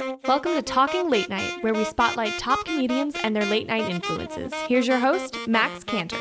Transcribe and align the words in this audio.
Welcome 0.00 0.54
to 0.54 0.62
Talking 0.62 1.10
Late 1.10 1.28
Night, 1.28 1.62
where 1.62 1.74
we 1.74 1.84
spotlight 1.84 2.38
top 2.38 2.64
comedians 2.64 3.16
and 3.22 3.36
their 3.36 3.44
late 3.44 3.66
night 3.66 3.90
influences. 3.90 4.50
Here's 4.66 4.86
your 4.86 4.98
host, 4.98 5.36
Max 5.46 5.84
Cantor. 5.84 6.16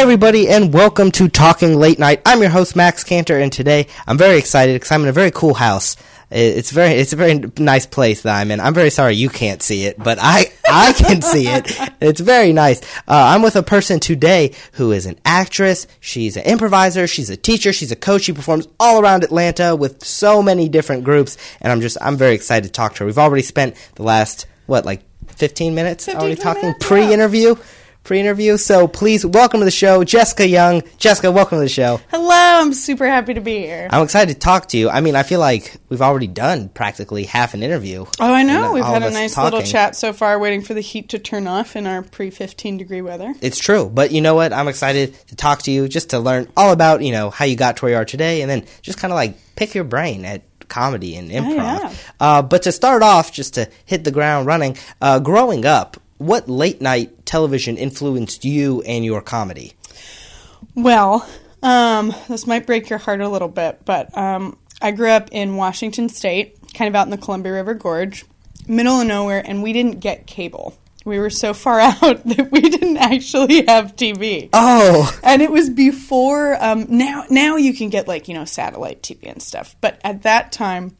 Hey, 0.00 0.04
everybody, 0.04 0.48
and 0.48 0.72
welcome 0.72 1.10
to 1.10 1.28
Talking 1.28 1.74
Late 1.74 1.98
Night. 1.98 2.22
I'm 2.24 2.40
your 2.40 2.48
host, 2.48 2.74
Max 2.74 3.04
Cantor, 3.04 3.38
and 3.38 3.52
today 3.52 3.86
I'm 4.06 4.16
very 4.16 4.38
excited 4.38 4.72
because 4.72 4.90
I'm 4.90 5.02
in 5.02 5.08
a 5.08 5.12
very 5.12 5.30
cool 5.30 5.52
house. 5.52 5.94
It's 6.30 6.70
very, 6.70 6.92
it's 6.94 7.12
a 7.12 7.16
very 7.16 7.34
nice 7.58 7.84
place 7.84 8.22
that 8.22 8.34
I'm 8.34 8.50
in. 8.50 8.60
I'm 8.60 8.72
very 8.72 8.88
sorry 8.88 9.16
you 9.16 9.28
can't 9.28 9.62
see 9.62 9.84
it, 9.84 10.02
but 10.02 10.16
I, 10.18 10.52
I 10.70 10.94
can 10.94 11.20
see 11.20 11.48
it. 11.48 11.78
It's 12.00 12.22
very 12.22 12.54
nice. 12.54 12.80
Uh, 13.06 13.34
I'm 13.34 13.42
with 13.42 13.56
a 13.56 13.62
person 13.62 14.00
today 14.00 14.54
who 14.72 14.90
is 14.90 15.04
an 15.04 15.20
actress. 15.26 15.86
She's 16.00 16.38
an 16.38 16.44
improviser. 16.44 17.06
She's 17.06 17.28
a 17.28 17.36
teacher. 17.36 17.70
She's 17.70 17.92
a 17.92 17.96
coach. 17.96 18.22
She 18.22 18.32
performs 18.32 18.68
all 18.80 19.02
around 19.02 19.22
Atlanta 19.22 19.76
with 19.76 20.02
so 20.02 20.42
many 20.42 20.70
different 20.70 21.04
groups, 21.04 21.36
and 21.60 21.70
I'm 21.70 21.82
just, 21.82 21.98
I'm 22.00 22.16
very 22.16 22.34
excited 22.34 22.68
to 22.68 22.72
talk 22.72 22.94
to 22.94 23.00
her. 23.00 23.04
We've 23.04 23.18
already 23.18 23.42
spent 23.42 23.76
the 23.96 24.04
last 24.04 24.46
what, 24.64 24.86
like 24.86 25.02
15 25.26 25.74
minutes 25.74 26.06
15 26.06 26.20
already 26.20 26.40
talking 26.40 26.62
minutes, 26.62 26.86
pre-interview. 26.86 27.54
Pre-interview, 28.02 28.56
so 28.56 28.88
please 28.88 29.24
welcome 29.24 29.60
to 29.60 29.64
the 29.64 29.70
show, 29.70 30.02
Jessica 30.02 30.48
Young. 30.48 30.82
Jessica, 30.96 31.30
welcome 31.30 31.58
to 31.58 31.62
the 31.62 31.68
show. 31.68 32.00
Hello, 32.10 32.30
I'm 32.34 32.72
super 32.72 33.06
happy 33.06 33.34
to 33.34 33.40
be 33.40 33.58
here. 33.58 33.88
I'm 33.90 34.02
excited 34.02 34.32
to 34.32 34.38
talk 34.38 34.68
to 34.68 34.78
you. 34.78 34.88
I 34.88 35.00
mean, 35.00 35.14
I 35.14 35.22
feel 35.22 35.38
like 35.38 35.76
we've 35.88 36.02
already 36.02 36.26
done 36.26 36.70
practically 36.70 37.24
half 37.24 37.54
an 37.54 37.62
interview. 37.62 38.06
Oh, 38.18 38.34
I 38.34 38.42
know. 38.42 38.72
We've 38.72 38.84
had 38.84 39.02
a 39.02 39.10
nice 39.10 39.36
little 39.36 39.62
chat 39.62 39.94
so 39.94 40.12
far, 40.12 40.38
waiting 40.38 40.62
for 40.62 40.74
the 40.74 40.80
heat 40.80 41.10
to 41.10 41.18
turn 41.18 41.46
off 41.46 41.76
in 41.76 41.86
our 41.86 42.02
pre 42.02 42.30
15 42.30 42.78
degree 42.78 43.02
weather. 43.02 43.32
It's 43.42 43.58
true, 43.58 43.88
but 43.88 44.10
you 44.10 44.22
know 44.22 44.34
what? 44.34 44.52
I'm 44.52 44.66
excited 44.66 45.14
to 45.28 45.36
talk 45.36 45.62
to 45.62 45.70
you 45.70 45.86
just 45.86 46.10
to 46.10 46.18
learn 46.18 46.48
all 46.56 46.72
about 46.72 47.02
you 47.02 47.12
know 47.12 47.30
how 47.30 47.44
you 47.44 47.54
got 47.54 47.76
to 47.76 47.84
where 47.84 47.92
you 47.92 47.98
are 47.98 48.04
today, 48.04 48.40
and 48.40 48.50
then 48.50 48.64
just 48.82 48.98
kind 48.98 49.12
of 49.12 49.16
like 49.16 49.36
pick 49.56 49.74
your 49.74 49.84
brain 49.84 50.24
at 50.24 50.42
comedy 50.68 51.16
and 51.16 51.30
improv. 51.30 51.54
yeah. 51.56 51.94
uh, 52.18 52.42
but 52.42 52.62
to 52.62 52.72
start 52.72 53.02
off, 53.02 53.30
just 53.30 53.54
to 53.54 53.68
hit 53.84 54.04
the 54.04 54.10
ground 54.10 54.46
running, 54.46 54.76
uh, 55.00 55.18
growing 55.18 55.66
up, 55.66 56.00
what 56.20 56.50
late 56.50 56.82
night 56.82 57.24
television 57.24 57.78
influenced 57.78 58.44
you 58.44 58.82
and 58.82 59.04
your 59.04 59.22
comedy? 59.22 59.72
Well, 60.74 61.26
um, 61.62 62.14
this 62.28 62.46
might 62.46 62.66
break 62.66 62.90
your 62.90 62.98
heart 62.98 63.22
a 63.22 63.28
little 63.28 63.48
bit, 63.48 63.80
but 63.86 64.16
um, 64.16 64.58
I 64.82 64.90
grew 64.90 65.08
up 65.08 65.30
in 65.32 65.56
Washington 65.56 66.10
State, 66.10 66.58
kind 66.74 66.88
of 66.88 66.94
out 66.94 67.06
in 67.06 67.10
the 67.10 67.16
Columbia 67.16 67.54
River 67.54 67.72
Gorge, 67.72 68.26
middle 68.68 69.00
of 69.00 69.06
nowhere, 69.06 69.42
and 69.44 69.62
we 69.62 69.72
didn't 69.72 70.00
get 70.00 70.26
cable. 70.26 70.76
We 71.06 71.18
were 71.18 71.30
so 71.30 71.54
far 71.54 71.80
out 71.80 72.00
that 72.00 72.48
we 72.52 72.60
didn't 72.60 72.98
actually 72.98 73.64
have 73.66 73.96
TV. 73.96 74.50
Oh, 74.52 75.18
and 75.22 75.40
it 75.40 75.50
was 75.50 75.70
before 75.70 76.62
um, 76.62 76.84
now 76.90 77.24
now 77.30 77.56
you 77.56 77.72
can 77.72 77.88
get 77.88 78.06
like 78.06 78.28
you 78.28 78.34
know 78.34 78.44
satellite 78.44 79.02
tv 79.02 79.30
and 79.30 79.42
stuff 79.42 79.74
but 79.80 79.98
at 80.04 80.22
that 80.22 80.52
time 80.52 80.96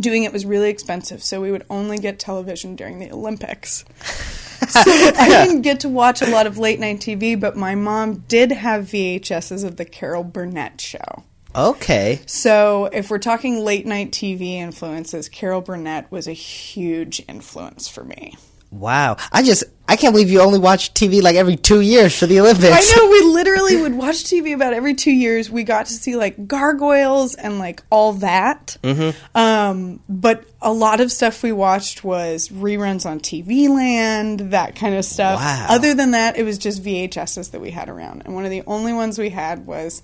doing 0.00 0.24
it 0.24 0.32
was 0.32 0.44
really 0.44 0.70
expensive 0.70 1.22
so 1.22 1.40
we 1.40 1.50
would 1.50 1.64
only 1.70 1.98
get 1.98 2.18
television 2.18 2.76
during 2.76 2.98
the 2.98 3.10
olympics. 3.10 3.84
So 4.66 4.80
i 4.80 5.44
didn't 5.44 5.60
get 5.60 5.80
to 5.80 5.90
watch 5.90 6.22
a 6.22 6.30
lot 6.30 6.46
of 6.46 6.56
late 6.56 6.80
night 6.80 7.00
tv 7.00 7.38
but 7.38 7.54
my 7.54 7.74
mom 7.74 8.24
did 8.28 8.50
have 8.50 8.84
vhs's 8.84 9.62
of 9.62 9.76
the 9.76 9.84
carol 9.84 10.24
burnett 10.24 10.80
show. 10.80 11.22
Okay. 11.54 12.20
so 12.24 12.86
if 12.86 13.10
we're 13.10 13.18
talking 13.18 13.62
late 13.62 13.84
night 13.84 14.10
tv 14.10 14.54
influences 14.54 15.28
carol 15.28 15.60
burnett 15.60 16.10
was 16.10 16.26
a 16.26 16.32
huge 16.32 17.22
influence 17.28 17.88
for 17.88 18.04
me 18.04 18.36
Wow. 18.74 19.16
I 19.32 19.42
just 19.42 19.64
I 19.86 19.96
can't 19.96 20.14
believe 20.14 20.30
you 20.30 20.40
only 20.40 20.58
watch 20.58 20.94
TV 20.94 21.22
like 21.22 21.36
every 21.36 21.56
two 21.56 21.80
years 21.80 22.18
for 22.18 22.26
the 22.26 22.40
Olympics. 22.40 22.72
I 22.72 22.96
know 22.96 23.10
we 23.10 23.22
literally 23.32 23.82
would 23.82 23.94
watch 23.94 24.24
TV 24.24 24.54
about 24.54 24.72
every 24.72 24.94
two 24.94 25.10
years. 25.10 25.50
We 25.50 25.62
got 25.62 25.86
to 25.86 25.92
see 25.92 26.16
like 26.16 26.48
gargoyles 26.48 27.34
and 27.34 27.58
like 27.58 27.82
all 27.90 28.14
that. 28.14 28.78
Mm-hmm. 28.82 29.36
Um, 29.36 30.00
but 30.08 30.46
a 30.62 30.72
lot 30.72 31.00
of 31.00 31.12
stuff 31.12 31.42
we 31.42 31.52
watched 31.52 32.02
was 32.02 32.48
reruns 32.48 33.04
on 33.04 33.20
TV 33.20 33.68
Land, 33.68 34.52
that 34.52 34.74
kind 34.74 34.94
of 34.94 35.04
stuff. 35.04 35.38
Wow. 35.38 35.66
Other 35.68 35.92
than 35.92 36.12
that, 36.12 36.38
it 36.38 36.44
was 36.44 36.56
just 36.56 36.82
VHSs 36.82 37.50
that 37.50 37.60
we 37.60 37.70
had 37.70 37.90
around, 37.90 38.22
and 38.24 38.34
one 38.34 38.44
of 38.44 38.50
the 38.50 38.62
only 38.66 38.94
ones 38.94 39.18
we 39.18 39.28
had 39.28 39.66
was 39.66 40.02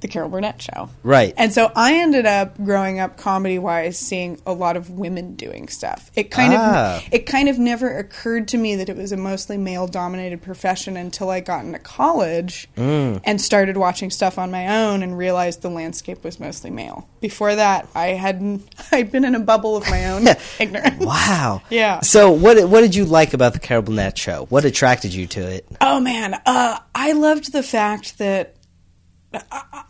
the 0.00 0.08
Carol 0.08 0.28
Burnett 0.28 0.62
show. 0.62 0.90
Right. 1.02 1.34
And 1.36 1.52
so 1.52 1.72
I 1.74 1.94
ended 2.00 2.24
up 2.24 2.56
growing 2.62 3.00
up 3.00 3.16
comedy 3.16 3.58
wise 3.58 3.98
seeing 3.98 4.40
a 4.46 4.52
lot 4.52 4.76
of 4.76 4.90
women 4.90 5.34
doing 5.34 5.68
stuff. 5.68 6.10
It 6.14 6.30
kind 6.30 6.52
Ah. 6.56 6.98
of 6.98 7.08
it 7.12 7.26
kind 7.26 7.48
of 7.48 7.58
never 7.58 7.98
occurred 7.98 8.46
to 8.48 8.58
me 8.58 8.76
that 8.76 8.88
it 8.88 8.96
was 8.96 9.10
a 9.10 9.16
mostly 9.16 9.56
male 9.58 9.86
dominated 9.88 10.40
profession 10.42 10.96
until 10.96 11.30
I 11.30 11.40
got 11.40 11.64
into 11.64 11.78
college 11.80 12.68
Mm. 12.76 13.20
and 13.24 13.40
started 13.40 13.76
watching 13.76 14.10
stuff 14.10 14.38
on 14.38 14.50
my 14.50 14.68
own 14.84 15.02
and 15.02 15.18
realized 15.18 15.62
the 15.62 15.70
landscape 15.70 16.22
was 16.22 16.38
mostly 16.38 16.70
male. 16.70 17.08
Before 17.20 17.54
that, 17.56 17.88
I 17.94 18.08
hadn't 18.08 18.62
I'd 18.92 19.10
been 19.10 19.24
in 19.24 19.34
a 19.34 19.40
bubble 19.40 19.76
of 19.76 19.88
my 19.90 20.06
own 20.10 20.28
ignorance. 20.60 21.04
Wow. 21.04 21.62
Yeah. 21.70 22.00
So 22.02 22.30
what 22.30 22.68
what 22.68 22.82
did 22.82 22.94
you 22.94 23.04
like 23.04 23.34
about 23.34 23.52
the 23.52 23.58
Carol 23.58 23.82
Burnett 23.82 24.16
show? 24.16 24.46
What 24.48 24.64
attracted 24.64 25.12
you 25.12 25.26
to 25.26 25.40
it? 25.40 25.66
Oh 25.80 25.98
man, 26.00 26.34
uh, 26.46 26.78
I 26.94 27.12
loved 27.12 27.52
the 27.52 27.62
fact 27.64 28.18
that 28.18 28.54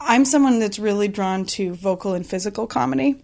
I'm 0.01 0.25
someone 0.25 0.59
that's 0.59 0.79
really 0.79 1.09
drawn 1.09 1.45
to 1.47 1.75
vocal 1.75 2.15
and 2.15 2.27
physical 2.27 2.67
comedy, 2.67 3.17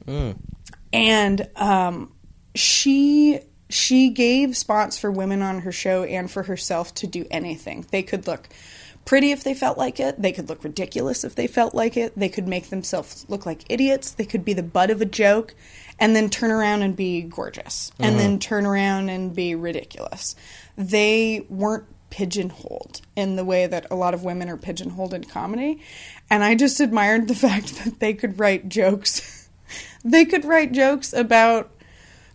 and 0.93 1.49
um, 1.57 2.13
she 2.55 3.41
she 3.71 4.11
gave 4.11 4.57
spots 4.57 4.99
for 4.99 5.11
women 5.11 5.43
on 5.43 5.61
her 5.61 5.73
show 5.73 6.05
and 6.05 6.31
for 6.31 6.45
herself 6.45 6.95
to 6.95 7.07
do 7.07 7.27
anything. 7.31 7.87
They 7.91 8.03
could 8.03 8.27
look 8.27 8.49
pretty 9.05 9.33
if 9.33 9.45
they 9.45 9.55
felt 9.55 9.77
like 9.79 10.01
it. 10.01 10.21
They 10.21 10.33
could 10.33 10.49
look 10.49 10.65
ridiculous 10.65 11.25
if 11.25 11.35
they 11.35 11.47
felt 11.47 11.75
like 11.75 11.97
it. 11.97 12.17
They 12.17 12.29
could 12.29 12.47
make 12.47 12.71
themselves 12.71 13.27
look 13.29 13.45
like 13.47 13.65
idiots. 13.69 14.13
They 14.13 14.25
could 14.25 14.45
be 14.45 14.53
the 14.53 14.63
butt 14.63 14.91
of 14.91 15.01
a 15.01 15.07
joke 15.07 15.55
and 15.99 16.15
then 16.15 16.31
turn 16.31 16.51
around 16.51 16.83
and 16.83 16.97
be 16.97 17.23
gorgeous 17.23 17.93
and 17.99 18.19
then 18.19 18.39
turn 18.39 18.67
around 18.67 19.09
and 19.09 19.35
be 19.35 19.55
ridiculous. 19.55 20.35
They 20.77 21.47
weren't 21.49 21.85
pigeonholed 22.15 23.01
in 23.17 23.35
the 23.35 23.45
way 23.45 23.67
that 23.67 23.89
a 23.91 23.97
lot 23.97 24.15
of 24.15 24.23
women 24.23 24.49
are 24.49 24.57
pigeonholed 24.57 25.13
in 25.13 25.25
comedy. 25.25 25.81
And 26.31 26.45
I 26.45 26.55
just 26.55 26.79
admired 26.79 27.27
the 27.27 27.35
fact 27.47 27.85
that 27.85 27.99
they 27.99 28.15
could 28.15 28.39
write 28.39 28.69
jokes. 28.69 29.49
they 30.05 30.25
could 30.25 30.45
write 30.45 30.71
jokes 30.71 31.13
about 31.13 31.74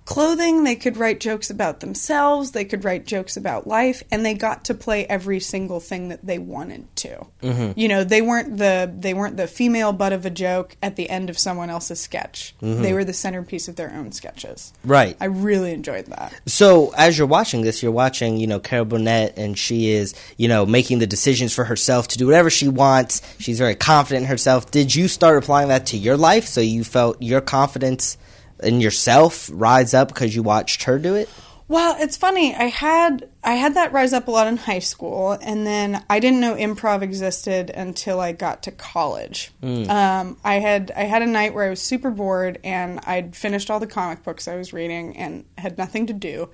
clothing, 0.09 0.63
they 0.63 0.75
could 0.75 0.97
write 0.97 1.19
jokes 1.19 1.51
about 1.51 1.81
themselves, 1.81 2.49
they 2.49 2.65
could 2.65 2.83
write 2.83 3.05
jokes 3.05 3.37
about 3.37 3.67
life, 3.67 4.01
and 4.09 4.25
they 4.25 4.33
got 4.33 4.65
to 4.65 4.73
play 4.73 5.05
every 5.05 5.39
single 5.39 5.79
thing 5.79 6.09
that 6.09 6.25
they 6.25 6.39
wanted 6.39 6.83
to. 6.95 7.27
Mm-hmm. 7.43 7.79
You 7.79 7.87
know, 7.87 8.03
they 8.03 8.23
weren't 8.23 8.57
the 8.57 8.91
they 8.91 9.13
weren't 9.13 9.37
the 9.37 9.45
female 9.45 9.93
butt 9.93 10.11
of 10.11 10.25
a 10.25 10.31
joke 10.31 10.75
at 10.81 10.95
the 10.95 11.07
end 11.11 11.29
of 11.29 11.37
someone 11.37 11.69
else's 11.69 11.99
sketch. 11.99 12.55
Mm-hmm. 12.59 12.81
They 12.81 12.93
were 12.93 13.03
the 13.03 13.13
centerpiece 13.13 13.67
of 13.67 13.75
their 13.75 13.93
own 13.93 14.11
sketches. 14.11 14.73
Right. 14.83 15.15
I 15.21 15.25
really 15.25 15.73
enjoyed 15.73 16.07
that. 16.07 16.33
So 16.47 16.91
as 16.97 17.15
you're 17.15 17.27
watching 17.27 17.61
this, 17.61 17.83
you're 17.83 17.91
watching, 17.91 18.37
you 18.37 18.47
know, 18.47 18.59
Carol 18.59 18.85
Burnett, 18.85 19.37
and 19.37 19.55
she 19.55 19.91
is, 19.91 20.15
you 20.37 20.47
know, 20.47 20.65
making 20.65 20.97
the 20.97 21.07
decisions 21.07 21.53
for 21.53 21.65
herself 21.65 22.07
to 22.07 22.17
do 22.17 22.25
whatever 22.25 22.49
she 22.49 22.67
wants. 22.67 23.21
She's 23.37 23.59
very 23.59 23.75
confident 23.75 24.23
in 24.23 24.29
herself. 24.29 24.71
Did 24.71 24.95
you 24.95 25.07
start 25.07 25.37
applying 25.37 25.67
that 25.67 25.85
to 25.87 25.97
your 25.97 26.17
life? 26.17 26.47
So 26.47 26.61
you 26.61 26.83
felt 26.83 27.21
your 27.21 27.41
confidence 27.41 28.17
in 28.63 28.81
yourself 28.81 29.49
rise 29.53 29.93
up 29.93 30.09
because 30.09 30.35
you 30.35 30.43
watched 30.43 30.83
her 30.83 30.99
do 30.99 31.15
it? 31.15 31.29
Well, 31.69 31.95
it's 31.99 32.17
funny. 32.17 32.55
I 32.55 32.63
had 32.63 33.29
I 33.43 33.53
had 33.53 33.75
that 33.75 33.93
rise 33.93 34.11
up 34.11 34.27
a 34.27 34.31
lot 34.31 34.47
in 34.47 34.57
high 34.57 34.79
school, 34.79 35.33
and 35.33 35.67
then 35.67 36.03
I 36.09 36.19
didn't 36.19 36.39
know 36.39 36.55
improv 36.55 37.03
existed 37.03 37.69
until 37.69 38.19
I 38.19 38.31
got 38.31 38.63
to 38.63 38.71
college. 38.71 39.51
Um, 39.87 40.37
I 40.43 40.55
had 40.55 40.91
I 40.95 41.03
had 41.03 41.21
a 41.21 41.27
night 41.27 41.53
where 41.53 41.65
I 41.65 41.69
was 41.69 41.79
super 41.79 42.09
bored, 42.09 42.57
and 42.63 42.99
I'd 43.05 43.35
finished 43.35 43.69
all 43.69 43.79
the 43.79 43.85
comic 43.85 44.23
books 44.23 44.47
I 44.47 44.55
was 44.55 44.73
reading 44.73 45.15
and 45.15 45.45
had 45.59 45.77
nothing 45.77 46.07
to 46.07 46.13
do. 46.13 46.49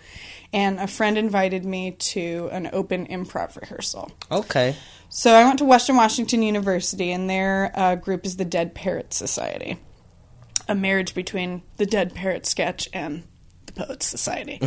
And 0.52 0.80
a 0.80 0.88
friend 0.88 1.18
invited 1.18 1.64
me 1.64 1.92
to 1.92 2.50
an 2.52 2.70
open 2.74 3.08
improv 3.08 3.56
rehearsal. 3.56 4.12
Okay. 4.30 4.76
So 5.08 5.34
I 5.34 5.46
went 5.46 5.60
to 5.60 5.66
Western 5.66 5.96
Washington 5.96 6.44
University, 6.44 7.14
and 7.14 7.30
their 7.30 7.72
uh, 7.74 7.96
group 7.96 8.26
is 8.26 8.36
the 8.36 8.44
Dead 8.44 8.76
Parrot 8.76 9.14
Society, 9.14 9.80
a 10.68 10.76
marriage 10.76 11.14
between 11.14 11.62
the 11.78 11.86
Dead 11.86 12.14
Parrot 12.16 12.46
sketch 12.46 12.90
and 12.94 13.24
the 13.66 13.74
Poets 13.74 14.06
Society. 14.06 14.60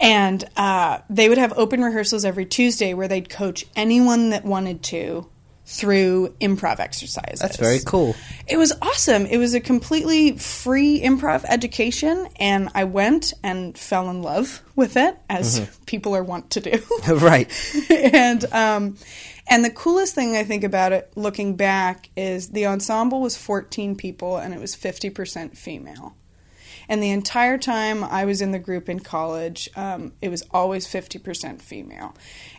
And 0.00 0.44
uh, 0.56 0.98
they 1.10 1.28
would 1.28 1.38
have 1.38 1.52
open 1.56 1.82
rehearsals 1.82 2.24
every 2.24 2.46
Tuesday 2.46 2.94
where 2.94 3.08
they'd 3.08 3.28
coach 3.28 3.64
anyone 3.76 4.30
that 4.30 4.44
wanted 4.44 4.82
to 4.84 5.28
through 5.68 6.34
improv 6.40 6.80
exercises. 6.80 7.40
That's 7.40 7.58
very 7.58 7.80
cool. 7.84 8.16
It 8.46 8.56
was 8.56 8.72
awesome. 8.80 9.26
It 9.26 9.36
was 9.36 9.52
a 9.52 9.60
completely 9.60 10.38
free 10.38 10.98
improv 11.02 11.44
education, 11.46 12.26
and 12.36 12.70
I 12.74 12.84
went 12.84 13.34
and 13.44 13.76
fell 13.76 14.08
in 14.08 14.22
love 14.22 14.62
with 14.76 14.96
it, 14.96 15.18
as 15.28 15.68
people 15.84 16.16
are 16.16 16.24
wont 16.24 16.50
to 16.52 16.60
do. 16.60 16.82
right. 17.08 17.52
and 17.90 18.44
um, 18.52 18.96
and 19.48 19.64
the 19.64 19.70
coolest 19.70 20.14
thing 20.14 20.36
I 20.36 20.44
think 20.44 20.64
about 20.64 20.92
it, 20.92 21.10
looking 21.16 21.56
back, 21.56 22.10
is 22.16 22.50
the 22.50 22.66
ensemble 22.66 23.20
was 23.20 23.36
14 23.36 23.96
people 23.96 24.36
and 24.36 24.52
it 24.52 24.60
was 24.60 24.76
50% 24.76 25.56
female. 25.56 26.14
And 26.88 27.02
the 27.02 27.10
entire 27.10 27.58
time 27.58 28.02
I 28.02 28.24
was 28.24 28.40
in 28.40 28.52
the 28.52 28.58
group 28.58 28.88
in 28.88 29.00
college, 29.00 29.68
um, 29.76 30.12
it 30.22 30.30
was 30.30 30.42
always 30.52 30.86
50% 30.86 31.60
female. 31.60 32.14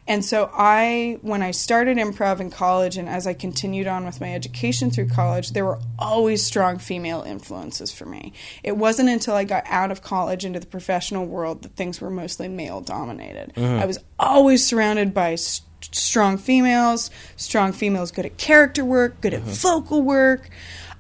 And 0.08 0.24
so 0.24 0.52
I, 0.54 1.18
when 1.22 1.42
I 1.42 1.52
started 1.52 1.98
improv 1.98 2.40
in 2.40 2.52
college 2.52 2.98
and 2.98 3.10
as 3.10 3.26
I 3.26 3.34
continued 3.34 3.88
on 3.88 4.06
with 4.06 4.22
my 4.22 4.34
education 4.34 4.92
through 4.92 5.10
college, 5.10 5.52
there 5.52 5.66
were 5.66 5.80
always 5.98 6.44
strong 6.44 6.78
female 6.78 7.24
influences 7.24 7.92
for 7.92 8.06
me. 8.06 8.34
It 8.64 8.78
wasn't 8.78 9.10
until 9.10 9.36
I 9.36 9.46
got 9.46 9.64
out 9.68 9.92
of 9.92 10.04
college 10.04 10.46
into 10.46 10.60
the 10.60 10.68
professional 10.68 11.26
world 11.26 11.64
that 11.64 11.76
things 11.76 12.00
were 12.00 12.12
mostly 12.12 12.48
male 12.48 12.82
dominated. 12.82 13.54
I 13.80 13.86
was 13.86 14.00
always 14.20 14.66
surrounded 14.66 15.14
by 15.14 15.36
st- 15.36 15.69
strong 15.92 16.38
females, 16.38 17.10
strong 17.36 17.72
females 17.72 18.12
good 18.12 18.26
at 18.26 18.38
character 18.38 18.84
work, 18.84 19.22
good 19.22 19.34
at 19.34 19.42
vocal 19.42 20.02
work. 20.02 20.50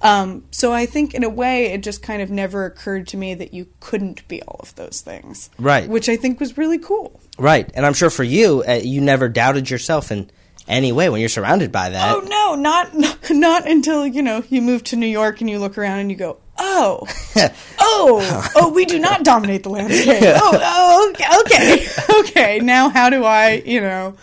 Um, 0.02 0.46
so 0.52 0.72
I 0.72 0.86
think 0.86 1.14
in 1.14 1.24
a 1.24 1.30
way 1.30 1.74
it 1.74 1.84
just 1.84 2.02
kind 2.02 2.22
of 2.22 2.30
never 2.30 2.66
occurred 2.66 3.08
to 3.10 3.18
me 3.18 3.34
that 3.34 3.54
you 3.54 3.68
couldn't 3.82 4.26
be 4.28 4.42
all 4.44 4.60
of 4.62 4.74
those 4.76 5.02
things. 5.02 5.50
Right. 5.60 5.90
Which 5.90 6.08
I 6.08 6.16
think 6.16 6.40
was 6.40 6.58
really 6.58 6.80
cool. 6.80 7.20
Right, 7.38 7.70
and 7.74 7.86
I'm 7.86 7.94
sure 7.94 8.10
for 8.10 8.24
you, 8.24 8.64
uh, 8.68 8.82
you 8.84 9.00
never 9.00 9.30
doubted 9.30 9.70
yourself 9.70 10.12
in 10.12 10.30
any 10.68 10.92
way 10.92 11.10
when 11.10 11.20
you're 11.20 11.30
surrounded 11.30 11.72
by 11.72 11.90
that. 11.90 12.16
Oh 12.16 12.20
no, 12.20 12.56
not 12.56 12.94
not 13.30 13.68
until 13.68 14.06
you 14.06 14.22
know 14.22 14.44
you 14.50 14.62
move 14.62 14.84
to 14.86 14.96
New 14.96 15.08
York 15.08 15.42
and 15.42 15.50
you 15.50 15.58
look 15.60 15.78
around 15.78 16.00
and 16.00 16.12
you 16.12 16.18
go, 16.18 16.38
oh, 16.58 17.08
oh, 17.80 18.52
oh, 18.56 18.70
we 18.74 18.86
do 18.86 19.00
not 19.00 19.24
dominate 19.24 19.64
the 19.64 19.70
landscape. 19.70 20.22
Oh, 20.42 21.14
oh 21.22 21.44
okay, 21.46 21.88
okay. 22.20 22.60
Now 22.60 22.90
how 22.90 23.10
do 23.10 23.24
I, 23.24 23.64
you 23.66 23.82
know? 23.82 24.16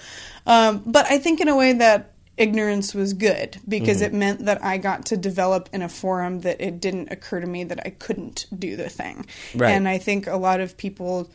Um, 0.46 0.82
but 0.86 1.06
I 1.06 1.18
think 1.18 1.40
in 1.40 1.48
a 1.48 1.56
way 1.56 1.72
that 1.72 2.12
ignorance 2.36 2.94
was 2.94 3.14
good 3.14 3.58
because 3.66 4.02
it 4.02 4.12
meant 4.12 4.44
that 4.44 4.62
I 4.62 4.76
got 4.78 5.06
to 5.06 5.16
develop 5.16 5.70
in 5.72 5.82
a 5.82 5.88
forum 5.88 6.40
that 6.40 6.60
it 6.60 6.80
didn't 6.80 7.10
occur 7.10 7.40
to 7.40 7.46
me 7.46 7.64
that 7.64 7.80
I 7.84 7.90
couldn't 7.90 8.46
do 8.56 8.76
the 8.76 8.88
thing. 8.88 9.26
Right. 9.54 9.70
And 9.70 9.88
I 9.88 9.98
think 9.98 10.26
a 10.26 10.36
lot 10.36 10.60
of 10.60 10.76
people 10.76 11.30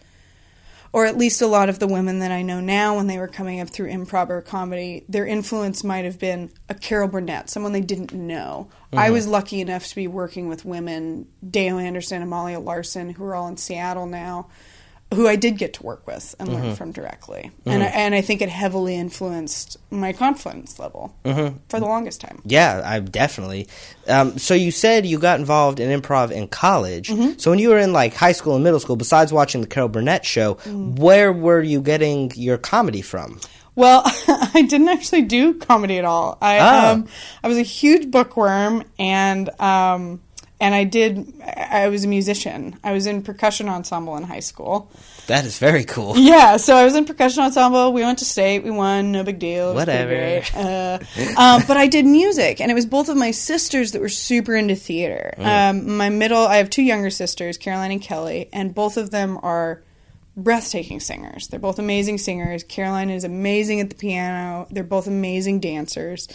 or 0.93 1.05
at 1.05 1.17
least 1.17 1.41
a 1.41 1.47
lot 1.47 1.69
of 1.69 1.79
the 1.79 1.87
women 1.87 2.19
that 2.19 2.31
I 2.31 2.41
know 2.41 2.59
now 2.59 2.97
when 2.97 3.07
they 3.07 3.17
were 3.17 3.27
coming 3.27 3.61
up 3.61 3.69
through 3.69 3.89
improv 3.89 4.29
or 4.29 4.41
comedy, 4.41 5.05
their 5.07 5.25
influence 5.25 5.83
might 5.83 6.03
have 6.03 6.19
been 6.19 6.51
a 6.67 6.73
Carol 6.73 7.07
Burnett, 7.07 7.49
someone 7.49 7.71
they 7.71 7.81
didn't 7.81 8.13
know. 8.13 8.69
I 8.91 9.09
was 9.09 9.25
lucky 9.25 9.61
enough 9.61 9.87
to 9.87 9.95
be 9.95 10.07
working 10.07 10.49
with 10.49 10.65
women, 10.65 11.29
Dale 11.49 11.77
Anderson, 11.77 12.21
Amalia 12.21 12.59
Larson, 12.59 13.11
who 13.11 13.23
are 13.23 13.35
all 13.35 13.47
in 13.47 13.55
Seattle 13.55 14.05
now, 14.05 14.49
who 15.13 15.27
I 15.27 15.35
did 15.35 15.57
get 15.57 15.73
to 15.73 15.83
work 15.83 16.07
with 16.07 16.35
and 16.39 16.47
learn 16.53 16.75
from 16.75 16.91
directly. 16.91 17.51
And, 17.65 17.83
I, 17.83 17.87
and 17.87 18.15
I 18.15 18.21
think 18.21 18.41
it 18.41 18.47
heavily 18.49 18.95
influenced 18.95 19.77
my 19.89 20.13
confidence 20.13 20.79
level 20.79 21.13
for 21.23 21.79
the 21.79 21.85
longest 21.85 22.21
time. 22.21 22.41
Yeah, 22.45 22.81
I 22.85 22.99
definitely. 22.99 23.67
Um, 24.07 24.37
so 24.37 24.53
you 24.53 24.71
said 24.71 25.05
you 25.05 25.19
got 25.19 25.39
involved 25.39 25.79
in 25.81 26.01
improv 26.01 26.31
in 26.31 26.47
college. 26.47 27.09
Mm-hmm. 27.09 27.37
So 27.39 27.49
when 27.51 27.59
you 27.59 27.69
were 27.69 27.77
in 27.79 27.91
like 27.93 28.13
high 28.13 28.31
school 28.31 28.55
and 28.55 28.63
middle 28.63 28.79
school, 28.79 28.95
besides 28.95 29.33
watching 29.33 29.61
the 29.61 29.67
Carol 29.67 29.89
Burnett 29.89 30.25
show, 30.25 30.55
Mm. 30.61 30.97
where 30.99 31.33
were 31.33 31.61
you 31.61 31.81
getting 31.81 32.31
your 32.35 32.57
comedy 32.57 33.01
from? 33.01 33.39
Well, 33.75 34.03
I 34.53 34.65
didn't 34.67 34.89
actually 34.89 35.23
do 35.23 35.53
comedy 35.55 35.97
at 35.97 36.05
all. 36.05 36.37
I 36.41 36.59
Oh. 36.59 36.91
um, 36.93 37.07
I 37.43 37.47
was 37.47 37.57
a 37.57 37.61
huge 37.63 38.11
bookworm, 38.11 38.83
and 38.99 39.49
um, 39.61 40.21
and 40.61 40.75
I 40.75 40.83
did. 40.83 41.33
I 41.43 41.89
was 41.89 42.05
a 42.05 42.07
musician. 42.07 42.77
I 42.83 42.93
was 42.93 43.07
in 43.07 43.23
percussion 43.23 43.67
ensemble 43.67 44.15
in 44.15 44.23
high 44.23 44.41
school. 44.41 44.91
That 45.25 45.43
is 45.43 45.57
very 45.57 45.83
cool. 45.83 46.15
Yeah, 46.15 46.57
so 46.57 46.75
I 46.75 46.85
was 46.85 46.95
in 46.95 47.05
percussion 47.05 47.41
ensemble. 47.43 47.91
We 47.91 48.03
went 48.03 48.19
to 48.19 48.25
state. 48.25 48.63
We 48.63 48.69
won. 48.69 49.11
No 49.11 49.23
big 49.23 49.39
deal. 49.39 49.71
It 49.71 49.73
was 49.73 49.85
pretty 49.85 50.05
Whatever. 50.05 50.41
Uh, 50.61 50.99
um, 51.37 51.63
but 51.67 51.77
I 51.77 51.87
did 51.87 52.05
music, 52.05 52.61
and 52.61 52.69
it 52.69 52.75
was 52.75 52.85
both 52.85 53.09
of 53.09 53.17
my 53.17 53.31
sisters 53.31 53.93
that 53.93 54.01
were 54.01 54.09
super 54.09 54.55
into 54.55 54.75
theater. 54.75 55.33
Um, 55.39 55.97
my 55.97 56.09
middle, 56.09 56.45
I 56.45 56.57
have 56.57 56.69
two 56.69 56.83
younger 56.83 57.09
sisters, 57.09 57.57
Caroline 57.57 57.91
and 57.91 58.01
Kelly, 58.01 58.47
and 58.53 58.75
both 58.75 58.97
of 58.97 59.09
them 59.09 59.39
are 59.41 59.81
breathtaking 60.37 60.99
singers. 60.99 61.47
They're 61.47 61.59
both 61.59 61.79
amazing 61.79 62.19
singers. 62.19 62.63
Caroline 62.63 63.09
is 63.09 63.23
amazing 63.23 63.79
at 63.79 63.89
the 63.89 63.95
piano. 63.95 64.67
They're 64.69 64.83
both 64.83 65.07
amazing 65.07 65.59
dancers. 65.59 66.27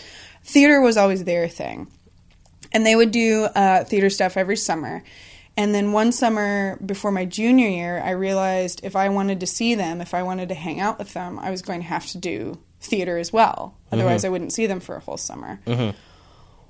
Theater 0.42 0.80
was 0.80 0.96
always 0.96 1.22
their 1.24 1.48
thing 1.48 1.88
and 2.72 2.86
they 2.86 2.96
would 2.96 3.10
do 3.10 3.44
uh, 3.44 3.84
theater 3.84 4.10
stuff 4.10 4.36
every 4.36 4.56
summer. 4.56 5.02
And 5.56 5.74
then 5.74 5.92
one 5.92 6.12
summer 6.12 6.78
before 6.84 7.10
my 7.10 7.24
junior 7.24 7.68
year, 7.68 8.02
I 8.04 8.10
realized 8.10 8.80
if 8.84 8.94
I 8.94 9.08
wanted 9.08 9.40
to 9.40 9.46
see 9.46 9.74
them, 9.74 10.00
if 10.02 10.12
I 10.12 10.22
wanted 10.22 10.50
to 10.50 10.54
hang 10.54 10.80
out 10.80 10.98
with 10.98 11.14
them, 11.14 11.38
I 11.38 11.50
was 11.50 11.62
going 11.62 11.80
to 11.80 11.86
have 11.86 12.06
to 12.08 12.18
do 12.18 12.58
theater 12.80 13.16
as 13.16 13.32
well. 13.32 13.74
Otherwise, 13.90 14.24
I 14.24 14.28
wouldn't 14.28 14.52
see 14.52 14.66
them 14.66 14.80
for 14.80 14.96
a 14.96 15.00
whole 15.00 15.16
summer. 15.16 15.60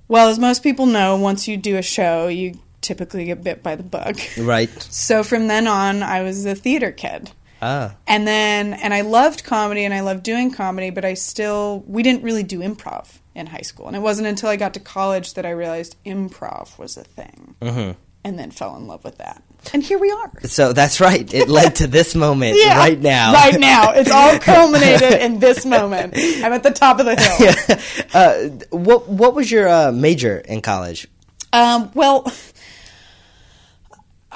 Well, 0.08 0.28
as 0.28 0.38
most 0.38 0.62
people 0.62 0.86
know, 0.86 1.16
once 1.16 1.48
you 1.48 1.56
do 1.56 1.76
a 1.76 1.82
show, 1.82 2.28
you 2.28 2.60
typically 2.80 3.24
get 3.24 3.42
bit 3.42 3.62
by 3.62 3.74
the 3.74 3.82
bug. 3.82 4.20
Right. 4.38 4.70
So 4.90 5.24
from 5.24 5.48
then 5.48 5.66
on, 5.66 6.02
I 6.04 6.22
was 6.22 6.46
a 6.46 6.54
theater 6.54 6.92
kid. 6.92 7.32
Ah. 7.62 7.96
And 8.06 8.26
then, 8.26 8.74
and 8.74 8.92
I 8.92 9.00
loved 9.02 9.44
comedy 9.44 9.84
and 9.84 9.94
I 9.94 10.00
loved 10.00 10.22
doing 10.22 10.50
comedy, 10.50 10.90
but 10.90 11.04
I 11.04 11.14
still, 11.14 11.84
we 11.86 12.02
didn't 12.02 12.22
really 12.22 12.42
do 12.42 12.60
improv 12.60 13.18
in 13.34 13.46
high 13.46 13.62
school. 13.62 13.86
And 13.86 13.96
it 13.96 14.00
wasn't 14.00 14.28
until 14.28 14.48
I 14.48 14.56
got 14.56 14.74
to 14.74 14.80
college 14.80 15.34
that 15.34 15.46
I 15.46 15.50
realized 15.50 15.96
improv 16.04 16.78
was 16.78 16.96
a 16.96 17.04
thing. 17.04 17.54
Mm-hmm. 17.60 17.98
And 18.24 18.38
then 18.38 18.50
fell 18.50 18.76
in 18.76 18.86
love 18.88 19.04
with 19.04 19.18
that. 19.18 19.42
And 19.72 19.82
here 19.82 19.98
we 19.98 20.10
are. 20.10 20.32
So 20.42 20.72
that's 20.72 21.00
right. 21.00 21.32
It 21.32 21.48
led 21.48 21.76
to 21.76 21.86
this 21.86 22.14
moment 22.14 22.56
Yeah, 22.60 22.76
right 22.76 23.00
now. 23.00 23.32
Right 23.32 23.58
now. 23.58 23.92
It's 23.92 24.10
all 24.10 24.38
culminated 24.40 25.14
in 25.20 25.38
this 25.38 25.64
moment. 25.64 26.14
I'm 26.16 26.52
at 26.52 26.62
the 26.62 26.70
top 26.70 26.98
of 26.98 27.06
the 27.06 27.16
hill. 27.16 28.08
uh, 28.14 28.76
what 28.76 29.08
What 29.08 29.34
was 29.34 29.50
your 29.50 29.68
uh, 29.68 29.92
major 29.92 30.38
in 30.38 30.60
college? 30.60 31.08
Um, 31.52 31.90
well, 31.94 32.30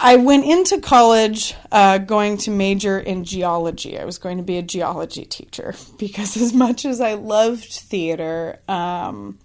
I 0.03 0.17
went 0.17 0.47
into 0.47 0.81
college 0.81 1.55
uh, 1.71 1.99
going 1.99 2.39
to 2.39 2.51
major 2.51 2.99
in 2.99 3.25
geology. 3.25 3.99
I 3.99 4.05
was 4.07 4.17
going 4.17 4.39
to 4.39 4.43
be 4.43 4.57
a 4.57 4.63
geology 4.63 5.27
teacher 5.27 5.75
because, 5.99 6.37
as 6.37 6.55
much 6.55 6.85
as 6.87 7.01
I 7.01 7.15
loved 7.15 7.71
theater, 7.71 8.59
um, 8.67 9.39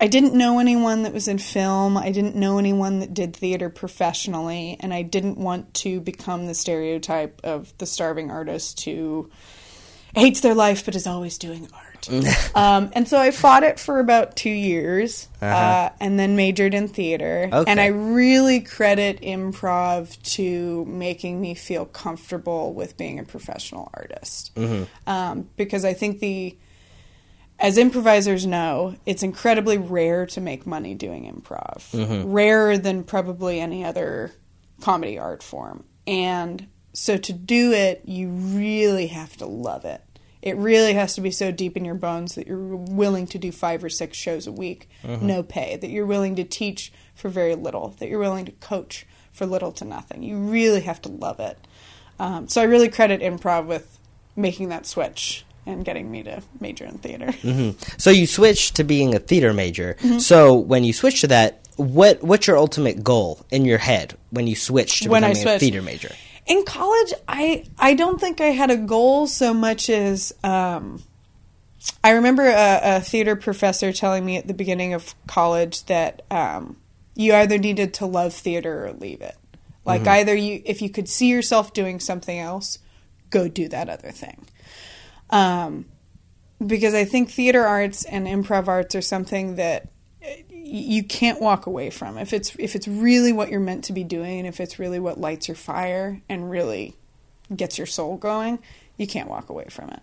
I 0.00 0.06
didn't 0.06 0.34
know 0.34 0.60
anyone 0.60 1.02
that 1.02 1.12
was 1.12 1.26
in 1.26 1.38
film. 1.38 1.96
I 1.96 2.12
didn't 2.12 2.36
know 2.36 2.58
anyone 2.58 3.00
that 3.00 3.14
did 3.14 3.34
theater 3.34 3.68
professionally, 3.68 4.76
and 4.78 4.94
I 4.94 5.02
didn't 5.02 5.38
want 5.38 5.74
to 5.74 6.00
become 6.00 6.46
the 6.46 6.54
stereotype 6.54 7.40
of 7.42 7.76
the 7.78 7.86
starving 7.86 8.30
artist 8.30 8.84
who 8.84 9.30
hates 10.14 10.40
their 10.40 10.54
life 10.54 10.84
but 10.84 10.94
is 10.94 11.06
always 11.06 11.36
doing 11.36 11.68
art. 11.72 11.85
um, 12.54 12.90
and 12.94 13.08
so 13.08 13.18
I 13.18 13.30
fought 13.30 13.62
it 13.62 13.78
for 13.78 13.98
about 13.98 14.36
two 14.36 14.50
years 14.50 15.28
uh 15.42 15.90
and 16.00 16.18
then 16.18 16.36
majored 16.36 16.74
in 16.74 16.88
theater. 16.88 17.48
Okay. 17.52 17.70
And 17.70 17.80
I 17.80 17.86
really 17.86 18.60
credit 18.60 19.20
improv 19.22 20.20
to 20.34 20.84
making 20.86 21.40
me 21.40 21.54
feel 21.54 21.84
comfortable 21.86 22.72
with 22.72 22.96
being 22.96 23.18
a 23.18 23.24
professional 23.24 23.90
artist. 23.94 24.52
Um, 25.06 25.48
because 25.56 25.84
I 25.84 25.92
think 25.92 26.20
the 26.20 26.56
as 27.58 27.78
improvisers 27.78 28.46
know, 28.46 28.96
it's 29.06 29.22
incredibly 29.22 29.78
rare 29.78 30.26
to 30.26 30.40
make 30.40 30.66
money 30.66 30.94
doing 30.94 31.24
improv. 31.32 31.88
Rarer 32.32 32.76
than 32.76 33.02
probably 33.04 33.60
any 33.60 33.84
other 33.84 34.32
comedy 34.80 35.18
art 35.18 35.42
form. 35.42 35.84
And 36.06 36.68
so 36.92 37.16
to 37.16 37.32
do 37.32 37.72
it, 37.72 38.02
you 38.04 38.28
really 38.28 39.06
have 39.08 39.36
to 39.38 39.46
love 39.46 39.84
it. 39.84 40.02
It 40.46 40.56
really 40.56 40.94
has 40.94 41.16
to 41.16 41.20
be 41.20 41.32
so 41.32 41.50
deep 41.50 41.76
in 41.76 41.84
your 41.84 41.96
bones 41.96 42.36
that 42.36 42.46
you're 42.46 42.76
willing 42.76 43.26
to 43.26 43.38
do 43.38 43.50
five 43.50 43.82
or 43.82 43.88
six 43.88 44.16
shows 44.16 44.46
a 44.46 44.52
week, 44.52 44.88
no 45.20 45.42
pay, 45.42 45.74
that 45.74 45.90
you're 45.90 46.06
willing 46.06 46.36
to 46.36 46.44
teach 46.44 46.92
for 47.16 47.28
very 47.28 47.56
little, 47.56 47.96
that 47.98 48.08
you're 48.08 48.20
willing 48.20 48.44
to 48.44 48.52
coach 48.52 49.06
for 49.32 49.44
little 49.44 49.72
to 49.72 49.84
nothing. 49.84 50.22
You 50.22 50.38
really 50.38 50.82
have 50.82 51.02
to 51.02 51.08
love 51.08 51.40
it. 51.40 51.58
Um, 52.20 52.46
so 52.46 52.60
I 52.60 52.64
really 52.64 52.88
credit 52.88 53.22
improv 53.22 53.66
with 53.66 53.98
making 54.36 54.68
that 54.68 54.86
switch 54.86 55.44
and 55.66 55.84
getting 55.84 56.08
me 56.08 56.22
to 56.22 56.40
major 56.60 56.84
in 56.84 56.98
theater. 56.98 57.34
So 57.98 58.10
you 58.10 58.28
switched 58.28 58.76
to 58.76 58.84
being 58.84 59.16
a 59.16 59.18
theater 59.18 59.52
major. 59.52 59.96
Mm-hmm. 59.98 60.18
So 60.18 60.54
when 60.54 60.84
you 60.84 60.92
switched 60.92 61.22
to 61.22 61.26
that, 61.26 61.60
what 61.74 62.22
what's 62.22 62.46
your 62.46 62.56
ultimate 62.56 63.02
goal 63.02 63.44
in 63.50 63.64
your 63.64 63.78
head 63.78 64.16
when 64.30 64.46
you 64.46 64.54
switched 64.54 65.02
to 65.02 65.10
When 65.10 65.24
I 65.24 65.32
becoming 65.32 65.56
a 65.56 65.58
theater 65.58 65.82
major? 65.82 66.12
In 66.46 66.64
college, 66.64 67.12
I 67.26 67.64
I 67.78 67.94
don't 67.94 68.20
think 68.20 68.40
I 68.40 68.46
had 68.46 68.70
a 68.70 68.76
goal 68.76 69.26
so 69.26 69.52
much 69.52 69.90
as 69.90 70.32
um, 70.44 71.02
I 72.04 72.12
remember 72.12 72.46
a, 72.46 72.96
a 72.96 73.00
theater 73.00 73.36
professor 73.36 73.92
telling 73.92 74.24
me 74.24 74.36
at 74.36 74.46
the 74.46 74.54
beginning 74.54 74.94
of 74.94 75.14
college 75.26 75.84
that 75.86 76.22
um, 76.30 76.76
you 77.14 77.34
either 77.34 77.58
needed 77.58 77.94
to 77.94 78.06
love 78.06 78.32
theater 78.32 78.86
or 78.86 78.92
leave 78.92 79.20
it. 79.20 79.36
Like 79.84 80.04
either 80.08 80.34
you, 80.34 80.62
if 80.64 80.82
you 80.82 80.90
could 80.90 81.08
see 81.08 81.28
yourself 81.28 81.72
doing 81.72 82.00
something 82.00 82.36
else, 82.36 82.80
go 83.30 83.46
do 83.46 83.68
that 83.68 83.88
other 83.88 84.10
thing. 84.10 84.46
Um, 85.30 85.86
because 86.64 86.92
I 86.92 87.04
think 87.04 87.30
theater 87.30 87.64
arts 87.64 88.04
and 88.04 88.26
improv 88.26 88.66
arts 88.66 88.96
are 88.96 89.00
something 89.02 89.56
that 89.56 89.88
you 90.66 91.04
can't 91.04 91.40
walk 91.40 91.66
away 91.66 91.90
from. 91.90 92.18
If 92.18 92.32
it's 92.32 92.54
if 92.58 92.74
it's 92.74 92.88
really 92.88 93.32
what 93.32 93.50
you're 93.50 93.60
meant 93.60 93.84
to 93.84 93.92
be 93.92 94.04
doing, 94.04 94.40
and 94.40 94.48
if 94.48 94.60
it's 94.60 94.78
really 94.78 94.98
what 94.98 95.18
lights 95.18 95.48
your 95.48 95.54
fire 95.54 96.20
and 96.28 96.50
really 96.50 96.96
gets 97.54 97.78
your 97.78 97.86
soul 97.86 98.16
going, 98.16 98.58
you 98.96 99.06
can't 99.06 99.28
walk 99.28 99.48
away 99.48 99.66
from 99.70 99.90
it. 99.90 100.00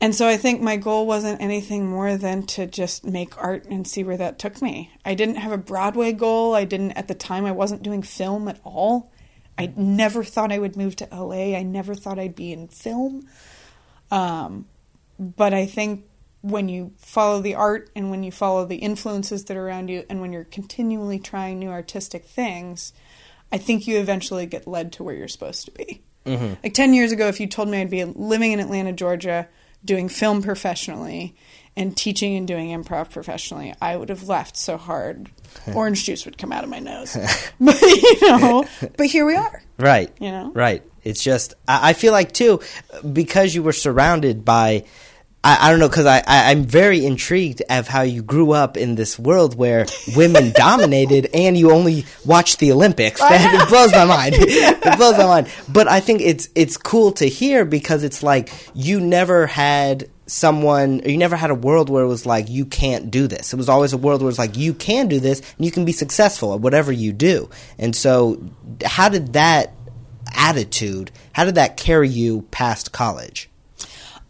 And 0.00 0.14
so 0.14 0.26
I 0.26 0.36
think 0.36 0.62
my 0.62 0.76
goal 0.76 1.06
wasn't 1.06 1.40
anything 1.40 1.86
more 1.86 2.16
than 2.16 2.46
to 2.46 2.66
just 2.66 3.04
make 3.04 3.36
art 3.36 3.66
and 3.66 3.86
see 3.86 4.04
where 4.04 4.16
that 4.16 4.38
took 4.38 4.62
me. 4.62 4.90
I 5.04 5.14
didn't 5.14 5.36
have 5.36 5.52
a 5.52 5.58
Broadway 5.58 6.12
goal. 6.12 6.54
I 6.54 6.64
didn't 6.64 6.92
at 6.92 7.08
the 7.08 7.14
time 7.14 7.44
I 7.44 7.52
wasn't 7.52 7.82
doing 7.82 8.02
film 8.02 8.48
at 8.48 8.60
all. 8.64 9.12
I 9.58 9.72
never 9.76 10.24
thought 10.24 10.50
I 10.50 10.58
would 10.58 10.76
move 10.76 10.96
to 10.96 11.08
LA. 11.12 11.56
I 11.56 11.62
never 11.62 11.94
thought 11.94 12.18
I'd 12.18 12.34
be 12.34 12.52
in 12.52 12.68
film. 12.68 13.28
Um, 14.10 14.66
but 15.18 15.52
I 15.52 15.66
think 15.66 16.04
when 16.42 16.68
you 16.68 16.92
follow 16.98 17.40
the 17.40 17.54
art 17.54 17.90
and 17.94 18.10
when 18.10 18.22
you 18.22 18.32
follow 18.32 18.66
the 18.66 18.76
influences 18.76 19.44
that 19.44 19.56
are 19.56 19.66
around 19.66 19.88
you 19.88 20.04
and 20.10 20.20
when 20.20 20.32
you're 20.32 20.44
continually 20.44 21.18
trying 21.18 21.58
new 21.58 21.70
artistic 21.70 22.24
things, 22.24 22.92
I 23.52 23.58
think 23.58 23.86
you 23.86 23.98
eventually 23.98 24.46
get 24.46 24.66
led 24.66 24.92
to 24.94 25.04
where 25.04 25.14
you're 25.14 25.28
supposed 25.28 25.64
to 25.66 25.70
be. 25.70 26.02
Mm-hmm. 26.26 26.54
Like 26.62 26.74
10 26.74 26.94
years 26.94 27.12
ago, 27.12 27.28
if 27.28 27.40
you 27.40 27.46
told 27.46 27.68
me 27.68 27.80
I'd 27.80 27.90
be 27.90 28.04
living 28.04 28.52
in 28.52 28.60
Atlanta, 28.60 28.92
Georgia, 28.92 29.48
doing 29.84 30.08
film 30.08 30.42
professionally 30.42 31.36
and 31.76 31.96
teaching 31.96 32.36
and 32.36 32.46
doing 32.46 32.68
improv 32.70 33.10
professionally, 33.10 33.74
I 33.80 33.96
would 33.96 34.08
have 34.08 34.28
left 34.28 34.56
so 34.56 34.76
hard. 34.76 35.30
Orange 35.74 36.04
juice 36.04 36.24
would 36.24 36.38
come 36.38 36.52
out 36.52 36.64
of 36.64 36.70
my 36.70 36.78
nose. 36.78 37.16
but, 37.60 37.80
you 37.80 38.20
know, 38.20 38.64
but 38.96 39.06
here 39.06 39.26
we 39.26 39.36
are. 39.36 39.62
Right. 39.78 40.12
You 40.20 40.30
know? 40.30 40.52
Right. 40.52 40.82
It's 41.02 41.22
just, 41.22 41.54
I, 41.66 41.90
I 41.90 41.92
feel 41.92 42.12
like, 42.12 42.32
too, 42.32 42.60
because 43.12 43.54
you 43.54 43.62
were 43.62 43.72
surrounded 43.72 44.44
by. 44.44 44.84
I, 45.44 45.66
I 45.66 45.70
don't 45.70 45.80
know 45.80 45.88
because 45.88 46.06
I, 46.06 46.18
I 46.18 46.50
I'm 46.50 46.64
very 46.64 47.04
intrigued 47.04 47.62
of 47.68 47.88
how 47.88 48.02
you 48.02 48.22
grew 48.22 48.52
up 48.52 48.76
in 48.76 48.94
this 48.94 49.18
world 49.18 49.56
where 49.56 49.86
women 50.16 50.52
dominated 50.56 51.28
and 51.34 51.56
you 51.56 51.72
only 51.72 52.04
watched 52.24 52.58
the 52.58 52.72
Olympics. 52.72 53.20
That 53.20 53.62
it 53.62 53.68
blows 53.68 53.92
my 53.92 54.04
mind. 54.04 54.34
it 54.38 54.96
blows 54.98 55.18
my 55.18 55.26
mind. 55.26 55.48
But 55.68 55.88
I 55.88 56.00
think 56.00 56.20
it's 56.20 56.48
it's 56.54 56.76
cool 56.76 57.12
to 57.12 57.26
hear 57.26 57.64
because 57.64 58.04
it's 58.04 58.22
like 58.22 58.50
you 58.74 59.00
never 59.00 59.46
had 59.46 60.08
someone 60.26 61.00
you 61.04 61.18
never 61.18 61.36
had 61.36 61.50
a 61.50 61.54
world 61.54 61.90
where 61.90 62.04
it 62.04 62.08
was 62.08 62.24
like 62.24 62.48
you 62.48 62.64
can't 62.64 63.10
do 63.10 63.26
this. 63.26 63.52
It 63.52 63.56
was 63.56 63.68
always 63.68 63.92
a 63.92 63.98
world 63.98 64.22
where 64.22 64.30
it's 64.30 64.38
like 64.38 64.56
you 64.56 64.72
can 64.74 65.08
do 65.08 65.18
this 65.18 65.40
and 65.56 65.64
you 65.64 65.72
can 65.72 65.84
be 65.84 65.92
successful 65.92 66.54
at 66.54 66.60
whatever 66.60 66.92
you 66.92 67.12
do. 67.12 67.50
And 67.78 67.96
so 67.96 68.42
how 68.84 69.08
did 69.08 69.32
that 69.32 69.72
attitude, 70.36 71.10
how 71.32 71.44
did 71.44 71.56
that 71.56 71.76
carry 71.76 72.08
you 72.08 72.42
past 72.52 72.92
college? 72.92 73.50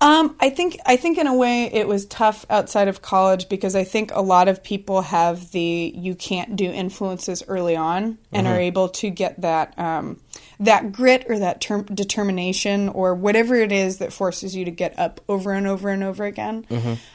Um, 0.03 0.35
I 0.41 0.51
think 0.51 0.79
I 0.85 0.97
think 0.97 1.17
in 1.17 1.29
a 1.29 1.35
way 1.35 1.67
it 1.73 1.87
was 1.87 2.07
tough 2.07 2.45
outside 2.51 2.89
of 2.89 3.03
college 3.03 3.49
because 3.49 3.77
I 3.77 3.85
think 3.85 4.11
a 4.13 4.21
lot 4.21 4.49
of 4.49 4.65
people 4.65 5.03
have 5.03 5.53
the 5.53 5.93
you 5.95 6.17
can't 6.17 6.57
do 6.57 6.65
influences 6.65 7.45
early 7.47 7.77
on 7.77 8.19
and 8.33 8.49
are 8.49 8.59
able 8.59 8.89
to 8.89 9.11
get 9.11 9.41
that 9.43 9.79
um, 9.79 10.19
that 10.59 10.91
grit 10.91 11.27
or 11.29 11.39
that 11.39 11.61
term 11.61 11.85
determination 11.85 12.89
or 12.89 13.15
whatever 13.15 13.55
it 13.55 13.71
is 13.71 13.99
that 13.99 14.13
forces 14.13 14.57
you 14.57 14.65
to 14.65 14.73
get 14.73 14.99
up 14.99 15.21
over 15.29 15.53
and 15.53 15.69
over 15.69 15.89
and 15.89 16.03
over 16.03 16.25
again. 16.25 16.67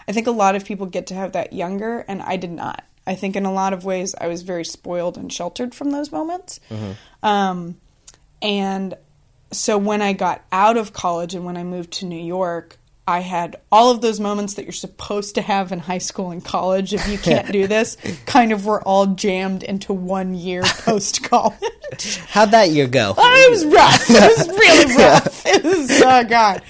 I 0.08 0.14
think 0.14 0.28
a 0.28 0.32
lot 0.32 0.56
of 0.56 0.64
people 0.64 0.86
get 0.86 1.08
to 1.08 1.14
have 1.14 1.34
that 1.34 1.52
younger, 1.52 2.06
and 2.08 2.22
I 2.22 2.38
did 2.38 2.52
not. 2.52 2.86
I 3.06 3.16
think 3.16 3.36
in 3.36 3.46
a 3.46 3.52
lot 3.52 3.74
of 3.74 3.84
ways 3.84 4.16
I 4.20 4.28
was 4.28 4.44
very 4.44 4.64
spoiled 4.64 5.18
and 5.18 5.32
sheltered 5.32 5.76
from 5.76 5.92
those 5.92 6.10
moments. 6.12 6.62
Um, 7.22 7.76
and 8.42 8.96
so 9.52 9.78
when 9.78 10.02
I 10.02 10.14
got 10.14 10.44
out 10.52 10.78
of 10.78 10.94
college 10.94 11.34
and 11.34 11.46
when 11.46 11.58
I 11.58 11.64
moved 11.64 11.92
to 11.94 12.06
New 12.06 12.22
York, 12.22 12.78
I 13.08 13.22
had 13.22 13.56
all 13.72 13.90
of 13.90 14.02
those 14.02 14.20
moments 14.20 14.56
that 14.56 14.66
you're 14.66 14.74
supposed 14.74 15.36
to 15.36 15.42
have 15.42 15.72
in 15.72 15.80
high 15.80 15.98
school 16.00 16.32
and 16.32 16.44
college 16.44 16.94
if 16.94 17.08
you 17.08 17.18
can't 17.18 17.50
do 17.54 17.66
this, 17.66 17.96
kind 18.26 18.52
of 18.52 18.66
were 18.66 18.82
all 18.82 19.06
jammed 19.08 19.64
into 19.64 19.94
one 19.94 20.36
year 20.36 20.64
post 20.66 21.24
college. 21.24 22.18
How'd 22.28 22.52
that 22.52 22.72
year 22.72 22.88
go? 22.88 23.14
Oh, 23.18 23.46
it 23.48 23.50
was 23.50 23.66
rough. 23.66 24.10
It 24.10 24.38
was 24.38 24.48
really 24.50 24.96
rough. 24.98 25.46
It 25.46 25.64
was 25.64 26.02
oh 26.04 26.24
god. 26.26 26.62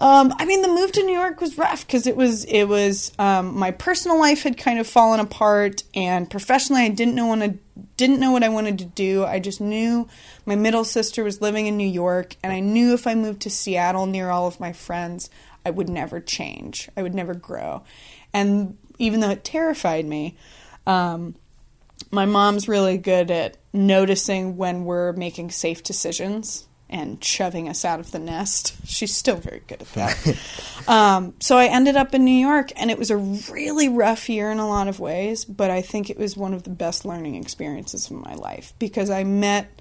Um, 0.00 0.32
I 0.38 0.46
mean, 0.46 0.62
the 0.62 0.68
move 0.68 0.92
to 0.92 1.02
New 1.02 1.12
York 1.12 1.42
was 1.42 1.58
rough 1.58 1.86
because 1.86 2.06
it 2.06 2.16
was 2.16 2.44
it 2.46 2.64
was 2.64 3.12
um, 3.18 3.58
my 3.58 3.70
personal 3.70 4.18
life 4.18 4.44
had 4.44 4.56
kind 4.56 4.78
of 4.78 4.86
fallen 4.86 5.20
apart, 5.20 5.82
and 5.94 6.30
professionally, 6.30 6.82
I 6.82 6.88
didn't 6.88 7.14
know 7.14 7.26
what 7.26 7.42
I 7.42 7.54
didn't 7.98 8.18
know 8.18 8.32
what 8.32 8.42
I 8.42 8.48
wanted 8.48 8.78
to 8.78 8.86
do. 8.86 9.26
I 9.26 9.40
just 9.40 9.60
knew 9.60 10.08
my 10.46 10.56
middle 10.56 10.84
sister 10.84 11.22
was 11.22 11.42
living 11.42 11.66
in 11.66 11.76
New 11.76 11.86
York, 11.86 12.36
and 12.42 12.50
I 12.50 12.60
knew 12.60 12.94
if 12.94 13.06
I 13.06 13.14
moved 13.14 13.42
to 13.42 13.50
Seattle 13.50 14.06
near 14.06 14.30
all 14.30 14.46
of 14.46 14.58
my 14.58 14.72
friends, 14.72 15.28
I 15.66 15.70
would 15.70 15.90
never 15.90 16.18
change. 16.18 16.88
I 16.96 17.02
would 17.02 17.14
never 17.14 17.34
grow, 17.34 17.82
and 18.32 18.78
even 18.98 19.20
though 19.20 19.30
it 19.30 19.44
terrified 19.44 20.06
me. 20.06 20.36
Um, 20.86 21.34
my 22.10 22.24
mom's 22.24 22.66
really 22.66 22.96
good 22.96 23.30
at 23.30 23.58
noticing 23.72 24.56
when 24.56 24.84
we're 24.84 25.12
making 25.12 25.50
safe 25.50 25.82
decisions 25.82 26.66
and 26.90 27.22
shoving 27.22 27.68
us 27.68 27.84
out 27.84 28.00
of 28.00 28.10
the 28.10 28.18
nest. 28.18 28.74
She's 28.84 29.16
still 29.16 29.36
very 29.36 29.62
good 29.66 29.80
at 29.80 29.92
that. 29.92 30.38
um, 30.88 31.34
so 31.40 31.56
I 31.56 31.66
ended 31.66 31.96
up 31.96 32.14
in 32.14 32.24
New 32.24 32.32
York, 32.32 32.72
and 32.76 32.90
it 32.90 32.98
was 32.98 33.10
a 33.10 33.16
really 33.16 33.88
rough 33.88 34.28
year 34.28 34.50
in 34.50 34.58
a 34.58 34.68
lot 34.68 34.88
of 34.88 34.98
ways, 34.98 35.44
but 35.44 35.70
I 35.70 35.80
think 35.80 36.10
it 36.10 36.18
was 36.18 36.36
one 36.36 36.52
of 36.52 36.64
the 36.64 36.70
best 36.70 37.04
learning 37.04 37.36
experiences 37.36 38.10
of 38.10 38.16
my 38.16 38.34
life 38.34 38.74
because 38.78 39.08
I 39.08 39.22
met 39.24 39.80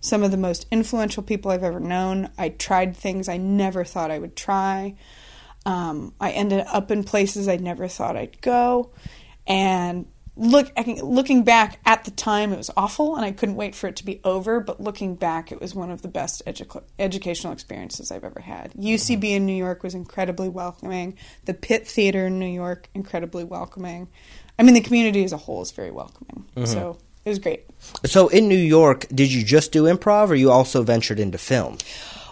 some 0.00 0.22
of 0.22 0.30
the 0.30 0.36
most 0.36 0.66
influential 0.70 1.22
people 1.22 1.50
I've 1.50 1.64
ever 1.64 1.80
known. 1.80 2.30
I 2.38 2.50
tried 2.50 2.96
things 2.96 3.28
I 3.28 3.38
never 3.38 3.84
thought 3.84 4.10
I 4.10 4.18
would 4.18 4.36
try. 4.36 4.96
Um, 5.64 6.14
I 6.20 6.30
ended 6.30 6.64
up 6.68 6.90
in 6.90 7.04
places 7.04 7.48
I 7.48 7.56
never 7.56 7.88
thought 7.88 8.16
I'd 8.16 8.40
go, 8.40 8.90
and 9.46 10.06
look 10.40 10.72
looking 11.02 11.44
back 11.44 11.78
at 11.84 12.04
the 12.04 12.10
time 12.10 12.50
it 12.50 12.56
was 12.56 12.70
awful 12.74 13.14
and 13.14 13.26
I 13.26 13.30
couldn't 13.30 13.56
wait 13.56 13.74
for 13.74 13.88
it 13.88 13.96
to 13.96 14.04
be 14.06 14.22
over 14.24 14.58
but 14.58 14.80
looking 14.80 15.14
back 15.14 15.52
it 15.52 15.60
was 15.60 15.74
one 15.74 15.90
of 15.90 16.00
the 16.00 16.08
best 16.08 16.42
edu- 16.46 16.82
educational 16.98 17.52
experiences 17.52 18.10
I've 18.10 18.24
ever 18.24 18.40
had. 18.40 18.72
UCB 18.72 19.24
in 19.24 19.44
New 19.44 19.54
York 19.54 19.82
was 19.82 19.94
incredibly 19.94 20.48
welcoming. 20.48 21.18
The 21.44 21.52
PIT 21.52 21.86
Theater 21.86 22.26
in 22.28 22.38
New 22.38 22.46
York 22.46 22.88
incredibly 22.94 23.44
welcoming. 23.44 24.08
I 24.58 24.62
mean 24.62 24.72
the 24.72 24.80
community 24.80 25.24
as 25.24 25.34
a 25.34 25.36
whole 25.36 25.60
is 25.60 25.72
very 25.72 25.90
welcoming. 25.90 26.46
Mm-hmm. 26.56 26.64
So 26.64 26.96
it 27.26 27.28
was 27.28 27.38
great. 27.38 27.66
So 28.06 28.28
in 28.28 28.48
New 28.48 28.56
York, 28.56 29.06
did 29.14 29.30
you 29.30 29.44
just 29.44 29.72
do 29.72 29.82
improv 29.82 30.30
or 30.30 30.34
you 30.34 30.50
also 30.50 30.82
ventured 30.82 31.20
into 31.20 31.36
film? 31.36 31.76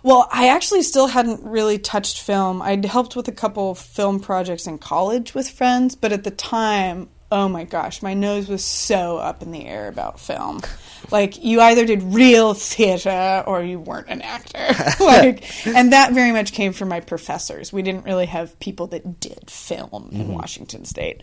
Well, 0.03 0.29
I 0.33 0.49
actually 0.49 0.83
still 0.83 1.09
hadn't 1.09 1.45
really 1.45 1.79
touched 1.79 2.23
film. 2.23 2.63
I'd 2.63 2.87
helped 2.87 3.17
with 3.17 3.29
a 3.29 3.33
couple 3.33 3.75
film 3.75 4.21
projects 4.21 4.67
in 4.67 4.79
college 4.79 5.35
with 5.35 5.51
friends, 5.51 5.95
but 5.95 6.13
at 6.13 6.25
the 6.25 6.31
time, 6.31 7.11
oh 7.31 7.49
my 7.49 7.65
gosh, 7.65 8.03
my 8.03 8.15
nose 8.15 8.49
was 8.49 8.65
so 8.65 9.19
up 9.19 9.43
in 9.43 9.53
the 9.53 9.67
air 9.67 9.89
about 9.89 10.19
film. 10.19 10.61
Like 11.11 11.43
you 11.43 11.61
either 11.61 11.85
did 11.85 12.03
real 12.03 12.55
theater 12.55 13.45
or 13.47 13.63
you 13.63 13.79
weren't 13.79 14.09
an 14.09 14.23
actor. 14.23 14.59
like 15.05 15.67
and 15.67 15.93
that 15.93 16.13
very 16.13 16.33
much 16.33 16.53
came 16.53 16.73
from 16.73 16.89
my 16.89 17.01
professors. 17.01 17.73
We 17.73 17.83
didn't 17.83 18.05
really 18.05 18.27
have 18.27 18.59
people 18.61 18.87
that 18.89 19.21
did 19.21 19.51
film 19.51 20.09
in 20.13 20.29
Washington 20.29 20.85
state. 20.85 21.23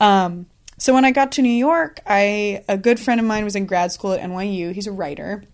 Um, 0.00 0.46
so 0.78 0.92
when 0.92 1.04
I 1.04 1.10
got 1.10 1.32
to 1.32 1.42
New 1.42 1.48
York, 1.48 2.00
I 2.06 2.62
a 2.68 2.76
good 2.76 3.00
friend 3.00 3.20
of 3.20 3.26
mine 3.26 3.44
was 3.44 3.56
in 3.56 3.66
grad 3.66 3.92
school 3.92 4.12
at 4.12 4.20
NYU. 4.20 4.72
He's 4.72 4.86
a 4.86 4.92
writer. 4.92 5.44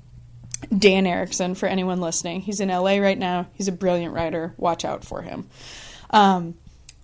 Dan 0.76 1.06
Erickson, 1.06 1.56
for 1.56 1.66
anyone 1.66 2.00
listening. 2.00 2.40
He's 2.40 2.60
in 2.60 2.68
LA 2.68 2.98
right 2.98 3.18
now. 3.18 3.48
He's 3.52 3.66
a 3.66 3.72
brilliant 3.72 4.14
writer. 4.14 4.54
Watch 4.56 4.84
out 4.84 5.04
for 5.04 5.22
him. 5.22 5.48
Um, 6.10 6.54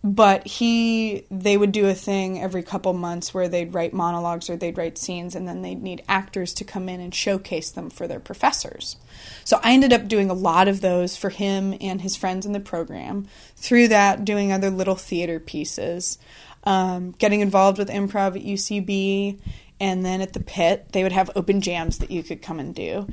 but 0.05 0.47
he, 0.47 1.25
they 1.31 1.57
would 1.57 1.73
do 1.73 1.89
a 1.89 1.95
thing 1.95 2.41
every 2.41 2.63
couple 2.63 2.93
months 2.93 3.35
where 3.35 3.49
they'd 3.49 3.75
write 3.75 3.93
monologues 3.93 4.49
or 4.49 4.57
they'd 4.57 4.79
write 4.79 4.97
scenes, 4.97 5.35
and 5.35 5.49
then 5.49 5.63
they'd 5.63 5.83
need 5.83 6.05
actors 6.09 6.55
to 6.55 6.65
come 6.65 6.89
in 6.89 7.01
and 7.01 7.15
showcase 7.15 7.71
them 7.71 7.91
for 7.91 8.07
their 8.07 8.21
professors. 8.21 8.97
So 9.45 9.61
I 9.63 9.73
ended 9.73 9.93
up 9.93 10.07
doing 10.07 10.31
a 10.31 10.35
lot 10.35 10.69
of 10.69 10.81
those 10.81 11.17
for 11.17 11.31
him 11.31 11.77
and 11.81 12.01
his 12.01 12.17
friends 12.17 12.47
in 12.47 12.53
the 12.53 12.61
program. 12.61 13.27
Through 13.57 13.89
that, 13.89 14.25
doing 14.25 14.53
other 14.53 14.71
little 14.71 14.95
theater 14.95 15.41
pieces, 15.41 16.19
um, 16.65 17.13
getting 17.13 17.41
involved 17.41 17.79
with 17.79 17.89
improv 17.89 18.37
at 18.37 18.45
UCB 18.45 19.39
and 19.81 20.05
then 20.05 20.21
at 20.21 20.33
the 20.33 20.41
pit 20.41 20.93
they 20.93 21.03
would 21.03 21.13
have 21.13 21.31
open 21.37 21.61
jams 21.61 21.99
that 21.99 22.11
you 22.11 22.23
could 22.23 22.43
come 22.43 22.59
and 22.59 22.75
do. 22.75 23.07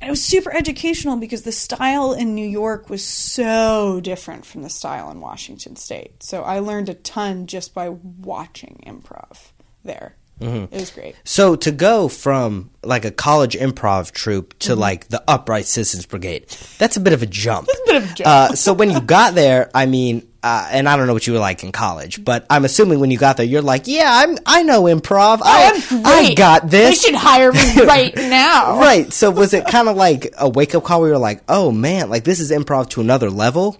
And 0.00 0.08
it 0.08 0.10
was 0.10 0.22
super 0.22 0.54
educational 0.54 1.16
because 1.16 1.42
the 1.42 1.52
style 1.52 2.12
in 2.12 2.34
new 2.34 2.46
york 2.46 2.88
was 2.88 3.04
so 3.04 4.00
different 4.00 4.46
from 4.46 4.62
the 4.62 4.70
style 4.70 5.10
in 5.10 5.20
washington 5.20 5.76
state. 5.76 6.22
So 6.22 6.42
i 6.42 6.58
learned 6.58 6.88
a 6.88 6.94
ton 6.94 7.46
just 7.46 7.74
by 7.74 7.88
watching 7.88 8.82
improv 8.86 9.52
there. 9.84 10.16
It 10.40 10.70
was 10.70 10.90
great. 10.90 11.16
So 11.24 11.56
to 11.56 11.72
go 11.72 12.08
from 12.08 12.70
like 12.82 13.04
a 13.04 13.10
college 13.10 13.54
improv 13.56 14.12
troupe 14.12 14.56
to 14.60 14.76
like 14.76 15.08
the 15.08 15.22
Upright 15.26 15.66
Citizens 15.66 16.06
Brigade, 16.06 16.46
that's 16.78 16.96
a 16.96 17.00
bit 17.00 17.12
of 17.12 17.22
a 17.22 17.26
jump. 17.26 17.66
That's 17.66 17.80
a 17.80 17.86
bit 17.86 17.96
of 17.96 18.10
a 18.10 18.14
jump. 18.14 18.28
Uh, 18.28 18.54
so 18.54 18.72
when 18.72 18.90
you 18.90 19.00
got 19.00 19.34
there, 19.34 19.70
I 19.74 19.86
mean, 19.86 20.27
uh, 20.42 20.68
and 20.70 20.88
I 20.88 20.96
don't 20.96 21.06
know 21.06 21.12
what 21.14 21.26
you 21.26 21.32
were 21.32 21.38
like 21.40 21.64
in 21.64 21.72
college, 21.72 22.24
but 22.24 22.46
I'm 22.48 22.64
assuming 22.64 23.00
when 23.00 23.10
you 23.10 23.18
got 23.18 23.36
there, 23.36 23.46
you're 23.46 23.62
like, 23.62 23.86
yeah, 23.86 24.08
I'm 24.08 24.38
I 24.46 24.62
know 24.62 24.84
improv. 24.84 25.40
I 25.42 25.72
I'm 25.90 26.06
I 26.06 26.22
great. 26.24 26.38
got 26.38 26.62
they 26.70 26.90
this. 26.90 27.02
should 27.02 27.14
hire 27.16 27.52
me 27.52 27.82
right 27.84 28.14
now 28.14 28.78
Right. 28.78 29.12
So 29.12 29.30
was 29.30 29.52
it 29.54 29.66
kind 29.66 29.88
of 29.88 29.96
like 29.96 30.32
a 30.38 30.48
wake 30.48 30.74
up 30.74 30.84
call 30.84 31.00
where 31.00 31.10
you're 31.10 31.18
like, 31.18 31.42
oh 31.48 31.72
man, 31.72 32.08
like 32.10 32.24
this 32.24 32.38
is 32.40 32.50
improv 32.52 32.88
to 32.90 33.00
another 33.00 33.30
level? 33.30 33.78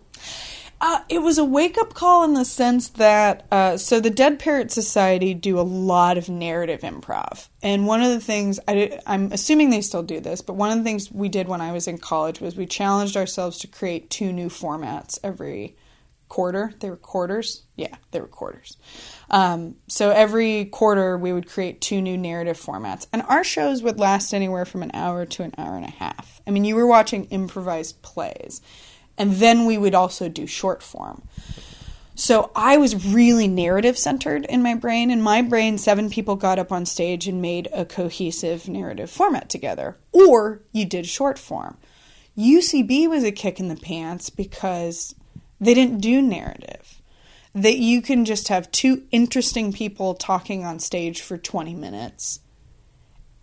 Uh, 0.81 1.01
it 1.09 1.19
was 1.19 1.39
a 1.39 1.45
wake 1.45 1.77
up 1.77 1.93
call 1.93 2.23
in 2.23 2.35
the 2.35 2.45
sense 2.45 2.89
that 2.91 3.45
uh, 3.51 3.77
so 3.77 3.99
the 3.99 4.11
Dead 4.11 4.39
Parrot 4.39 4.71
Society 4.71 5.35
do 5.35 5.59
a 5.59 5.63
lot 5.63 6.17
of 6.17 6.29
narrative 6.29 6.83
improv, 6.83 7.49
and 7.65 7.85
one 7.85 8.01
of 8.01 8.11
the 8.11 8.21
things 8.21 8.61
I, 8.69 9.01
I'm 9.05 9.33
assuming 9.33 9.71
they 9.71 9.81
still 9.81 10.05
do 10.05 10.21
this, 10.21 10.41
but 10.41 10.55
one 10.55 10.71
of 10.71 10.79
the 10.79 10.85
things 10.85 11.11
we 11.11 11.29
did 11.29 11.49
when 11.49 11.61
I 11.61 11.73
was 11.73 11.89
in 11.89 11.99
college 11.99 12.41
was 12.41 12.55
we 12.55 12.65
challenged 12.65 13.17
ourselves 13.17 13.59
to 13.59 13.67
create 13.67 14.09
two 14.09 14.33
new 14.33 14.49
formats 14.49 15.19
every 15.25 15.75
quarter. 16.29 16.73
They 16.81 16.91
were 16.91 16.97
quarters. 16.97 17.63
Yeah, 17.77 17.97
they 18.11 18.21
were 18.21 18.27
quarters. 18.27 18.77
Um, 19.31 19.77
so 19.89 20.11
every 20.11 20.67
quarter 20.67 21.17
we 21.17 21.33
would 21.33 21.49
create 21.49 21.81
two 21.81 22.01
new 22.01 22.17
narrative 22.17 22.59
formats, 22.59 23.07
and 23.13 23.23
our 23.23 23.45
shows 23.45 23.83
would 23.83 23.99
last 23.99 24.33
anywhere 24.33 24.65
from 24.65 24.83
an 24.83 24.91
hour 24.95 25.27
to 25.27 25.43
an 25.43 25.55
hour 25.59 25.77
and 25.77 25.85
a 25.85 25.91
half. 25.91 26.41
I 26.47 26.51
mean, 26.51 26.65
you 26.65 26.77
were 26.77 26.87
watching 26.87 27.25
improvised 27.27 28.03
plays, 28.03 28.61
and 29.17 29.35
then 29.35 29.67
we 29.67 29.79
would 29.79 29.95
also 29.95 30.29
do 30.29 30.47
short 30.47 30.83
form. 30.83 31.23
So 32.15 32.51
I 32.57 32.79
was 32.79 33.07
really 33.07 33.47
narrative 33.47 33.97
centered 33.97 34.45
in 34.47 34.61
my 34.61 34.75
brain. 34.75 35.13
In 35.13 35.23
my 35.23 35.41
brain, 35.41 35.79
seven 35.79 36.11
people 36.11 36.35
got 36.35 36.59
up 36.59 36.73
on 36.73 36.85
stage 36.85 37.29
and 37.29 37.41
made 37.41 37.69
a 37.73 37.85
cohesive 37.85 38.69
narrative 38.69 39.09
format 39.09 39.49
together, 39.49 39.97
or 40.11 40.63
you 40.73 40.85
did 40.85 41.07
short 41.07 41.39
form. 41.39 41.77
UCB 42.37 43.09
was 43.09 43.23
a 43.23 43.31
kick 43.31 43.61
in 43.61 43.69
the 43.69 43.77
pants 43.77 44.31
because 44.31 45.15
they 45.61 45.75
didn't 45.75 46.01
do 46.01 46.23
narrative. 46.23 47.01
That 47.55 47.79
you 47.79 48.03
can 48.03 48.25
just 48.25 48.49
have 48.49 48.71
two 48.71 49.05
interesting 49.11 49.73
people 49.73 50.15
talking 50.15 50.65
on 50.65 50.79
stage 50.79 51.23
for 51.23 51.39
20 51.39 51.75
minutes. 51.75 52.41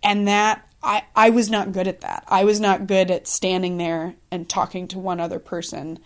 And 0.02 0.26
that 0.28 0.66
I, 0.82 1.02
I 1.14 1.30
was 1.30 1.50
not 1.50 1.72
good 1.72 1.88
at 1.88 2.02
that. 2.02 2.24
I 2.28 2.44
was 2.44 2.60
not 2.60 2.86
good 2.86 3.10
at 3.10 3.26
standing 3.26 3.76
there 3.76 4.14
and 4.30 4.48
talking 4.48 4.86
to 4.88 4.98
one 4.98 5.20
other 5.20 5.40
person 5.40 5.98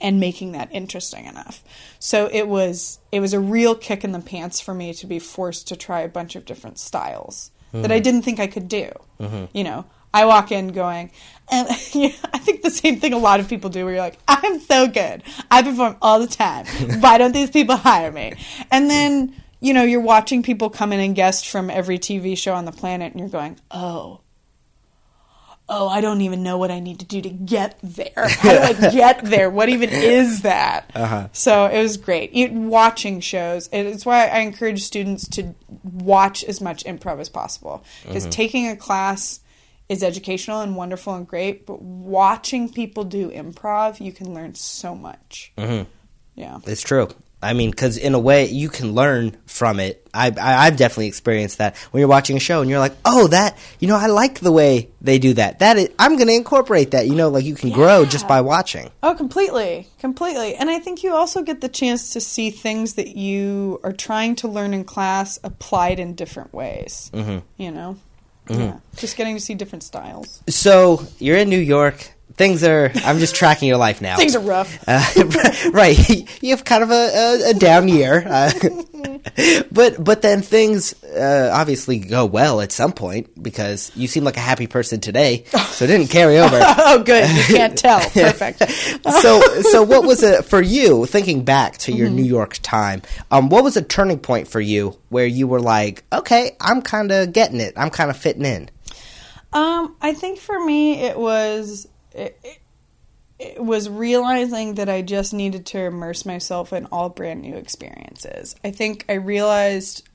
and 0.00 0.20
making 0.20 0.52
that 0.52 0.68
interesting 0.72 1.26
enough. 1.26 1.62
So 1.98 2.28
it 2.32 2.48
was 2.48 2.98
it 3.10 3.20
was 3.20 3.32
a 3.32 3.40
real 3.40 3.74
kick 3.74 4.04
in 4.04 4.12
the 4.12 4.20
pants 4.20 4.60
for 4.60 4.74
me 4.74 4.92
to 4.94 5.06
be 5.06 5.18
forced 5.18 5.68
to 5.68 5.76
try 5.76 6.00
a 6.00 6.08
bunch 6.08 6.36
of 6.36 6.44
different 6.44 6.78
styles 6.78 7.50
mm-hmm. 7.68 7.82
that 7.82 7.92
I 7.92 7.98
didn't 7.98 8.22
think 8.22 8.40
I 8.40 8.46
could 8.46 8.68
do. 8.68 8.90
Mm-hmm. 9.20 9.44
You 9.52 9.64
know, 9.64 9.84
I 10.12 10.24
walk 10.24 10.52
in 10.52 10.68
going, 10.68 11.10
and 11.50 11.68
I 11.70 12.38
think 12.38 12.62
the 12.62 12.70
same 12.70 13.00
thing 13.00 13.12
a 13.12 13.18
lot 13.18 13.40
of 13.40 13.48
people 13.48 13.70
do 13.70 13.84
where 13.84 13.94
you're 13.94 14.02
like, 14.02 14.18
I'm 14.26 14.60
so 14.60 14.86
good. 14.86 15.22
I 15.50 15.62
perform 15.62 15.96
all 16.02 16.20
the 16.20 16.26
time. 16.26 16.66
Why 17.00 17.18
don't 17.18 17.32
these 17.32 17.50
people 17.50 17.76
hire 17.76 18.12
me? 18.12 18.34
And 18.70 18.90
then, 18.90 19.34
you 19.60 19.74
know, 19.74 19.82
you're 19.82 20.00
watching 20.00 20.42
people 20.42 20.70
come 20.70 20.92
in 20.92 21.00
and 21.00 21.14
guest 21.14 21.48
from 21.48 21.70
every 21.70 21.98
TV 21.98 22.36
show 22.36 22.54
on 22.54 22.64
the 22.64 22.72
planet 22.72 23.12
and 23.12 23.20
you're 23.20 23.28
going, 23.28 23.58
oh, 23.70 24.20
oh, 25.68 25.88
I 25.88 26.00
don't 26.00 26.22
even 26.22 26.42
know 26.42 26.56
what 26.56 26.70
I 26.70 26.80
need 26.80 27.00
to 27.00 27.04
do 27.04 27.20
to 27.20 27.28
get 27.28 27.78
there. 27.82 28.28
How 28.28 28.52
do 28.52 28.58
I 28.58 28.72
get 28.90 29.24
there? 29.24 29.50
What 29.50 29.68
even 29.68 29.90
is 29.90 30.42
that? 30.42 30.90
Uh-huh. 30.94 31.28
So 31.32 31.66
it 31.66 31.82
was 31.82 31.96
great. 31.96 32.30
It, 32.32 32.52
watching 32.52 33.20
shows. 33.20 33.68
It's 33.70 34.06
why 34.06 34.28
I 34.28 34.38
encourage 34.38 34.82
students 34.82 35.28
to 35.30 35.54
watch 35.82 36.42
as 36.44 36.60
much 36.60 36.84
improv 36.84 37.20
as 37.20 37.28
possible. 37.28 37.84
Because 38.06 38.24
mm-hmm. 38.24 38.30
taking 38.30 38.68
a 38.68 38.76
class 38.76 39.40
is 39.88 40.02
educational 40.02 40.60
and 40.60 40.76
wonderful 40.76 41.14
and 41.14 41.26
great, 41.26 41.66
but 41.66 41.80
watching 41.80 42.72
people 42.72 43.04
do 43.04 43.30
improv, 43.30 44.00
you 44.00 44.12
can 44.12 44.34
learn 44.34 44.54
so 44.54 44.94
much. 44.94 45.52
Mm-hmm. 45.56 45.88
Yeah. 46.34 46.58
It's 46.66 46.82
true. 46.82 47.08
I 47.40 47.52
mean, 47.52 47.70
because 47.70 47.96
in 47.96 48.14
a 48.14 48.18
way, 48.18 48.46
you 48.46 48.68
can 48.68 48.94
learn 48.94 49.36
from 49.46 49.78
it. 49.78 50.04
I, 50.12 50.34
I, 50.40 50.64
have 50.64 50.76
definitely 50.76 51.06
experienced 51.06 51.58
that 51.58 51.76
when 51.92 52.00
you're 52.00 52.08
watching 52.08 52.36
a 52.36 52.40
show 52.40 52.60
and 52.60 52.68
you're 52.68 52.80
like, 52.80 52.96
oh, 53.04 53.28
that, 53.28 53.56
you 53.78 53.86
know, 53.86 53.96
I 53.96 54.06
like 54.06 54.40
the 54.40 54.50
way 54.50 54.88
they 55.00 55.20
do 55.20 55.34
that. 55.34 55.60
That 55.60 55.76
is, 55.76 55.90
I'm 56.00 56.16
going 56.16 56.26
to 56.26 56.34
incorporate 56.34 56.90
that. 56.92 57.06
You 57.06 57.14
know, 57.14 57.28
like 57.28 57.44
you 57.44 57.54
can 57.54 57.68
yeah. 57.68 57.76
grow 57.76 58.04
just 58.04 58.26
by 58.26 58.40
watching. 58.40 58.90
Oh, 59.04 59.14
completely, 59.14 59.86
completely. 60.00 60.56
And 60.56 60.68
I 60.68 60.80
think 60.80 61.04
you 61.04 61.14
also 61.14 61.42
get 61.42 61.60
the 61.60 61.68
chance 61.68 62.12
to 62.14 62.20
see 62.20 62.50
things 62.50 62.94
that 62.94 63.16
you 63.16 63.78
are 63.84 63.92
trying 63.92 64.34
to 64.36 64.48
learn 64.48 64.74
in 64.74 64.82
class 64.82 65.38
applied 65.44 66.00
in 66.00 66.14
different 66.16 66.52
ways. 66.52 67.08
Mm-hmm. 67.14 67.38
You 67.56 67.70
know, 67.70 67.98
mm-hmm. 68.48 68.60
yeah, 68.60 68.76
just 68.96 69.16
getting 69.16 69.34
to 69.34 69.40
see 69.40 69.54
different 69.54 69.82
styles. 69.82 70.42
So 70.48 71.06
you're 71.18 71.36
in 71.36 71.48
New 71.48 71.60
York 71.60 72.12
things 72.38 72.64
are. 72.64 72.90
I'm 73.04 73.18
just 73.18 73.34
tracking 73.34 73.68
your 73.68 73.76
life 73.76 74.00
now. 74.00 74.16
things 74.16 74.34
are 74.34 74.40
rough. 74.40 74.82
Uh, 74.86 75.04
right, 75.72 76.42
you 76.42 76.50
have 76.50 76.64
kind 76.64 76.82
of 76.82 76.90
a, 76.90 76.94
a, 76.94 77.50
a 77.50 77.54
down 77.54 77.88
year, 77.88 78.24
uh, 78.26 78.50
but 79.72 80.02
but 80.02 80.22
then 80.22 80.40
things 80.40 81.02
uh, 81.04 81.50
obviously 81.52 81.98
go 81.98 82.24
well 82.24 82.60
at 82.60 82.72
some 82.72 82.92
point 82.92 83.42
because 83.42 83.92
you 83.94 84.06
seem 84.06 84.24
like 84.24 84.36
a 84.36 84.40
happy 84.40 84.66
person 84.66 85.00
today, 85.00 85.44
so 85.70 85.84
it 85.84 85.88
didn't 85.88 86.08
carry 86.08 86.38
over. 86.38 86.58
oh, 86.62 87.02
good. 87.02 87.28
You 87.28 87.56
can't 87.56 87.76
tell. 87.76 88.00
Perfect. 88.00 88.70
so 89.20 89.40
so 89.62 89.82
what 89.82 90.04
was 90.04 90.22
it 90.22 90.44
for 90.44 90.62
you? 90.62 91.04
Thinking 91.06 91.44
back 91.44 91.78
to 91.78 91.92
your 91.92 92.06
mm-hmm. 92.06 92.16
New 92.16 92.24
York 92.24 92.58
time, 92.62 93.02
um, 93.30 93.48
what 93.48 93.64
was 93.64 93.76
a 93.76 93.82
turning 93.82 94.18
point 94.18 94.48
for 94.48 94.60
you 94.60 94.96
where 95.08 95.26
you 95.26 95.48
were 95.48 95.60
like, 95.60 96.04
okay, 96.12 96.56
I'm 96.60 96.82
kind 96.82 97.10
of 97.10 97.32
getting 97.32 97.60
it. 97.60 97.74
I'm 97.76 97.90
kind 97.90 98.10
of 98.10 98.16
fitting 98.16 98.44
in. 98.44 98.70
Um, 99.52 99.96
I 100.02 100.12
think 100.12 100.38
for 100.38 100.62
me 100.62 101.00
it 101.00 101.18
was 101.18 101.88
it, 102.18 102.60
it, 103.38 103.62
was 103.62 103.88
realizing 103.88 104.74
that 104.74 104.88
I 104.88 105.02
just 105.02 105.32
needed 105.32 105.66
to 105.66 105.78
immerse 105.78 106.26
myself 106.26 106.72
in 106.72 106.86
all 106.86 107.08
brand 107.08 107.42
new 107.42 107.54
experiences. 107.54 108.56
I 108.64 108.70
think 108.70 109.04
I 109.08 109.14
realized 109.14 110.08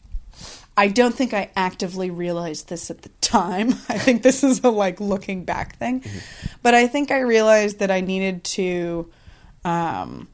I 0.75 0.87
don't 0.87 1.13
think 1.13 1.33
I 1.33 1.51
actively 1.55 2.09
realized 2.09 2.67
this 2.67 2.89
at 2.89 3.03
the 3.03 3.09
time. 3.21 3.69
I 3.89 3.97
think 3.97 4.23
this 4.23 4.43
is 4.43 4.63
a 4.63 4.69
like 4.69 4.99
looking 4.99 5.45
back 5.45 5.77
thing. 5.77 6.01
Mm-hmm. 6.01 6.19
But 6.61 6.73
I 6.73 6.87
think 6.87 7.11
I 7.11 7.19
realized 7.19 7.79
that 7.79 7.91
I 7.91 8.01
needed 8.01 8.43
to 8.45 9.11
um, 9.63 10.27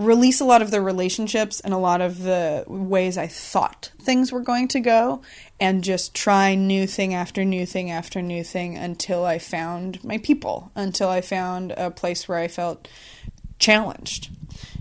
release 0.00 0.40
a 0.40 0.44
lot 0.46 0.62
of 0.62 0.70
the 0.70 0.80
relationships 0.80 1.60
and 1.60 1.74
a 1.74 1.78
lot 1.78 2.00
of 2.00 2.22
the 2.22 2.64
ways 2.66 3.18
I 3.18 3.26
thought 3.26 3.90
things 4.00 4.32
were 4.32 4.40
going 4.40 4.66
to 4.68 4.80
go 4.80 5.20
and 5.60 5.84
just 5.84 6.14
try 6.14 6.54
new 6.54 6.86
thing 6.86 7.12
after 7.12 7.44
new 7.44 7.66
thing 7.66 7.90
after 7.90 8.22
new 8.22 8.42
thing 8.42 8.78
until 8.78 9.26
I 9.26 9.38
found 9.38 10.02
my 10.02 10.16
people, 10.16 10.72
until 10.74 11.10
I 11.10 11.20
found 11.20 11.72
a 11.72 11.90
place 11.90 12.26
where 12.26 12.38
I 12.38 12.48
felt 12.48 12.88
challenged. 13.58 14.30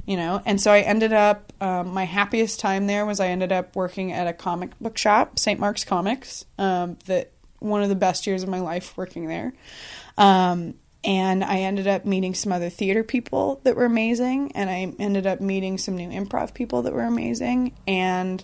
You 0.06 0.18
know, 0.18 0.42
and 0.46 0.60
so 0.60 0.72
I 0.72 0.80
ended 0.80 1.14
up. 1.14 1.54
Um, 1.62 1.94
my 1.94 2.06
happiest 2.06 2.60
time 2.60 2.88
there 2.88 3.06
was 3.06 3.20
I 3.20 3.28
ended 3.28 3.52
up 3.52 3.76
working 3.76 4.12
at 4.12 4.26
a 4.26 4.34
comic 4.34 4.72
book 4.80 4.98
shop, 4.98 5.38
St. 5.38 5.60
Mark's 5.60 5.84
Comics. 5.84 6.46
Um, 6.58 6.98
that 7.06 7.32
one 7.60 7.84
of 7.84 7.90
the 7.90 7.96
best 7.96 8.26
years 8.26 8.42
of 8.42 8.50
my 8.50 8.60
life 8.60 8.98
working 8.98 9.28
there. 9.28 9.54
Um, 10.18 10.76
and 11.04 11.44
I 11.44 11.60
ended 11.60 11.88
up 11.88 12.06
meeting 12.06 12.34
some 12.34 12.52
other 12.52 12.70
theater 12.70 13.04
people 13.04 13.62
that 13.64 13.76
were 13.76 13.86
amazing, 13.86 14.52
and 14.54 14.70
I 14.70 14.94
ended 15.00 15.26
up 15.26 15.40
meeting 15.40 15.78
some 15.78 15.96
new 15.96 16.10
improv 16.10 16.54
people 16.54 16.82
that 16.84 16.94
were 16.94 17.04
amazing, 17.04 17.74
and 17.88 18.44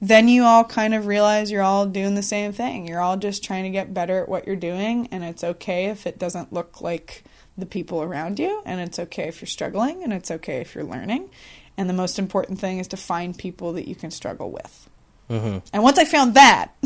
then 0.00 0.28
you 0.28 0.44
all 0.44 0.64
kind 0.64 0.94
of 0.94 1.06
realize 1.06 1.50
you're 1.50 1.62
all 1.62 1.86
doing 1.86 2.14
the 2.14 2.22
same 2.22 2.52
thing. 2.52 2.86
You're 2.86 3.00
all 3.00 3.16
just 3.16 3.44
trying 3.44 3.64
to 3.64 3.70
get 3.70 3.92
better 3.92 4.22
at 4.22 4.28
what 4.28 4.46
you're 4.46 4.56
doing, 4.56 5.08
and 5.10 5.24
it's 5.24 5.44
okay 5.44 5.86
if 5.86 6.06
it 6.06 6.18
doesn't 6.18 6.52
look 6.52 6.80
like 6.80 7.24
the 7.58 7.66
people 7.66 8.02
around 8.02 8.38
you, 8.38 8.62
and 8.64 8.80
it's 8.80 8.98
okay 8.98 9.28
if 9.28 9.40
you're 9.40 9.46
struggling, 9.46 10.02
and 10.02 10.12
it's 10.12 10.30
okay 10.30 10.60
if 10.60 10.74
you're 10.74 10.84
learning. 10.84 11.28
And 11.76 11.88
the 11.88 11.94
most 11.94 12.18
important 12.18 12.60
thing 12.60 12.78
is 12.78 12.88
to 12.88 12.96
find 12.96 13.36
people 13.36 13.72
that 13.74 13.88
you 13.88 13.94
can 13.94 14.10
struggle 14.10 14.50
with. 14.50 14.88
Mm-hmm. 15.28 15.58
And 15.72 15.82
once 15.82 15.98
I 15.98 16.04
found 16.04 16.34
that, 16.34 16.72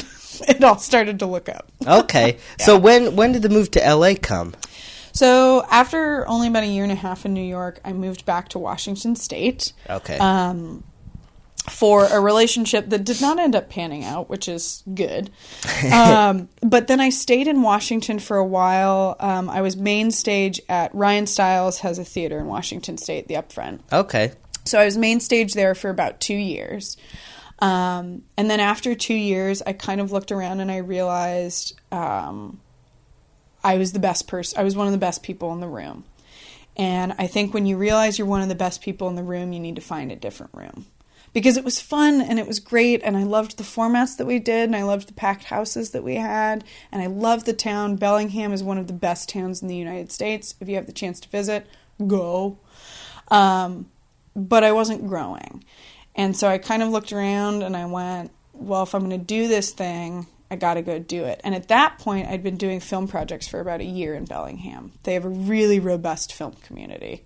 it 0.49 0.63
all 0.63 0.79
started 0.79 1.19
to 1.21 1.27
look 1.27 1.49
up. 1.49 1.71
okay, 1.87 2.39
yeah. 2.59 2.65
so 2.65 2.79
when 2.79 3.17
when 3.17 3.33
did 3.33 3.43
the 3.43 3.49
move 3.49 3.71
to 3.73 3.81
LA 3.81 4.15
come? 4.21 4.55
So 5.15 5.65
after 5.71 6.29
only 6.29 6.49
about 6.49 6.65
a 6.65 6.67
year 6.67 6.83
and 6.83 6.93
a 6.93 6.97
half 6.97 7.25
in 7.25 7.33
New 7.33 7.45
York, 7.45 7.81
I 7.85 7.93
moved 7.93 8.27
back 8.27 8.49
to 8.51 8.59
Washington 8.59 9.17
State. 9.17 9.73
Okay. 9.89 10.19
Um, 10.19 10.85
for 11.71 12.05
a 12.05 12.21
relationship 12.21 12.91
that 12.91 13.05
did 13.05 13.23
not 13.23 13.39
end 13.39 13.57
up 13.57 13.71
panning 13.71 14.05
out, 14.05 14.29
which 14.29 14.49
is 14.49 14.83
good. 14.93 15.31
Um, 15.93 16.49
but 16.61 16.87
then 16.87 17.01
I 17.01 17.11
stayed 17.11 17.47
in 17.47 17.63
Washington 17.63 18.19
for 18.19 18.37
a 18.37 18.45
while. 18.45 19.17
Um, 19.21 19.49
I 19.49 19.61
was 19.61 19.77
main 19.77 20.11
stage 20.11 20.61
at 20.69 20.95
Ryan 20.95 21.27
Stiles 21.27 21.79
has 21.81 21.99
a 21.99 22.05
theater 22.05 22.39
in 22.39 22.47
Washington 22.47 22.97
State, 22.99 23.29
the 23.29 23.35
Upfront. 23.35 23.81
Okay. 23.93 24.33
So 24.65 24.81
I 24.81 24.87
was 24.87 24.97
main 24.97 25.21
stage 25.21 25.55
there 25.55 25.75
for 25.75 25.91
about 25.91 26.21
two 26.21 26.35
years. 26.35 26.97
Um, 27.61 28.23
and 28.37 28.51
then 28.51 28.61
after 28.61 28.95
two 28.95 29.15
years, 29.15 29.63
I 29.63 29.73
kind 29.73 30.01
of 30.01 30.11
looked 30.11 30.33
around 30.33 30.61
and 30.61 30.71
I 30.71 30.79
realized 30.79 31.79
um, 31.93 32.61
I 33.65 33.79
was 33.79 33.93
the 33.93 33.99
best 33.99 34.29
person. 34.29 34.61
I 34.61 34.63
was 34.63 34.77
one 34.77 34.87
of 34.87 34.93
the 34.93 34.99
best 34.99 35.23
people 35.23 35.53
in 35.53 35.61
the 35.61 35.67
room. 35.67 36.05
And 36.77 37.15
I 37.19 37.27
think 37.27 37.55
when 37.55 37.67
you 37.67 37.77
realize 37.77 38.19
you're 38.19 38.27
one 38.27 38.43
of 38.43 38.49
the 38.49 38.55
best 38.55 38.83
people 38.83 39.09
in 39.09 39.15
the 39.15 39.23
room, 39.23 39.53
you 39.53 39.61
need 39.61 39.77
to 39.77 39.83
find 39.83 40.13
a 40.13 40.17
different 40.17 40.53
room. 40.55 40.87
Because 41.33 41.57
it 41.57 41.65
was 41.65 41.81
fun 41.81 42.21
and 42.21 42.39
it 42.39 42.47
was 42.47 42.61
great, 42.61 43.01
and 43.03 43.17
I 43.17 43.25
loved 43.25 43.57
the 43.57 43.65
formats 43.65 44.17
that 44.19 44.27
we 44.27 44.39
did, 44.39 44.65
and 44.65 44.77
I 44.77 44.85
loved 44.85 45.09
the 45.09 45.15
packed 45.15 45.45
houses 45.45 45.91
that 45.91 46.05
we 46.05 46.15
had, 46.15 46.63
and 46.93 47.03
I 47.03 47.07
loved 47.07 47.47
the 47.47 47.53
town. 47.53 47.97
Bellingham 47.97 48.53
is 48.53 48.63
one 48.63 48.79
of 48.79 48.87
the 48.87 48.93
best 48.93 49.31
towns 49.31 49.61
in 49.61 49.67
the 49.67 49.75
United 49.75 50.13
States. 50.13 50.55
If 50.61 50.69
you 50.69 50.77
have 50.77 50.87
the 50.87 50.93
chance 50.93 51.19
to 51.21 51.29
visit, 51.29 51.67
go. 52.07 52.59
Um, 53.29 53.91
but 54.37 54.63
I 54.63 54.73
wasn't 54.73 55.09
growing. 55.09 55.65
And 56.15 56.37
so 56.37 56.49
I 56.49 56.59
kind 56.59 56.83
of 56.83 56.91
looked 56.91 57.13
around 57.13 57.63
and 57.63 57.77
I 57.77 57.87
went, 57.87 58.31
well, 58.53 58.85
if 58.85 58.95
I'm 58.95 59.09
going 59.09 59.19
to 59.19 59.19
do 59.19 59.49
this 59.49 59.73
thing, 59.73 60.27
I 60.55 60.57
got 60.57 60.75
to 60.75 60.83
go 60.83 60.99
do 60.99 61.25
it. 61.25 61.41
And 61.45 61.55
at 61.55 61.69
that 61.69 61.99
point, 61.99 62.29
I'd 62.29 62.43
been 62.43 62.57
doing 62.57 62.81
film 62.81 63.09
projects 63.09 63.47
for 63.47 63.61
about 63.61 63.81
a 63.81 63.85
year 63.85 64.15
in 64.15 64.25
Bellingham. 64.25 64.93
They 65.03 65.15
have 65.15 65.25
a 65.25 65.29
really 65.29 65.81
robust 65.81 66.33
film 66.33 66.53
community. 66.65 67.25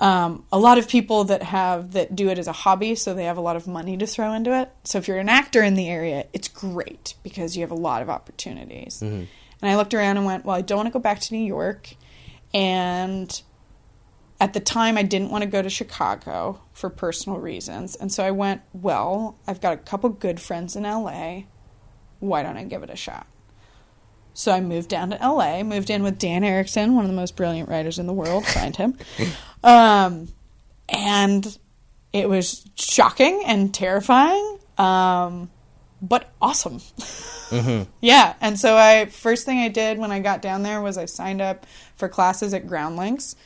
Um, 0.00 0.44
a 0.52 0.58
lot 0.58 0.78
of 0.78 0.88
people 0.88 1.24
that 1.24 1.42
have 1.42 1.92
that 1.92 2.14
do 2.14 2.28
it 2.28 2.38
as 2.38 2.46
a 2.46 2.52
hobby, 2.52 2.94
so 2.94 3.14
they 3.14 3.24
have 3.24 3.36
a 3.36 3.40
lot 3.40 3.56
of 3.56 3.66
money 3.66 3.96
to 3.96 4.06
throw 4.06 4.32
into 4.32 4.56
it. 4.56 4.70
So 4.84 4.98
if 4.98 5.08
you're 5.08 5.18
an 5.18 5.28
actor 5.28 5.62
in 5.62 5.74
the 5.74 5.88
area, 5.88 6.26
it's 6.32 6.48
great 6.48 7.14
because 7.22 7.56
you 7.56 7.62
have 7.62 7.70
a 7.70 7.76
lot 7.76 8.02
of 8.02 8.10
opportunities. 8.10 9.00
Mm-hmm. 9.02 9.24
And 9.60 9.70
I 9.70 9.76
looked 9.76 9.94
around 9.94 10.16
and 10.16 10.26
went, 10.26 10.44
well, 10.44 10.54
I 10.54 10.60
don't 10.60 10.78
want 10.78 10.86
to 10.86 10.92
go 10.92 11.00
back 11.00 11.18
to 11.20 11.34
New 11.34 11.44
York, 11.44 11.94
and 12.54 13.42
at 14.40 14.52
the 14.52 14.60
time, 14.60 14.96
I 14.96 15.02
didn't 15.02 15.30
want 15.30 15.42
to 15.42 15.50
go 15.50 15.62
to 15.62 15.70
Chicago 15.70 16.60
for 16.72 16.90
personal 16.90 17.40
reasons. 17.40 17.96
And 17.96 18.12
so 18.12 18.22
I 18.22 18.30
went, 18.30 18.62
well, 18.72 19.36
I've 19.48 19.60
got 19.60 19.72
a 19.72 19.78
couple 19.78 20.10
good 20.10 20.40
friends 20.40 20.76
in 20.76 20.84
LA. 20.84 21.42
Why 22.20 22.42
don't 22.42 22.56
I 22.56 22.64
give 22.64 22.82
it 22.82 22.90
a 22.90 22.96
shot? 22.96 23.26
So 24.34 24.52
I 24.52 24.60
moved 24.60 24.88
down 24.88 25.10
to 25.10 25.16
LA, 25.16 25.62
moved 25.64 25.90
in 25.90 26.02
with 26.02 26.18
Dan 26.18 26.44
Erickson, 26.44 26.94
one 26.94 27.04
of 27.04 27.10
the 27.10 27.16
most 27.16 27.34
brilliant 27.34 27.68
writers 27.68 27.98
in 27.98 28.06
the 28.06 28.12
world. 28.12 28.46
Find 28.46 28.74
him. 28.76 28.96
Um, 29.64 30.28
and 30.88 31.58
it 32.12 32.28
was 32.28 32.64
shocking 32.76 33.42
and 33.44 33.74
terrifying, 33.74 34.60
um, 34.78 35.50
but 36.00 36.32
awesome. 36.40 36.80
Yeah, 38.00 38.34
and 38.42 38.60
so 38.60 38.76
I 38.76 39.06
first 39.06 39.46
thing 39.46 39.58
I 39.58 39.68
did 39.68 39.98
when 39.98 40.12
I 40.12 40.20
got 40.20 40.42
down 40.42 40.62
there 40.62 40.82
was 40.82 40.98
I 40.98 41.06
signed 41.06 41.40
up 41.40 41.66
for 41.96 42.06
classes 42.08 42.52
at 42.52 42.66
Groundlings 42.66 43.36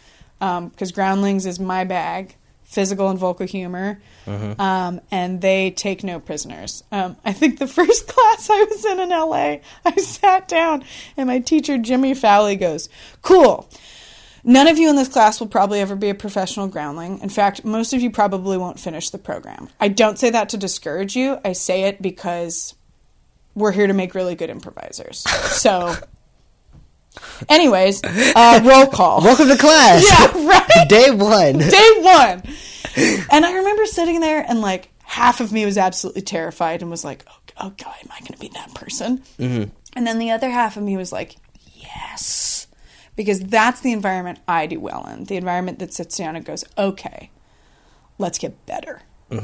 because 0.40 0.90
Groundlings 0.90 1.46
is 1.46 1.60
my 1.60 1.84
bag, 1.84 2.34
physical 2.72 3.10
and 3.10 3.18
vocal 3.18 3.46
humor, 3.46 4.00
um, 4.26 5.00
and 5.10 5.40
they 5.40 5.70
take 5.70 6.02
no 6.02 6.18
prisoners. 6.18 6.82
Um, 6.90 7.16
I 7.24 7.32
think 7.32 7.58
the 7.58 7.66
first 7.78 8.08
class 8.08 8.48
I 8.50 8.62
was 8.64 8.84
in 8.84 8.98
in 8.98 9.10
LA, 9.10 9.56
I 9.84 9.96
sat 9.96 10.48
down 10.48 10.84
and 11.16 11.28
my 11.28 11.38
teacher 11.38 11.78
Jimmy 11.78 12.14
Fowlie 12.14 12.56
goes, 12.56 12.88
"Cool." 13.20 13.68
None 14.44 14.66
of 14.66 14.76
you 14.76 14.90
in 14.90 14.96
this 14.96 15.06
class 15.06 15.38
will 15.38 15.46
probably 15.46 15.78
ever 15.78 15.94
be 15.94 16.08
a 16.08 16.16
professional 16.16 16.66
groundling. 16.66 17.20
In 17.20 17.28
fact, 17.28 17.64
most 17.64 17.92
of 17.92 18.00
you 18.00 18.10
probably 18.10 18.58
won't 18.58 18.80
finish 18.80 19.10
the 19.10 19.18
program. 19.18 19.68
I 19.78 19.86
don't 19.86 20.18
say 20.18 20.30
that 20.30 20.48
to 20.48 20.56
discourage 20.56 21.14
you. 21.14 21.38
I 21.44 21.52
say 21.52 21.84
it 21.84 22.02
because 22.02 22.74
we're 23.54 23.70
here 23.70 23.86
to 23.86 23.92
make 23.92 24.16
really 24.16 24.34
good 24.34 24.50
improvisers. 24.50 25.24
So, 25.52 25.94
anyways, 27.48 28.02
uh, 28.04 28.60
roll 28.64 28.86
call. 28.86 29.20
Welcome 29.20 29.48
to 29.48 29.56
class. 29.56 30.04
Yeah, 30.08 30.46
right? 30.46 30.88
Day 30.88 31.10
one. 31.10 31.58
Day 31.58 31.90
one. 31.98 32.42
And 33.30 33.46
I 33.46 33.54
remember 33.54 33.86
sitting 33.86 34.20
there 34.20 34.44
and 34.46 34.60
like 34.60 34.90
half 35.02 35.40
of 35.40 35.52
me 35.52 35.64
was 35.64 35.78
absolutely 35.78 36.22
terrified 36.22 36.82
and 36.82 36.90
was 36.90 37.04
like, 37.04 37.24
oh, 37.28 37.36
oh 37.60 37.70
God, 37.70 37.94
am 38.02 38.10
I 38.10 38.20
going 38.20 38.32
to 38.32 38.38
be 38.38 38.48
that 38.48 38.74
person? 38.74 39.18
Mm-hmm. 39.38 39.70
And 39.94 40.06
then 40.06 40.18
the 40.18 40.30
other 40.30 40.50
half 40.50 40.76
of 40.76 40.82
me 40.82 40.96
was 40.96 41.12
like, 41.12 41.36
yes. 41.74 42.66
Because 43.16 43.40
that's 43.40 43.80
the 43.80 43.92
environment 43.92 44.38
I 44.48 44.66
do 44.66 44.80
well 44.80 45.06
in. 45.06 45.24
The 45.24 45.36
environment 45.36 45.78
that 45.80 45.92
sits 45.92 46.16
down 46.16 46.34
and 46.36 46.44
goes, 46.44 46.64
okay, 46.78 47.30
let's 48.18 48.38
get 48.38 48.64
better. 48.66 49.02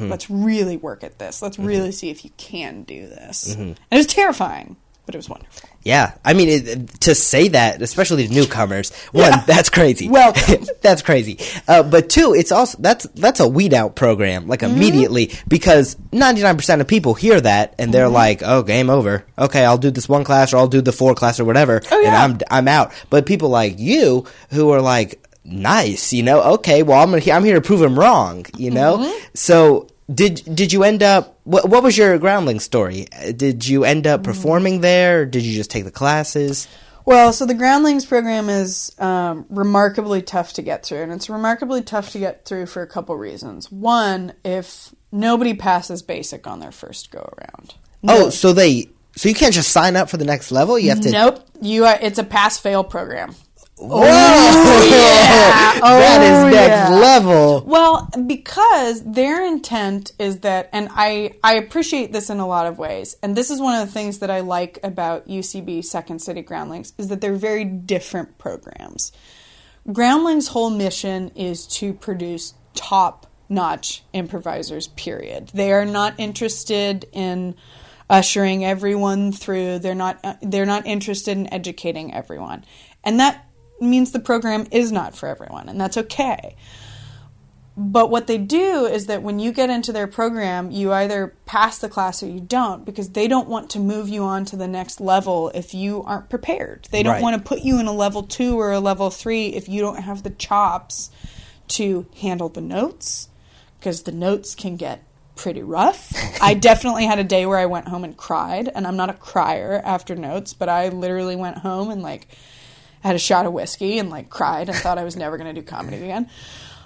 Let's 0.08 0.28
really 0.28 0.76
work 0.76 1.02
at 1.02 1.18
this. 1.18 1.40
Let's 1.40 1.58
really 1.58 1.92
see 1.92 2.10
if 2.10 2.22
you 2.22 2.30
can 2.36 2.82
do 2.82 3.06
this. 3.08 3.54
And 3.54 3.80
it 3.90 3.96
was 3.96 4.06
terrifying, 4.06 4.76
but 5.08 5.14
it 5.14 5.18
was 5.18 5.28
wonderful. 5.30 5.66
Yeah, 5.84 6.12
I 6.22 6.34
mean, 6.34 6.48
it, 6.50 7.00
to 7.00 7.14
say 7.14 7.48
that, 7.48 7.80
especially 7.80 8.26
to 8.28 8.34
newcomers, 8.34 8.92
one, 9.12 9.24
Yeah. 9.32 9.40
that's 9.46 9.70
crazy. 9.70 10.06
Well, 10.10 10.34
that's 10.82 11.00
crazy. 11.00 11.38
Uh, 11.66 11.82
but 11.82 12.10
two, 12.10 12.34
it's 12.36 12.52
also 12.52 12.76
that's 12.78 13.06
that's 13.14 13.40
a 13.40 13.48
weed 13.48 13.72
out 13.72 13.96
program, 13.96 14.46
like 14.48 14.60
Mm-hmm. 14.60 14.76
immediately, 14.76 15.32
because 15.48 15.96
ninety 16.12 16.42
nine 16.42 16.56
percent 16.58 16.82
of 16.82 16.88
people 16.88 17.14
hear 17.14 17.40
that 17.40 17.74
and 17.78 17.86
Mm-hmm. 17.88 17.92
they're 17.92 18.08
like, 18.10 18.42
"Oh, 18.44 18.62
game 18.62 18.90
over. 18.90 19.24
Okay, 19.38 19.64
I'll 19.64 19.78
do 19.78 19.90
this 19.90 20.10
one 20.10 20.24
class 20.24 20.52
or 20.52 20.58
I'll 20.58 20.68
do 20.68 20.82
the 20.82 20.92
four 20.92 21.14
class 21.14 21.40
or 21.40 21.46
whatever, 21.46 21.80
Oh, 21.90 22.00
yeah. 22.00 22.08
and 22.08 22.16
I'm 22.16 22.40
I'm 22.50 22.68
out." 22.68 22.92
But 23.08 23.24
people 23.24 23.48
like 23.48 23.78
you 23.78 24.26
who 24.50 24.68
are 24.72 24.82
like, 24.82 25.24
"Nice, 25.44 26.12
you 26.12 26.22
know? 26.22 26.42
Okay, 26.56 26.82
well, 26.82 27.00
I'm 27.02 27.10
gonna, 27.10 27.32
I'm 27.32 27.44
here 27.44 27.54
to 27.54 27.62
prove 27.62 27.80
them 27.80 27.98
wrong, 27.98 28.44
you 28.58 28.70
know." 28.70 28.98
Mm-hmm. 28.98 29.24
So. 29.34 29.88
Did 30.12 30.42
did 30.54 30.72
you 30.72 30.84
end 30.84 31.02
up? 31.02 31.38
What 31.44 31.68
what 31.68 31.82
was 31.82 31.96
your 31.98 32.18
groundling 32.18 32.60
story? 32.60 33.06
Did 33.36 33.66
you 33.66 33.84
end 33.84 34.06
up 34.06 34.24
performing 34.24 34.80
there? 34.80 35.22
Or 35.22 35.26
did 35.26 35.42
you 35.42 35.54
just 35.54 35.70
take 35.70 35.84
the 35.84 35.90
classes? 35.90 36.66
Well, 37.04 37.32
so 37.32 37.46
the 37.46 37.54
Groundlings 37.54 38.04
program 38.04 38.50
is 38.50 38.94
um, 38.98 39.46
remarkably 39.48 40.20
tough 40.20 40.52
to 40.54 40.62
get 40.62 40.84
through, 40.84 41.00
and 41.00 41.10
it's 41.10 41.30
remarkably 41.30 41.80
tough 41.80 42.10
to 42.10 42.18
get 42.18 42.44
through 42.44 42.66
for 42.66 42.82
a 42.82 42.86
couple 42.86 43.16
reasons. 43.16 43.72
One, 43.72 44.34
if 44.44 44.94
nobody 45.10 45.54
passes 45.54 46.02
basic 46.02 46.46
on 46.46 46.60
their 46.60 46.70
first 46.70 47.10
go 47.10 47.20
around. 47.38 47.76
Oh, 48.06 48.28
so 48.28 48.52
they 48.52 48.90
so 49.16 49.28
you 49.28 49.34
can't 49.34 49.54
just 49.54 49.72
sign 49.72 49.96
up 49.96 50.08
for 50.08 50.16
the 50.16 50.24
next 50.24 50.52
level. 50.52 50.78
You 50.78 50.90
have 50.90 51.00
to. 51.00 51.10
Nope, 51.10 51.44
you. 51.60 51.86
Are, 51.86 51.98
it's 52.00 52.18
a 52.18 52.24
pass 52.24 52.58
fail 52.58 52.84
program. 52.84 53.34
Whoa! 53.78 54.00
that 55.80 56.20
is 56.22 56.38
Oh, 56.44 56.50
next 56.50 56.90
yeah. 56.90 56.96
level. 56.96 57.62
Well, 57.66 58.08
because 58.26 59.02
their 59.04 59.46
intent 59.46 60.12
is 60.18 60.40
that, 60.40 60.68
and 60.72 60.88
I, 60.90 61.34
I 61.44 61.54
appreciate 61.54 62.12
this 62.12 62.30
in 62.30 62.38
a 62.40 62.46
lot 62.46 62.66
of 62.66 62.78
ways, 62.78 63.16
and 63.22 63.36
this 63.36 63.50
is 63.50 63.60
one 63.60 63.80
of 63.80 63.86
the 63.86 63.92
things 63.92 64.18
that 64.18 64.30
I 64.30 64.40
like 64.40 64.78
about 64.82 65.28
UCB 65.28 65.84
Second 65.84 66.20
City 66.20 66.42
Groundlings 66.42 66.92
is 66.98 67.08
that 67.08 67.20
they're 67.20 67.34
very 67.34 67.64
different 67.64 68.38
programs. 68.38 69.12
Groundlings' 69.92 70.48
whole 70.48 70.70
mission 70.70 71.30
is 71.30 71.66
to 71.68 71.94
produce 71.94 72.54
top 72.74 73.26
notch 73.48 74.02
improvisers, 74.12 74.88
period. 74.88 75.50
They 75.54 75.72
are 75.72 75.86
not 75.86 76.14
interested 76.18 77.06
in 77.12 77.54
ushering 78.10 78.64
everyone 78.64 79.32
through. 79.32 79.78
They're 79.78 79.94
not 79.94 80.18
uh, 80.24 80.34
they're 80.42 80.66
not 80.66 80.86
interested 80.86 81.36
in 81.36 81.52
educating 81.52 82.12
everyone. 82.14 82.64
And 83.04 83.20
that 83.20 83.46
means 83.80 84.12
the 84.12 84.18
program 84.20 84.66
is 84.70 84.90
not 84.92 85.16
for 85.16 85.28
everyone, 85.28 85.68
and 85.68 85.80
that's 85.80 85.96
okay. 85.96 86.56
But 87.80 88.10
what 88.10 88.26
they 88.26 88.38
do 88.38 88.86
is 88.86 89.06
that 89.06 89.22
when 89.22 89.38
you 89.38 89.52
get 89.52 89.70
into 89.70 89.92
their 89.92 90.08
program, 90.08 90.72
you 90.72 90.92
either 90.92 91.34
pass 91.46 91.78
the 91.78 91.88
class 91.88 92.24
or 92.24 92.26
you 92.26 92.40
don't 92.40 92.84
because 92.84 93.10
they 93.10 93.28
don't 93.28 93.48
want 93.48 93.70
to 93.70 93.78
move 93.78 94.08
you 94.08 94.24
on 94.24 94.44
to 94.46 94.56
the 94.56 94.66
next 94.66 95.00
level 95.00 95.50
if 95.54 95.74
you 95.74 96.02
aren't 96.02 96.28
prepared. 96.28 96.88
They 96.90 97.04
don't 97.04 97.12
Right. 97.14 97.22
want 97.22 97.36
to 97.36 97.48
put 97.48 97.60
you 97.60 97.78
in 97.78 97.86
a 97.86 97.92
level 97.92 98.24
two 98.24 98.58
or 98.58 98.72
a 98.72 98.80
level 98.80 99.10
three 99.10 99.48
if 99.54 99.68
you 99.68 99.80
don't 99.80 100.00
have 100.02 100.24
the 100.24 100.30
chops 100.30 101.10
to 101.68 102.06
handle 102.20 102.48
the 102.48 102.60
notes 102.60 103.28
because 103.78 104.02
the 104.02 104.12
notes 104.12 104.56
can 104.56 104.74
get 104.74 105.04
pretty 105.36 105.62
rough. 105.62 106.12
I 106.42 106.54
definitely 106.54 107.04
had 107.06 107.20
a 107.20 107.24
day 107.24 107.46
where 107.46 107.58
I 107.58 107.66
went 107.66 107.86
home 107.86 108.02
and 108.02 108.16
cried, 108.16 108.68
and 108.74 108.88
I'm 108.88 108.96
not 108.96 109.08
a 109.10 109.14
crier 109.14 109.80
after 109.84 110.16
notes, 110.16 110.52
but 110.52 110.68
I 110.68 110.88
literally 110.88 111.36
went 111.36 111.58
home 111.58 111.92
and 111.92 112.02
like 112.02 112.26
had 113.00 113.16
a 113.16 113.18
shot 113.18 113.46
of 113.46 113.52
whiskey 113.52 113.98
and 113.98 114.10
like 114.10 114.30
cried 114.30 114.68
and 114.68 114.76
thought 114.78 114.98
I 114.98 115.04
was 115.04 115.16
never 115.16 115.36
going 115.36 115.54
to 115.54 115.60
do 115.60 115.66
comedy 115.66 115.96
again. 115.96 116.28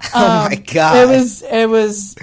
oh 0.15 0.49
my 0.49 0.57
god! 0.57 0.97
It 0.97 1.09
was 1.09 1.43
it 1.43 1.69
was 1.69 2.17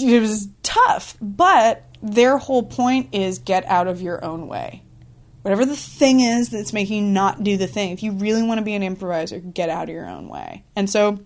it 0.00 0.20
was 0.20 0.48
tough, 0.62 1.16
but 1.20 1.84
their 2.02 2.38
whole 2.38 2.62
point 2.62 3.10
is 3.12 3.38
get 3.38 3.64
out 3.66 3.88
of 3.88 4.00
your 4.00 4.24
own 4.24 4.48
way. 4.48 4.82
Whatever 5.42 5.64
the 5.64 5.76
thing 5.76 6.20
is 6.20 6.48
that's 6.48 6.72
making 6.72 7.04
you 7.04 7.10
not 7.12 7.44
do 7.44 7.56
the 7.56 7.66
thing. 7.66 7.92
If 7.92 8.02
you 8.02 8.12
really 8.12 8.42
want 8.42 8.58
to 8.58 8.64
be 8.64 8.74
an 8.74 8.82
improviser, 8.82 9.38
get 9.38 9.68
out 9.68 9.84
of 9.84 9.94
your 9.94 10.08
own 10.08 10.28
way. 10.28 10.64
And 10.74 10.90
so 10.90 11.20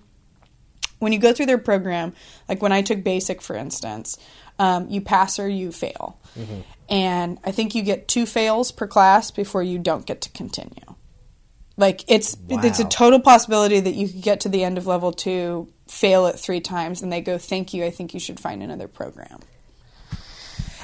when 0.98 1.12
you 1.12 1.18
go 1.18 1.32
through 1.32 1.46
their 1.46 1.58
program, 1.58 2.12
like 2.48 2.60
when 2.60 2.72
I 2.72 2.82
took 2.82 3.02
basic, 3.02 3.40
for 3.40 3.56
instance, 3.56 4.18
um, 4.58 4.88
you 4.90 5.00
pass 5.00 5.38
or 5.38 5.48
you 5.48 5.72
fail. 5.72 6.18
And 6.90 7.38
I 7.44 7.50
think 7.50 7.74
you 7.74 7.82
get 7.82 8.08
two 8.08 8.26
fails 8.26 8.72
per 8.72 8.86
class 8.86 9.30
before 9.30 9.62
you 9.62 9.78
don't 9.78 10.04
get 10.04 10.20
to 10.22 10.30
continue. 10.30 10.94
Like 11.76 12.04
it's 12.08 12.36
it's 12.48 12.80
a 12.80 12.84
total 12.84 13.20
possibility 13.20 13.80
that 13.80 13.94
you 13.94 14.08
could 14.08 14.22
get 14.22 14.40
to 14.40 14.48
the 14.48 14.64
end 14.64 14.76
of 14.76 14.86
level 14.86 15.12
two, 15.12 15.68
fail 15.88 16.26
it 16.26 16.38
three 16.38 16.60
times, 16.60 17.02
and 17.02 17.12
they 17.12 17.20
go, 17.20 17.38
"Thank 17.38 17.72
you. 17.72 17.84
I 17.84 17.90
think 17.90 18.12
you 18.12 18.20
should 18.20 18.38
find 18.38 18.62
another 18.62 18.88
program." 18.88 19.40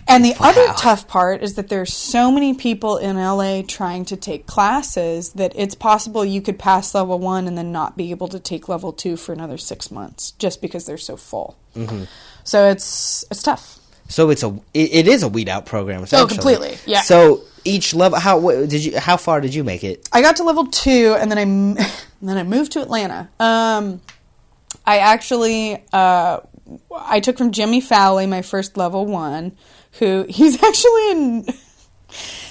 And 0.08 0.24
the 0.24 0.34
other 0.38 0.64
tough 0.76 1.08
part 1.08 1.42
is 1.42 1.54
that 1.54 1.68
there's 1.68 1.92
so 1.92 2.30
many 2.30 2.54
people 2.54 2.96
in 2.96 3.16
LA 3.16 3.62
trying 3.62 4.04
to 4.06 4.16
take 4.16 4.46
classes 4.46 5.32
that 5.32 5.52
it's 5.56 5.74
possible 5.74 6.24
you 6.24 6.40
could 6.40 6.58
pass 6.58 6.94
level 6.94 7.18
one 7.18 7.48
and 7.48 7.58
then 7.58 7.72
not 7.72 7.96
be 7.96 8.12
able 8.12 8.28
to 8.28 8.38
take 8.38 8.68
level 8.68 8.92
two 8.92 9.16
for 9.16 9.32
another 9.32 9.58
six 9.58 9.90
months 9.90 10.30
just 10.32 10.62
because 10.62 10.86
they're 10.86 10.96
so 10.96 11.16
full. 11.16 11.56
Mm-hmm. 11.74 12.04
So 12.44 12.68
it's 12.68 13.24
it's 13.30 13.42
tough. 13.42 13.80
so 14.08 14.30
it's 14.30 14.44
a 14.44 14.50
it, 14.72 14.94
it 14.94 15.08
is 15.08 15.24
a 15.24 15.28
weed 15.28 15.48
out 15.48 15.66
program. 15.66 16.06
Oh, 16.12 16.26
completely, 16.28 16.78
yeah. 16.86 17.00
So 17.00 17.42
each 17.66 17.94
level, 17.94 18.18
how 18.18 18.38
what, 18.38 18.68
did 18.68 18.84
you? 18.84 18.98
How 18.98 19.16
far 19.16 19.40
did 19.40 19.54
you 19.54 19.64
make 19.64 19.84
it? 19.84 20.08
I 20.12 20.22
got 20.22 20.36
to 20.36 20.44
level 20.44 20.66
two, 20.66 21.16
and 21.18 21.30
then 21.30 21.38
I 21.38 21.42
and 22.20 22.28
then 22.28 22.38
I 22.38 22.42
moved 22.42 22.72
to 22.72 22.80
Atlanta. 22.80 23.28
Um, 23.38 24.00
I 24.84 24.98
actually 24.98 25.82
uh, 25.92 26.40
I 26.94 27.20
took 27.20 27.38
from 27.38 27.52
Jimmy 27.52 27.80
Fowlie 27.80 28.26
my 28.26 28.42
first 28.42 28.76
level 28.76 29.06
one, 29.06 29.56
who 29.98 30.26
he's 30.28 30.62
actually 30.62 31.10
in. 31.10 31.46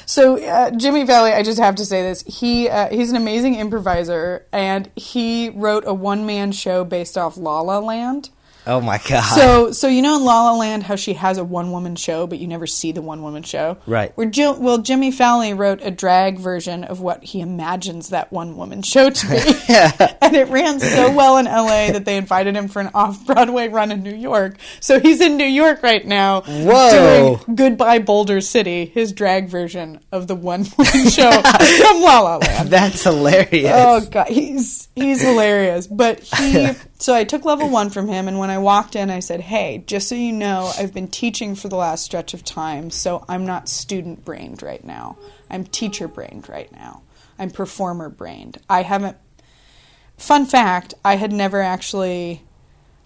So 0.08 0.38
uh, 0.38 0.70
Jimmy 0.70 1.04
Fowlie, 1.04 1.34
I 1.34 1.42
just 1.42 1.58
have 1.60 1.76
to 1.76 1.86
say 1.86 2.04
this. 2.04 2.24
He 2.28 2.70
uh, 2.70 2.90
he's 2.90 3.10
an 3.10 3.16
amazing 3.16 3.56
improviser, 3.56 4.46
and 4.52 4.90
he 4.96 5.50
wrote 5.50 5.84
a 5.88 5.96
one 5.96 6.28
man 6.28 6.52
show 6.52 6.84
based 6.84 7.18
off 7.18 7.38
La 7.38 7.62
La 7.62 7.80
Land. 7.80 8.30
Oh 8.68 8.82
my 8.82 8.98
god! 9.08 9.22
So, 9.36 9.72
so 9.72 9.88
you 9.88 10.02
know 10.02 10.16
in 10.18 10.24
La 10.24 10.44
La 10.52 10.58
Land 10.58 10.84
how 10.84 10.96
she 10.96 11.14
has 11.14 11.38
a 11.38 11.44
one 11.44 11.72
woman 11.72 11.96
show, 11.96 12.26
but 12.28 12.40
you 12.40 12.48
never 12.48 12.66
see 12.66 12.92
the 12.92 13.02
one 13.02 13.22
woman 13.22 13.44
show, 13.44 13.78
Right. 13.86 14.12
Where 14.18 14.28
Jill, 14.28 14.60
well, 14.60 14.80
Jimmy 14.80 15.12
Fowlie 15.12 15.54
wrote 15.54 15.82
a 15.84 15.92
drag 15.92 16.40
version 16.40 16.84
of 16.84 17.00
what 17.00 17.24
he 17.24 17.42
imagines 17.42 18.10
that 18.10 18.32
one 18.32 18.58
woman 18.58 18.82
show 18.82 19.10
to 19.10 19.28
be, 19.28 19.36
and 20.22 20.36
it 20.36 20.48
ran 20.50 20.80
so 20.80 21.12
well 21.14 21.38
in 21.38 21.46
L.A. 21.48 21.92
that 21.92 22.06
they 22.06 22.18
invited 22.18 22.56
him 22.56 22.68
for 22.68 22.80
an 22.80 22.90
off 22.94 23.26
Broadway 23.26 23.68
run 23.68 23.92
in 23.92 24.02
New 24.04 24.16
York. 24.16 24.58
So 24.80 25.00
he's 25.00 25.22
in 25.22 25.38
New 25.38 25.46
York 25.46 25.84
right 25.84 26.06
now, 26.06 26.42
Whoa. 26.42 27.40
doing 27.46 27.56
Goodbye 27.56 28.00
Boulder 28.00 28.42
City, 28.42 28.86
his 28.86 29.12
drag 29.12 29.48
version 29.48 30.00
of 30.12 30.28
the 30.28 30.36
one 30.36 30.66
woman 30.78 31.10
show 31.10 31.32
from 31.32 32.02
La 32.02 32.20
La 32.22 32.38
Land. 32.38 32.70
that's 32.70 33.04
hilarious. 33.04 33.72
Oh 33.74 34.02
god, 34.10 34.28
he's 34.28 34.88
he's 34.96 35.22
hilarious. 35.22 35.88
But 35.88 36.22
he 36.22 36.72
So 36.98 37.14
I 37.14 37.26
took 37.26 37.44
level 37.44 37.70
one 37.70 37.90
from 37.90 38.08
him, 38.08 38.28
and 38.28 38.40
when 38.40 38.50
I 38.50 38.58
walked 38.58 38.96
in, 38.96 39.10
I 39.10 39.20
said, 39.20 39.42
Hey, 39.42 39.84
just 39.86 40.08
so 40.08 40.16
you 40.16 40.32
know, 40.32 40.72
I've 40.78 40.94
been 40.94 41.10
teaching 41.10 41.56
for 41.56 41.68
the 41.68 41.76
last 41.76 42.06
stretch 42.06 42.34
of 42.34 42.44
time, 42.44 42.90
so 42.90 43.26
I'm 43.28 43.46
not 43.46 43.68
student 43.68 44.24
brained 44.24 44.62
right 44.62 44.84
now. 44.84 45.18
I'm 45.50 45.66
teacher 45.66 46.08
brained 46.08 46.48
right 46.48 46.72
now. 46.72 47.02
I'm 47.38 47.52
performer 47.52 48.10
brained. 48.10 48.60
I 48.70 48.84
haven't. 48.84 49.18
Fun 50.18 50.46
fact 50.46 50.94
I 51.04 51.18
had 51.18 51.34
never 51.34 51.62
actually. 51.62 52.44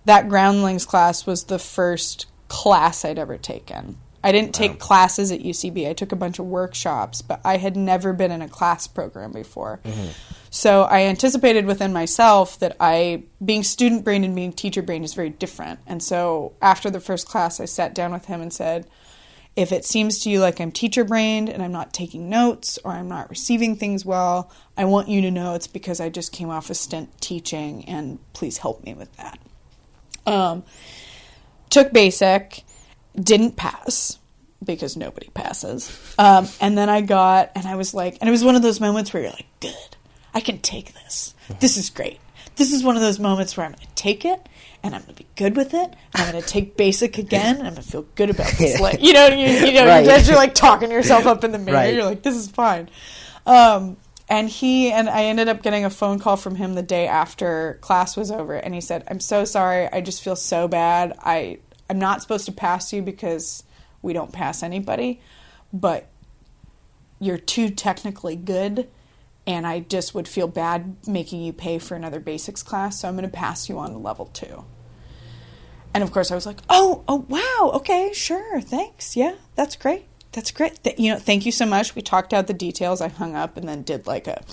That 0.06 0.30
Groundlings 0.30 0.86
class 0.86 1.26
was 1.26 1.46
the 1.46 1.60
first 1.60 2.28
class 2.48 3.04
I'd 3.04 3.20
ever 3.20 3.38
taken. 3.38 3.98
I 4.24 4.32
didn't 4.32 4.54
take 4.54 4.80
classes 4.80 5.32
at 5.32 5.40
UCB. 5.40 5.88
I 5.88 5.94
took 5.94 6.12
a 6.12 6.16
bunch 6.16 6.40
of 6.40 6.46
workshops, 6.46 7.22
but 7.22 7.40
I 7.46 7.58
had 7.58 7.78
never 7.78 8.14
been 8.14 8.32
in 8.32 8.42
a 8.42 8.50
class 8.50 8.88
program 8.88 9.32
before. 9.32 9.80
So 10.50 10.84
I 10.84 11.04
anticipated 11.04 11.66
within 11.66 11.94
myself 11.94 12.60
that 12.60 12.76
I, 12.80 13.24
being 13.44 13.64
student 13.64 14.04
brain 14.04 14.24
and 14.24 14.36
being 14.36 14.52
teacher 14.52 14.82
brain 14.82 15.04
is 15.04 15.14
very 15.14 15.30
different. 15.30 15.80
And 15.86 16.02
so 16.02 16.54
after 16.62 16.90
the 16.90 17.00
first 17.00 17.28
class, 17.28 17.60
I 17.60 17.66
sat 17.66 17.94
down 17.94 18.12
with 18.12 18.26
him 18.26 18.42
and 18.42 18.52
said, 18.52 18.88
if 19.56 19.72
it 19.72 19.84
seems 19.84 20.20
to 20.20 20.30
you 20.30 20.40
like 20.40 20.62
I'm 20.62 20.72
teacher 20.72 21.04
brained 21.04 21.50
and 21.50 21.62
I'm 21.62 21.72
not 21.72 21.92
taking 21.94 22.30
notes 22.30 22.80
or 22.84 22.92
I'm 22.92 23.10
not 23.10 23.30
receiving 23.30 23.76
things 23.76 24.06
well, 24.06 24.52
I 24.78 24.86
want 24.86 25.10
you 25.10 25.22
to 25.22 25.32
know 25.32 25.54
it's 25.54 25.68
because 25.68 26.00
I 26.00 26.10
just 26.10 26.32
came 26.32 26.50
off 26.50 26.70
a 26.70 26.76
stint 26.76 27.10
teaching 27.22 27.84
and 27.86 28.20
please 28.34 28.60
help 28.60 28.84
me 28.84 28.94
with 28.94 29.14
that. 29.18 29.40
Um, 30.26 30.64
took 31.70 31.92
basic, 31.92 32.64
didn't 33.20 33.56
pass 33.56 34.18
because 34.64 34.98
nobody 34.98 35.30
passes. 35.34 35.90
Um, 36.18 36.48
and 36.60 36.78
then 36.78 36.90
I 36.90 37.02
got, 37.02 37.52
and 37.56 37.66
I 37.68 37.76
was 37.76 37.94
like, 37.94 38.18
and 38.20 38.28
it 38.28 38.32
was 38.32 38.44
one 38.44 38.56
of 38.56 38.62
those 38.62 38.80
moments 38.80 39.14
where 39.14 39.24
you're 39.24 39.32
like, 39.32 39.48
good, 39.60 39.96
I 40.34 40.40
can 40.42 40.60
take 40.60 40.94
this. 40.94 41.34
This 41.60 41.78
is 41.78 41.90
great. 41.90 42.20
This 42.56 42.74
is 42.74 42.84
one 42.84 42.96
of 42.98 43.02
those 43.02 43.20
moments 43.20 43.56
where 43.56 43.66
I'm 43.66 43.72
going 43.72 43.88
to 43.88 43.96
take 43.96 44.26
it 44.26 44.48
and 44.84 44.94
I'm 44.94 45.02
going 45.02 45.16
to 45.16 45.24
be 45.24 45.28
good 45.38 45.56
with 45.56 45.74
it. 45.74 45.94
I'm 46.14 46.30
going 46.32 46.42
to 46.44 46.48
take 46.48 46.76
basic 46.76 47.18
again 47.18 47.58
and 47.58 47.68
I'm 47.68 47.74
going 47.74 47.84
to 47.84 47.90
feel 47.90 48.06
good 48.16 48.30
about 48.30 48.52
this. 48.58 48.80
Like, 48.82 49.02
you 49.02 49.14
know, 49.14 49.28
you, 49.28 49.46
you 49.48 49.74
know, 49.74 49.86
Right. 49.88 50.06
as 50.08 50.28
you're 50.28 50.36
like 50.38 50.56
talking 50.56 50.92
yourself 50.92 51.26
up 51.26 51.44
in 51.46 51.52
the 51.54 51.58
mirror, 51.58 51.78
Right. 51.78 51.94
you're 51.94 52.04
like, 52.04 52.22
this 52.22 52.36
is 52.36 52.50
fine. 52.50 52.90
Um, 53.46 53.96
and 54.28 54.48
he 54.50 54.92
and 54.92 55.10
I 55.10 55.24
ended 55.24 55.48
up 55.48 55.64
getting 55.64 55.86
a 55.86 55.90
phone 55.90 56.20
call 56.20 56.36
from 56.38 56.56
him 56.56 56.76
the 56.76 56.84
day 56.84 57.08
after 57.08 57.80
class 57.82 58.16
was 58.16 58.30
over, 58.30 58.54
and 58.54 58.76
he 58.76 58.82
said, 58.82 59.04
"I'm 59.10 59.20
so 59.20 59.44
sorry. 59.44 59.88
I 59.92 60.02
just 60.02 60.22
feel 60.22 60.36
so 60.36 60.68
bad. 60.68 61.18
I 61.24 61.58
I'm 61.90 62.00
not 62.00 62.22
supposed 62.22 62.46
to 62.46 62.52
pass 62.52 62.94
you 62.94 63.02
because 63.02 63.64
we 64.02 64.14
don't 64.14 64.32
pass 64.32 64.64
anybody, 64.64 65.22
but 65.74 66.08
you're 67.20 67.38
too 67.38 67.70
technically 67.70 68.36
good." 68.36 68.90
And 69.48 69.66
I 69.66 69.80
just 69.80 70.14
would 70.14 70.28
feel 70.28 70.48
bad 70.48 70.96
making 71.08 71.42
you 71.42 71.54
pay 71.54 71.80
for 71.80 71.96
another 71.96 72.20
basics 72.20 72.62
class, 72.62 73.00
so 73.00 73.08
I'm 73.08 73.16
going 73.16 73.24
to 73.24 73.36
pass 73.36 73.68
you 73.68 73.80
on 73.80 73.92
to 73.92 73.98
level 73.98 74.28
two. 74.28 74.64
And 75.92 76.04
of 76.04 76.12
course, 76.12 76.30
I 76.32 76.36
was 76.36 76.46
like, 76.46 76.60
"Oh, 76.70 77.04
oh, 77.08 77.26
wow, 77.28 77.72
okay, 77.78 78.12
sure, 78.14 78.62
thanks, 78.62 79.16
yeah, 79.16 79.36
that's 79.56 79.76
great, 79.76 80.06
that's 80.34 80.52
great. 80.52 80.84
Th- 80.84 81.00
you 81.00 81.12
know, 81.12 81.18
thank 81.18 81.48
you 81.48 81.52
so 81.52 81.66
much." 81.66 81.96
We 81.96 82.04
talked 82.04 82.32
out 82.32 82.46
the 82.46 82.54
details. 82.54 83.02
I 83.02 83.08
hung 83.08 83.36
up 83.36 83.58
and 83.58 83.68
then 83.68 83.82
did 83.82 84.06
like 84.06 84.28
a, 84.28 84.44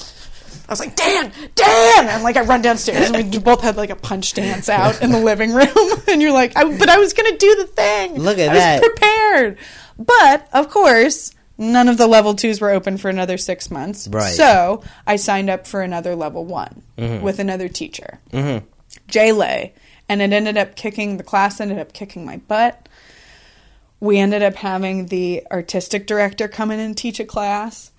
I 0.68 0.72
was 0.72 0.80
like, 0.80 0.96
"Dan, 0.96 1.32
Dan!" 1.54 2.08
And 2.08 2.22
like 2.22 2.36
I 2.36 2.42
run 2.42 2.62
downstairs 2.62 3.10
and 3.10 3.32
we 3.32 3.38
both 3.38 3.62
had 3.62 3.76
like 3.76 3.90
a 3.90 3.96
punch 3.96 4.34
dance 4.34 4.68
out 4.68 5.02
in 5.02 5.10
the 5.10 5.20
living 5.20 5.52
room. 5.52 5.66
And 6.08 6.22
you're 6.22 6.32
like, 6.32 6.56
I, 6.56 6.64
"But 6.64 6.88
I 6.88 6.98
was 6.98 7.12
gonna 7.12 7.36
do 7.36 7.56
the 7.56 7.66
thing. 7.66 8.14
Look 8.14 8.38
at 8.38 8.50
I 8.50 8.52
was 8.52 8.62
that. 8.62 8.82
prepared." 8.82 9.58
But 9.98 10.48
of 10.52 10.70
course, 10.70 11.32
none 11.58 11.88
of 11.88 11.98
the 11.98 12.06
level 12.06 12.34
twos 12.34 12.60
were 12.60 12.70
open 12.70 12.96
for 12.98 13.08
another 13.08 13.38
six 13.38 13.70
months. 13.70 14.08
Right. 14.08 14.34
So 14.34 14.82
I 15.06 15.16
signed 15.16 15.50
up 15.50 15.66
for 15.66 15.82
another 15.82 16.14
level 16.14 16.44
one 16.44 16.82
mm-hmm. 16.98 17.24
with 17.24 17.38
another 17.38 17.68
teacher. 17.68 18.20
Mm-hmm. 18.32 18.66
Jay 19.08 19.32
Lay, 19.32 19.74
and 20.08 20.22
it 20.22 20.32
ended 20.32 20.56
up 20.56 20.76
kicking 20.76 21.16
the 21.16 21.24
class 21.24 21.60
ended 21.60 21.78
up 21.78 21.92
kicking 21.92 22.24
my 22.24 22.38
butt. 22.38 22.88
We 23.98 24.18
ended 24.18 24.42
up 24.42 24.56
having 24.56 25.06
the 25.06 25.44
artistic 25.50 26.06
director 26.06 26.48
come 26.48 26.70
in 26.70 26.80
and 26.80 26.96
teach 26.96 27.18
a 27.18 27.24
class. 27.24 27.90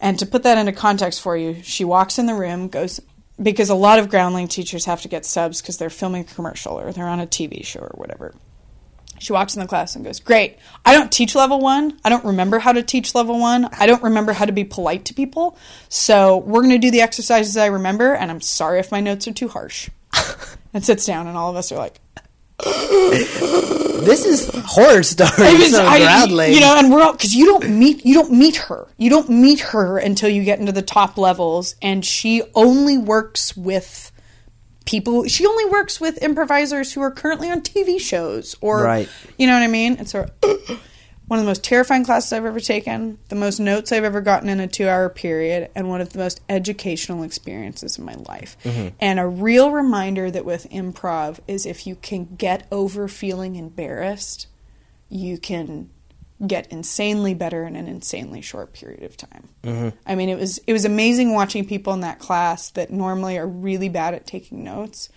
And 0.00 0.18
to 0.18 0.26
put 0.26 0.42
that 0.44 0.58
into 0.58 0.72
context 0.72 1.20
for 1.20 1.36
you, 1.36 1.62
she 1.62 1.84
walks 1.84 2.18
in 2.18 2.26
the 2.26 2.34
room, 2.34 2.68
goes 2.68 3.00
because 3.40 3.70
a 3.70 3.74
lot 3.74 3.98
of 3.98 4.08
groundling 4.08 4.48
teachers 4.48 4.84
have 4.84 5.02
to 5.02 5.08
get 5.08 5.24
subs 5.24 5.60
because 5.60 5.78
they're 5.78 5.90
filming 5.90 6.22
a 6.22 6.34
commercial 6.34 6.78
or 6.78 6.92
they're 6.92 7.08
on 7.08 7.20
a 7.20 7.26
TV 7.26 7.64
show 7.64 7.80
or 7.80 7.92
whatever. 7.94 8.34
She 9.18 9.34
walks 9.34 9.54
in 9.54 9.60
the 9.60 9.68
class 9.68 9.94
and 9.94 10.04
goes, 10.04 10.18
Great. 10.18 10.58
I 10.84 10.94
don't 10.94 11.12
teach 11.12 11.34
level 11.34 11.60
one. 11.60 12.00
I 12.04 12.08
don't 12.08 12.24
remember 12.24 12.58
how 12.58 12.72
to 12.72 12.82
teach 12.82 13.14
level 13.14 13.38
one. 13.38 13.68
I 13.78 13.86
don't 13.86 14.02
remember 14.02 14.32
how 14.32 14.46
to 14.46 14.52
be 14.52 14.64
polite 14.64 15.04
to 15.06 15.14
people. 15.14 15.58
So 15.90 16.38
we're 16.38 16.62
going 16.62 16.70
to 16.70 16.78
do 16.78 16.90
the 16.90 17.02
exercises 17.02 17.56
I 17.56 17.66
remember, 17.66 18.14
and 18.14 18.30
I'm 18.30 18.40
sorry 18.40 18.80
if 18.80 18.90
my 18.90 19.00
notes 19.00 19.28
are 19.28 19.32
too 19.32 19.48
harsh. 19.48 19.90
and 20.72 20.84
sits 20.84 21.04
down, 21.04 21.26
and 21.26 21.36
all 21.36 21.50
of 21.50 21.56
us 21.56 21.70
are 21.70 21.76
like, 21.76 22.00
This 22.62 24.24
is 24.24 24.50
horror 24.64 25.02
stories 25.02 25.38
it 25.38 25.58
was, 25.58 25.74
of 25.74 25.80
I, 25.84 26.46
you 26.46 26.60
know, 26.60 26.76
and 26.78 26.90
we're 26.92 27.02
all 27.02 27.12
because 27.12 27.34
you 27.34 27.46
don't 27.46 27.68
meet 27.78 28.04
you 28.04 28.14
don't 28.14 28.32
meet 28.32 28.56
her. 28.56 28.86
You 28.96 29.10
don't 29.10 29.28
meet 29.28 29.60
her 29.60 29.98
until 29.98 30.28
you 30.28 30.42
get 30.44 30.58
into 30.58 30.72
the 30.72 30.82
top 30.82 31.18
levels, 31.18 31.74
and 31.82 32.04
she 32.04 32.42
only 32.54 32.96
works 32.98 33.56
with 33.56 34.10
people. 34.86 35.26
She 35.28 35.46
only 35.46 35.66
works 35.66 36.00
with 36.00 36.22
improvisers 36.22 36.92
who 36.92 37.00
are 37.02 37.10
currently 37.10 37.50
on 37.50 37.60
TV 37.60 38.00
shows, 38.00 38.56
or 38.60 38.82
Right. 38.82 39.08
you 39.38 39.46
know 39.46 39.54
what 39.54 39.62
I 39.62 39.68
mean. 39.68 39.96
And 39.96 40.08
so, 40.08 40.26
one 41.30 41.38
of 41.38 41.44
the 41.44 41.50
most 41.50 41.62
terrifying 41.62 42.04
classes 42.04 42.32
I've 42.32 42.44
ever 42.44 42.58
taken, 42.58 43.18
the 43.28 43.36
most 43.36 43.60
notes 43.60 43.92
I've 43.92 44.02
ever 44.02 44.20
gotten 44.20 44.48
in 44.48 44.58
a 44.58 44.66
two-hour 44.66 45.10
period, 45.10 45.70
and 45.76 45.88
one 45.88 46.00
of 46.00 46.12
the 46.12 46.18
most 46.18 46.40
educational 46.48 47.22
experiences 47.22 47.98
in 47.98 48.04
my 48.04 48.14
life. 48.14 48.56
Mm-hmm. 48.64 48.88
And 49.00 49.20
a 49.20 49.28
real 49.28 49.70
reminder 49.70 50.28
that 50.28 50.44
with 50.44 50.68
improv 50.70 51.38
is 51.46 51.66
if 51.66 51.86
you 51.86 51.94
can 51.94 52.34
get 52.34 52.66
over 52.72 53.06
feeling 53.06 53.54
embarrassed 53.54 54.48
you 55.10 55.36
can 55.36 55.90
get 56.46 56.72
insanely 56.72 57.34
better 57.34 57.64
in 57.64 57.76
an 57.76 57.86
insanely 57.86 58.40
short 58.40 58.72
period 58.72 59.02
of 59.02 59.16
time. 59.16 59.48
Mm-hmm. 59.62 59.88
I 60.06 60.14
mean, 60.14 60.30
it 60.30 60.38
was 60.38 60.58
it 60.66 60.72
was 60.72 60.86
amazing 60.86 61.34
watching 61.34 61.66
people 61.66 61.92
in 61.92 62.00
that 62.00 62.18
class 62.18 62.70
that 62.70 62.90
normally 62.90 63.36
are 63.36 63.46
really 63.46 63.90
bad 63.90 64.14
at 64.14 64.26
taking 64.26 64.64
notes 64.64 65.10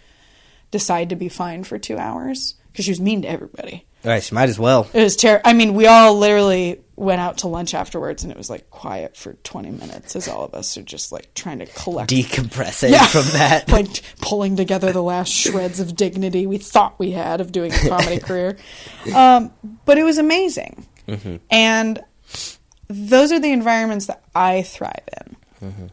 decide 0.71 1.09
to 1.09 1.15
be 1.15 1.29
fine 1.29 1.63
for 1.63 1.77
two 1.77 1.97
hours 1.97 2.55
because 2.71 2.83
she 2.85 2.91
was 2.91 2.99
mean 2.99 3.21
to 3.21 3.29
everybody. 3.29 3.85
Right, 4.03 4.21
she 4.21 4.35
might 4.35 4.49
as 4.49 4.59
well. 4.59 4.87
It 4.93 5.01
was 5.01 5.15
terrible. 5.15 5.41
I 5.45 5.53
mean, 5.53 5.73
we 5.75 5.87
all 5.87 6.17
literally 6.17 6.81
went 6.95 7.21
out 7.21 7.39
to 7.39 7.47
lunch 7.47 7.73
afterwards, 7.73 8.23
and 8.23 8.31
it 8.31 8.37
was 8.37 8.49
like 8.49 8.69
quiet 8.69 9.15
for 9.17 9.33
twenty 9.43 9.71
minutes 9.71 10.15
as 10.15 10.27
all 10.27 10.43
of 10.43 10.53
us 10.53 10.77
are 10.77 10.83
just 10.83 11.11
like 11.11 11.33
trying 11.33 11.59
to 11.59 11.65
collect 11.67 12.11
Decompressing 12.11 12.91
Yeah. 12.91 13.05
from 13.07 13.23
that. 13.33 13.69
like 13.71 14.01
pulling 14.21 14.55
together 14.57 14.91
the 14.91 15.01
last 15.01 15.31
shreds 15.31 15.79
of 15.79 15.95
dignity 15.95 16.45
we 16.47 16.57
thought 16.57 16.99
we 16.99 17.11
had 17.11 17.39
of 17.41 17.51
doing 17.51 17.71
a 17.73 17.87
comedy 17.89 18.19
career. 18.19 18.57
Um, 19.15 19.51
but 19.85 19.97
it 19.97 20.03
was 20.03 20.17
amazing. 20.17 20.85
And 21.49 21.99
those 22.87 23.31
are 23.31 23.39
the 23.39 23.51
environments 23.51 24.05
that 24.07 24.23
I 24.35 24.61
thrive 24.63 25.07
in. 25.61 25.91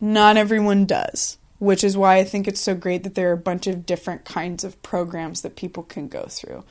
Not 0.00 0.36
everyone 0.36 0.84
does, 0.86 1.38
which 1.58 1.82
is 1.84 1.96
why 1.96 2.16
I 2.16 2.24
think 2.24 2.46
it's 2.46 2.60
so 2.60 2.74
great 2.74 3.04
that 3.04 3.14
there 3.14 3.30
are 3.30 3.34
a 3.34 3.36
bunch 3.38 3.66
of 3.66 3.86
different 3.86 4.24
kinds 4.24 4.64
of 4.64 4.80
programs 4.82 5.42
that 5.42 5.56
people 5.56 5.82
can 5.82 6.08
go 6.08 6.26
through. 6.28 6.64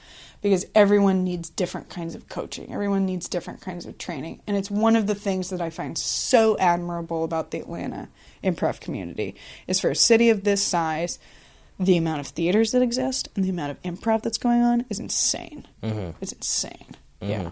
Because 0.43 0.65
everyone 0.75 1.23
needs 1.23 1.49
different 1.49 1.89
kinds 1.89 2.13
of 2.13 2.29
coaching. 2.29 2.71
Everyone 2.71 3.06
needs 3.06 3.27
different 3.27 3.62
kinds 3.62 3.86
of 3.86 3.97
training. 3.97 4.41
And 4.45 4.56
it's 4.56 4.69
one 4.69 4.95
of 4.95 5.08
the 5.08 5.15
things 5.15 5.49
that 5.49 5.62
I 5.62 5.71
find 5.71 5.97
so 5.97 6.58
admirable 6.60 7.23
about 7.23 7.49
the 7.51 7.60
Atlanta 7.62 8.10
improv 8.43 8.82
community 8.82 9.36
is 9.67 9.79
for 9.79 9.89
a 9.89 9.95
city 9.95 10.29
of 10.29 10.43
this 10.43 10.62
size, 10.62 11.17
the 11.79 11.97
amount 11.97 12.19
of 12.19 12.27
theaters 12.27 12.71
that 12.73 12.82
exist 12.82 13.29
and 13.36 13.43
the 13.43 13.49
amount 13.49 13.71
of 13.71 13.82
improv 13.82 14.21
that's 14.21 14.38
going 14.38 14.62
on 14.62 14.86
is 14.89 14.99
insane. 14.99 15.65
Mm-hmm. 15.82 16.12
It's 16.21 16.34
insane. 16.34 16.95
Mm-hmm. 17.21 17.32
Yeah. 17.32 17.51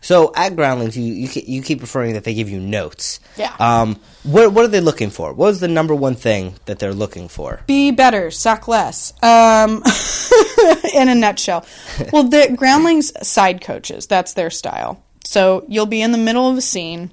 So 0.00 0.32
at 0.34 0.56
Groundlings, 0.56 0.96
you 0.96 1.12
you, 1.12 1.28
you 1.46 1.62
keep 1.62 1.80
referring 1.80 2.14
that 2.14 2.24
they 2.24 2.34
give 2.34 2.48
you 2.48 2.60
notes. 2.60 3.20
Yeah. 3.36 3.54
Um. 3.58 4.00
What 4.22 4.52
what 4.52 4.64
are 4.64 4.68
they 4.68 4.80
looking 4.80 5.10
for? 5.10 5.32
What 5.32 5.48
is 5.48 5.60
the 5.60 5.68
number 5.68 5.94
one 5.94 6.14
thing 6.14 6.54
that 6.66 6.78
they're 6.78 6.94
looking 6.94 7.28
for? 7.28 7.60
Be 7.66 7.90
better, 7.90 8.30
suck 8.30 8.68
less. 8.68 9.12
Um, 9.22 9.82
in 10.94 11.08
a 11.08 11.14
nutshell. 11.14 11.64
Well, 12.12 12.24
the 12.24 12.54
Groundlings 12.56 13.12
side 13.26 13.60
coaches, 13.60 14.06
that's 14.06 14.34
their 14.34 14.50
style. 14.50 15.02
So 15.24 15.64
you'll 15.68 15.86
be 15.86 16.02
in 16.02 16.12
the 16.12 16.18
middle 16.18 16.48
of 16.48 16.56
a 16.56 16.60
scene. 16.60 17.10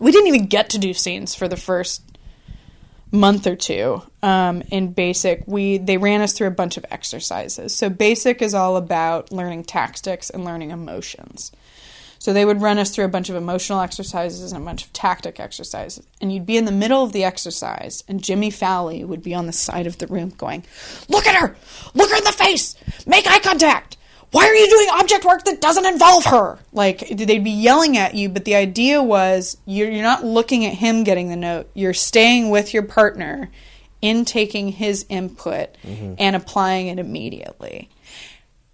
We 0.00 0.10
didn't 0.10 0.28
even 0.28 0.46
get 0.46 0.70
to 0.70 0.78
do 0.78 0.94
scenes 0.94 1.34
for 1.34 1.48
the 1.48 1.56
first 1.56 2.02
month 3.12 3.46
or 3.46 3.56
two. 3.56 4.02
Um, 4.22 4.62
in 4.70 4.92
basic, 4.92 5.44
we 5.46 5.78
they 5.78 5.96
ran 5.96 6.20
us 6.20 6.32
through 6.32 6.48
a 6.48 6.52
bunch 6.52 6.76
of 6.76 6.84
exercises. 6.90 7.74
So 7.74 7.88
basic 7.88 8.42
is 8.42 8.54
all 8.54 8.76
about 8.76 9.32
learning 9.32 9.64
tactics 9.64 10.30
and 10.30 10.44
learning 10.44 10.70
emotions. 10.70 11.52
So 12.20 12.34
they 12.34 12.44
would 12.44 12.60
run 12.60 12.78
us 12.78 12.90
through 12.90 13.06
a 13.06 13.08
bunch 13.08 13.30
of 13.30 13.34
emotional 13.34 13.80
exercises 13.80 14.52
and 14.52 14.62
a 14.62 14.64
bunch 14.64 14.84
of 14.84 14.92
tactic 14.92 15.40
exercises. 15.40 16.04
And 16.20 16.30
you'd 16.30 16.44
be 16.44 16.58
in 16.58 16.66
the 16.66 16.70
middle 16.70 17.02
of 17.02 17.12
the 17.12 17.24
exercise, 17.24 18.04
and 18.06 18.22
Jimmy 18.22 18.50
Fowlie 18.50 19.04
would 19.04 19.22
be 19.22 19.34
on 19.34 19.46
the 19.46 19.54
side 19.54 19.86
of 19.86 19.96
the 19.96 20.06
room 20.06 20.28
going, 20.36 20.64
Look 21.08 21.26
at 21.26 21.34
her! 21.34 21.56
Look 21.94 22.10
her 22.10 22.18
in 22.18 22.24
the 22.24 22.32
face! 22.32 22.76
Make 23.06 23.26
eye 23.26 23.38
contact! 23.38 23.96
Why 24.32 24.46
are 24.46 24.54
you 24.54 24.68
doing 24.68 24.88
object 24.92 25.24
work 25.24 25.44
that 25.44 25.62
doesn't 25.62 25.86
involve 25.86 26.26
her? 26.26 26.58
Like, 26.74 27.08
they'd 27.08 27.42
be 27.42 27.50
yelling 27.50 27.96
at 27.96 28.14
you, 28.14 28.28
but 28.28 28.44
the 28.44 28.54
idea 28.54 29.02
was 29.02 29.56
you're, 29.64 29.90
you're 29.90 30.02
not 30.02 30.22
looking 30.22 30.66
at 30.66 30.74
him 30.74 31.04
getting 31.04 31.30
the 31.30 31.36
note. 31.36 31.70
You're 31.72 31.94
staying 31.94 32.50
with 32.50 32.74
your 32.74 32.82
partner 32.82 33.50
in 34.02 34.26
taking 34.26 34.68
his 34.68 35.06
input 35.08 35.74
mm-hmm. 35.82 36.14
and 36.18 36.36
applying 36.36 36.88
it 36.88 36.98
immediately. 36.98 37.88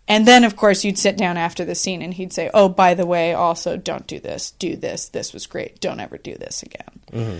And 0.08 0.26
then, 0.26 0.44
of 0.44 0.56
course, 0.56 0.84
you'd 0.84 0.98
sit 0.98 1.16
down 1.16 1.36
after 1.36 1.64
the 1.64 1.74
scene 1.74 2.00
and 2.00 2.14
he'd 2.14 2.32
say, 2.32 2.50
Oh, 2.54 2.68
by 2.68 2.94
the 2.94 3.06
way, 3.06 3.34
also 3.34 3.76
don't 3.76 4.06
do 4.06 4.20
this, 4.20 4.52
do 4.52 4.76
this, 4.76 5.08
this 5.08 5.32
was 5.32 5.46
great, 5.46 5.80
don't 5.80 6.00
ever 6.00 6.16
do 6.16 6.34
this 6.36 6.62
again. 6.62 7.00
Mm-hmm. 7.12 7.38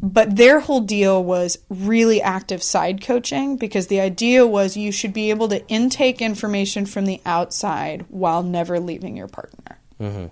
But 0.00 0.36
their 0.36 0.60
whole 0.60 0.80
deal 0.80 1.22
was 1.22 1.58
really 1.68 2.22
active 2.22 2.62
side 2.62 3.00
coaching 3.00 3.56
because 3.56 3.88
the 3.88 4.00
idea 4.00 4.46
was 4.46 4.76
you 4.76 4.92
should 4.92 5.12
be 5.12 5.30
able 5.30 5.48
to 5.48 5.66
intake 5.68 6.22
information 6.22 6.86
from 6.86 7.04
the 7.04 7.20
outside 7.26 8.04
while 8.08 8.42
never 8.42 8.78
leaving 8.78 9.16
your 9.16 9.26
partner. 9.26 9.78
Mm-hmm. 10.00 10.26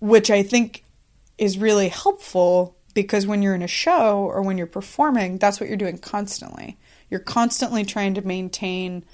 Which 0.00 0.30
I 0.30 0.42
think 0.42 0.84
is 1.38 1.58
really 1.58 1.88
helpful 1.88 2.76
because 2.92 3.26
when 3.26 3.40
you're 3.40 3.54
in 3.54 3.62
a 3.62 3.68
show 3.68 4.18
or 4.18 4.42
when 4.42 4.58
you're 4.58 4.66
performing, 4.66 5.38
that's 5.38 5.60
what 5.60 5.68
you're 5.68 5.76
doing 5.76 5.98
constantly. 5.98 6.76
You're 7.08 7.20
constantly 7.20 7.84
trying 7.84 8.14
to 8.14 8.26
maintain 8.26 9.04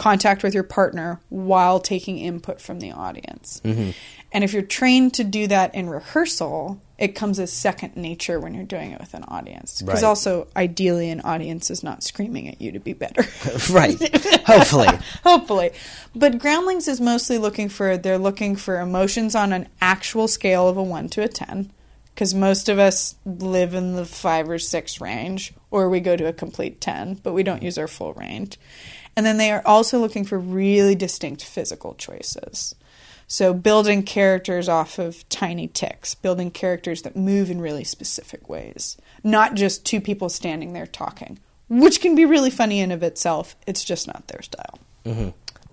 contact 0.00 0.42
with 0.42 0.54
your 0.54 0.62
partner 0.62 1.20
while 1.28 1.78
taking 1.78 2.18
input 2.18 2.60
from 2.60 2.80
the 2.80 2.90
audience. 2.90 3.60
Mm-hmm. 3.64 3.90
And 4.32 4.44
if 4.44 4.52
you're 4.54 4.62
trained 4.62 5.12
to 5.14 5.24
do 5.24 5.46
that 5.48 5.74
in 5.74 5.90
rehearsal, 5.90 6.80
it 6.98 7.14
comes 7.14 7.38
as 7.38 7.52
second 7.52 7.96
nature 7.96 8.40
when 8.40 8.54
you're 8.54 8.64
doing 8.64 8.92
it 8.92 9.00
with 9.00 9.12
an 9.12 9.24
audience. 9.24 9.82
Because 9.82 10.02
Right. 10.02 10.08
also, 10.08 10.46
ideally, 10.56 11.10
an 11.10 11.20
audience 11.20 11.70
is 11.70 11.82
not 11.82 12.02
screaming 12.02 12.48
at 12.48 12.62
you 12.62 12.72
to 12.72 12.78
be 12.80 12.92
better. 12.94 13.22
right. 13.70 13.98
Hopefully. 14.46 14.88
Hopefully. 15.24 15.70
But 16.14 16.38
Groundlings 16.38 16.88
is 16.88 17.00
mostly 17.00 17.36
looking 17.38 17.68
for, 17.68 17.96
they're 17.98 18.18
looking 18.18 18.56
for 18.56 18.80
emotions 18.80 19.34
on 19.34 19.52
an 19.52 19.68
actual 19.82 20.28
scale 20.28 20.66
of 20.68 20.76
a 20.78 20.82
1 20.82 21.08
to 21.10 21.22
a 21.22 21.28
10. 21.28 21.70
Because 22.14 22.34
most 22.34 22.68
of 22.68 22.78
us 22.78 23.16
live 23.24 23.74
in 23.74 23.96
the 23.96 24.04
5 24.04 24.48
or 24.50 24.58
6 24.58 25.00
range, 25.00 25.52
or 25.70 25.88
we 25.88 26.00
go 26.00 26.16
to 26.16 26.26
a 26.26 26.32
complete 26.32 26.80
10, 26.80 27.14
but 27.22 27.32
we 27.32 27.42
don't 27.42 27.62
use 27.62 27.78
our 27.78 27.88
full 27.88 28.12
range. 28.14 28.58
And 29.16 29.26
then 29.26 29.36
they 29.36 29.50
are 29.50 29.62
also 29.66 29.98
looking 29.98 30.24
for 30.24 30.38
really 30.38 30.94
distinct 30.94 31.44
physical 31.44 31.94
choices. 31.94 32.74
So 33.26 33.54
building 33.54 34.02
characters 34.02 34.68
off 34.68 34.98
of 34.98 35.28
tiny 35.28 35.68
ticks, 35.68 36.14
building 36.16 36.50
characters 36.50 37.02
that 37.02 37.16
move 37.16 37.48
in 37.48 37.60
really 37.60 37.84
specific 37.84 38.48
ways, 38.48 38.96
not 39.22 39.54
just 39.54 39.84
two 39.86 40.00
people 40.00 40.28
standing 40.28 40.72
there 40.72 40.86
talking, 40.86 41.38
which 41.68 42.00
can 42.00 42.16
be 42.16 42.24
really 42.24 42.50
funny 42.50 42.80
in 42.80 42.90
of 42.90 43.04
itself. 43.04 43.54
It's 43.68 43.84
just 43.84 44.08
not 44.08 44.26
their 44.26 44.42
style. 44.42 44.78
Mm-hmm. 45.04 45.28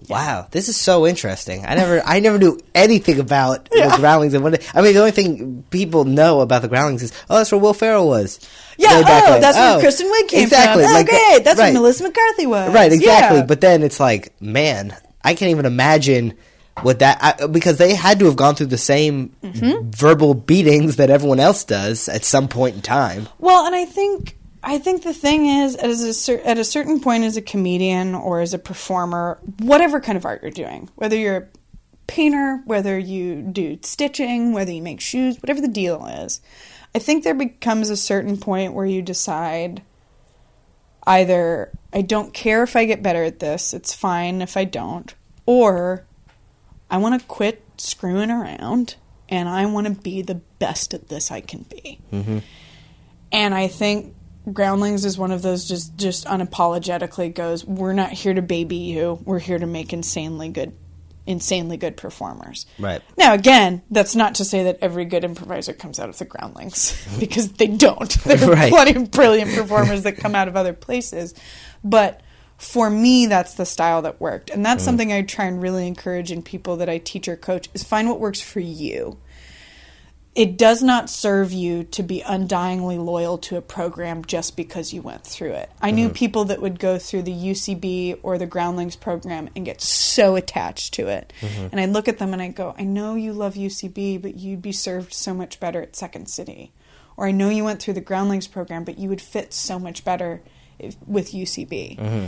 Wow, 0.07 0.47
this 0.51 0.69
is 0.69 0.77
so 0.77 1.05
interesting. 1.07 1.65
I 1.65 1.75
never, 1.75 2.01
I 2.05 2.19
never 2.19 2.37
knew 2.37 2.59
anything 2.75 3.19
about 3.19 3.69
the 3.69 3.93
Groundlings 3.97 4.33
and 4.33 4.43
what. 4.43 4.63
I 4.75 4.81
mean, 4.81 4.93
the 4.93 4.99
only 4.99 5.11
thing 5.11 5.63
people 5.69 6.05
know 6.05 6.41
about 6.41 6.61
the 6.61 6.67
Groundlings 6.67 7.03
is, 7.03 7.11
oh, 7.29 7.37
that's 7.37 7.51
where 7.51 7.59
Will 7.59 7.73
Ferrell 7.73 8.07
was. 8.07 8.39
Yeah, 8.77 8.89
oh, 8.91 9.01
that's 9.41 9.57
where 9.57 9.77
Oh, 9.77 9.79
Kristen 9.79 10.07
Wiig 10.07 10.27
came 10.29 10.43
exactly, 10.43 10.83
from. 10.83 10.91
Oh, 10.91 10.95
like 10.95 11.07
great. 11.07 11.43
That's 11.43 11.57
right. 11.59 11.73
where 11.73 11.81
Melissa 11.81 12.03
McCarthy 12.03 12.45
was. 12.45 12.73
Right, 12.73 12.91
exactly. 12.93 13.39
Yeah. 13.39 13.45
But 13.45 13.59
then 13.59 13.81
it's 13.83 13.99
like, 13.99 14.39
man, 14.39 14.95
I 15.23 15.33
can't 15.33 15.49
even 15.51 15.65
imagine 15.65 16.37
what 16.83 16.99
that 16.99 17.17
I, 17.41 17.47
because 17.47 17.77
they 17.77 17.95
had 17.95 18.19
to 18.19 18.25
have 18.25 18.35
gone 18.35 18.53
through 18.55 18.67
the 18.67 18.77
same 18.77 19.35
Mm-hmm. 19.41 19.89
verbal 19.89 20.35
beatings 20.35 20.97
that 20.97 21.09
everyone 21.09 21.39
else 21.39 21.63
does 21.63 22.07
at 22.07 22.23
some 22.23 22.47
point 22.47 22.75
in 22.75 22.81
time. 22.81 23.27
Well, 23.39 23.65
and 23.65 23.73
I 23.75 23.85
think 23.85 24.37
I 24.63 24.79
think 24.79 25.03
the 25.03 25.13
thing 25.13 25.45
is, 25.45 25.75
as 25.75 26.01
a 26.01 26.13
cer- 26.13 26.41
at 26.43 26.57
a 26.57 26.63
certain 26.63 26.99
point, 26.99 27.23
as 27.23 27.37
a 27.37 27.41
comedian 27.41 28.15
or 28.15 28.41
as 28.41 28.53
a 28.53 28.59
performer, 28.59 29.39
whatever 29.59 29.99
kind 30.01 30.17
of 30.17 30.25
art 30.25 30.41
you're 30.41 30.51
doing, 30.51 30.89
whether 30.95 31.15
you're 31.15 31.37
a 31.37 31.47
painter, 32.07 32.61
whether 32.65 32.97
you 32.97 33.41
do 33.41 33.77
stitching, 33.81 34.53
whether 34.53 34.71
you 34.71 34.81
make 34.81 34.99
shoes, 34.99 35.37
whatever 35.41 35.61
the 35.61 35.67
deal 35.67 36.05
is, 36.05 36.41
I 36.95 36.99
think 36.99 37.23
there 37.23 37.33
becomes 37.33 37.89
a 37.89 37.97
certain 37.97 38.37
point 38.37 38.73
where 38.73 38.85
you 38.85 39.01
decide 39.01 39.83
either 41.05 41.71
I 41.93 42.01
don't 42.01 42.33
care 42.33 42.63
if 42.63 42.75
I 42.75 42.85
get 42.85 43.03
better 43.03 43.23
at 43.23 43.39
this, 43.39 43.73
it's 43.73 43.93
fine 43.93 44.41
if 44.41 44.57
I 44.57 44.65
don't, 44.65 45.13
or 45.45 46.05
I 46.89 46.97
want 46.97 47.19
to 47.19 47.27
quit 47.27 47.63
screwing 47.77 48.31
around 48.31 48.95
and 49.29 49.47
I 49.47 49.65
want 49.65 49.87
to 49.87 49.93
be 49.93 50.21
the 50.21 50.35
best 50.35 50.93
at 50.93 51.09
this 51.09 51.31
I 51.31 51.41
can 51.41 51.63
be. 51.63 51.99
Mm-hmm. 52.11 52.39
And 53.31 53.53
I 53.53 53.67
think 53.67 54.15
Groundlings 54.51 55.03
is 55.03 55.17
one 55.17 55.31
of 55.31 55.41
those 55.41 55.67
just 55.67 55.97
just 55.97 56.25
unapologetically 56.25 57.33
goes, 57.33 57.65
we're 57.65 57.93
not 57.93 58.11
here 58.11 58.33
to 58.33 58.41
baby 58.41 58.77
you. 58.77 59.19
We're 59.25 59.39
here 59.39 59.59
to 59.59 59.65
make 59.65 59.93
insanely 59.93 60.49
good 60.49 60.73
insanely 61.25 61.75
good 61.75 61.97
performers. 61.97 62.65
Right. 62.79 63.01
Now 63.17 63.33
again, 63.33 63.81
that's 63.91 64.15
not 64.15 64.35
to 64.35 64.45
say 64.45 64.63
that 64.63 64.79
every 64.81 65.03
good 65.03 65.25
improviser 65.25 65.73
comes 65.73 65.99
out 65.99 66.07
of 66.07 66.17
the 66.17 66.25
Groundlings 66.25 66.95
because 67.19 67.51
they 67.53 67.67
don't. 67.67 68.15
There 68.23 68.41
are 68.49 68.53
Right. 68.53 68.71
plenty 68.71 68.95
of 68.95 69.11
brilliant 69.11 69.53
performers 69.53 70.03
that 70.03 70.17
come 70.17 70.35
out 70.35 70.47
of 70.47 70.55
other 70.55 70.73
places. 70.73 71.33
But 71.83 72.21
for 72.57 72.89
me 72.89 73.25
that's 73.25 73.55
the 73.55 73.65
style 73.65 74.01
that 74.03 74.21
worked. 74.21 74.49
And 74.49 74.65
that's 74.65 74.81
mm. 74.81 74.85
something 74.85 75.11
I 75.11 75.21
try 75.23 75.45
and 75.45 75.61
really 75.61 75.85
encourage 75.87 76.31
in 76.31 76.41
people 76.41 76.77
that 76.77 76.89
I 76.89 76.97
teach 76.99 77.27
or 77.27 77.35
coach 77.35 77.67
is 77.73 77.83
find 77.83 78.07
what 78.07 78.19
works 78.21 78.39
for 78.39 78.61
you 78.61 79.17
it 80.37 80.55
does 80.55 80.83
not 80.83 81.09
serve 81.09 81.51
you 81.51 81.83
to 81.85 82.03
be 82.03 82.21
undyingly 82.21 83.03
loyal 83.03 83.39
to 83.39 83.57
a 83.57 83.61
program 83.61 84.23
just 84.23 84.55
because 84.55 84.93
you 84.93 85.01
went 85.01 85.23
through 85.23 85.53
it. 85.53 85.71
I 85.81 85.89
knew 85.89 86.05
mm-hmm. 86.05 86.13
people 86.13 86.45
that 86.45 86.61
would 86.61 86.77
go 86.77 86.99
through 86.99 87.23
the 87.23 87.33
UCB 87.33 88.19
or 88.21 88.37
the 88.37 88.45
Groundlings 88.45 88.95
program 88.95 89.49
and 89.55 89.65
get 89.65 89.81
so 89.81 90.35
attached 90.35 90.93
to 90.93 91.07
it. 91.07 91.33
Mm-hmm. 91.41 91.69
And 91.71 91.79
I 91.81 91.85
look 91.85 92.07
at 92.07 92.19
them 92.19 92.33
and 92.33 92.41
I 92.41 92.49
go, 92.49 92.75
I 92.77 92.83
know 92.83 93.15
you 93.15 93.33
love 93.33 93.55
UCB, 93.55 94.21
but 94.21 94.35
you'd 94.35 94.61
be 94.61 94.71
served 94.71 95.11
so 95.11 95.33
much 95.33 95.59
better 95.59 95.81
at 95.81 95.95
Second 95.95 96.29
City. 96.29 96.71
Or 97.17 97.25
I 97.25 97.31
know 97.31 97.49
you 97.49 97.63
went 97.63 97.81
through 97.81 97.95
the 97.95 98.01
Groundlings 98.01 98.45
program, 98.45 98.83
but 98.83 98.99
you 98.99 99.09
would 99.09 99.21
fit 99.21 99.55
so 99.55 99.79
much 99.79 100.05
better 100.05 100.43
if, 100.77 100.97
with 101.07 101.31
UCB. 101.31 101.97
Mm-hmm. 101.97 102.27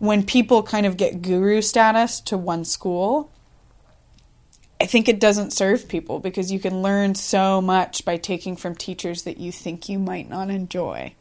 When 0.00 0.24
people 0.26 0.64
kind 0.64 0.86
of 0.86 0.96
get 0.96 1.22
guru 1.22 1.62
status 1.62 2.18
to 2.22 2.36
one 2.36 2.64
school, 2.64 3.30
I 4.84 4.86
think 4.86 5.08
it 5.08 5.18
doesn't 5.18 5.54
serve 5.54 5.88
people 5.88 6.18
because 6.18 6.52
you 6.52 6.60
can 6.60 6.82
learn 6.82 7.14
so 7.14 7.62
much 7.62 8.04
by 8.04 8.18
taking 8.18 8.54
from 8.54 8.74
teachers 8.74 9.22
that 9.22 9.38
you 9.38 9.50
think 9.50 9.88
you 9.88 9.98
might 9.98 10.28
not 10.28 10.50
enjoy. 10.50 11.14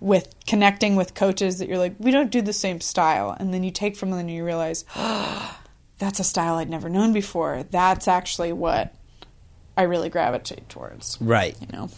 With 0.00 0.34
connecting 0.44 0.96
with 0.96 1.14
coaches 1.14 1.60
that 1.60 1.68
you're 1.68 1.78
like, 1.78 1.94
we 2.00 2.10
don't 2.10 2.32
do 2.32 2.42
the 2.42 2.52
same 2.52 2.80
style. 2.80 3.30
And 3.38 3.54
then 3.54 3.62
you 3.62 3.70
take 3.70 3.96
from 3.96 4.10
them 4.10 4.18
and 4.18 4.30
you 4.30 4.44
realize, 4.44 4.84
that's 5.98 6.18
a 6.18 6.24
style 6.24 6.56
I'd 6.56 6.68
never 6.68 6.88
known 6.88 7.12
before. 7.12 7.62
That's 7.70 8.08
actually 8.08 8.52
what 8.52 8.92
I 9.76 9.82
really 9.82 10.08
gravitate 10.08 10.68
towards. 10.68 11.16
Right. 11.20 11.56
You 11.60 11.68
know? 11.72 11.90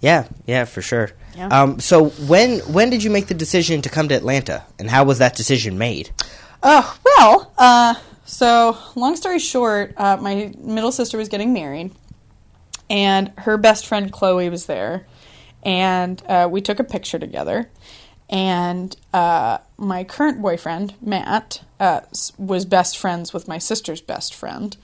Yeah, 0.00 0.28
yeah, 0.46 0.64
for 0.64 0.80
sure. 0.80 1.10
Yeah. 1.34 1.48
Um, 1.48 1.80
so 1.80 2.10
when 2.10 2.60
when 2.60 2.90
did 2.90 3.02
you 3.02 3.10
make 3.10 3.26
the 3.26 3.34
decision 3.34 3.82
to 3.82 3.88
come 3.88 4.06
to 4.10 4.14
Atlanta, 4.14 4.64
and 4.78 4.88
how 4.88 5.02
was 5.02 5.18
that 5.18 5.34
decision 5.34 5.76
made? 5.76 6.10
Oh, 6.62 6.96
well, 7.04 7.52
uh, 7.58 7.94
so 8.26 8.76
long 8.94 9.16
story 9.16 9.38
short, 9.38 9.94
uh, 9.96 10.16
my 10.18 10.52
middle 10.58 10.92
sister 10.92 11.16
was 11.16 11.28
getting 11.28 11.52
married, 11.52 11.92
and 12.90 13.32
her 13.38 13.56
best 13.56 13.86
friend 13.86 14.12
Chloe 14.12 14.50
was 14.50 14.66
there, 14.66 15.06
and 15.62 16.22
uh, 16.28 16.48
we 16.50 16.60
took 16.60 16.78
a 16.78 16.84
picture 16.84 17.18
together. 17.18 17.70
And 18.28 18.94
uh, 19.12 19.58
my 19.76 20.02
current 20.02 20.42
boyfriend, 20.42 20.94
Matt, 21.00 21.62
uh, 21.78 22.00
was 22.36 22.64
best 22.64 22.98
friends 22.98 23.32
with 23.32 23.46
my 23.46 23.58
sister's 23.58 24.00
best 24.00 24.34
friend, 24.34 24.76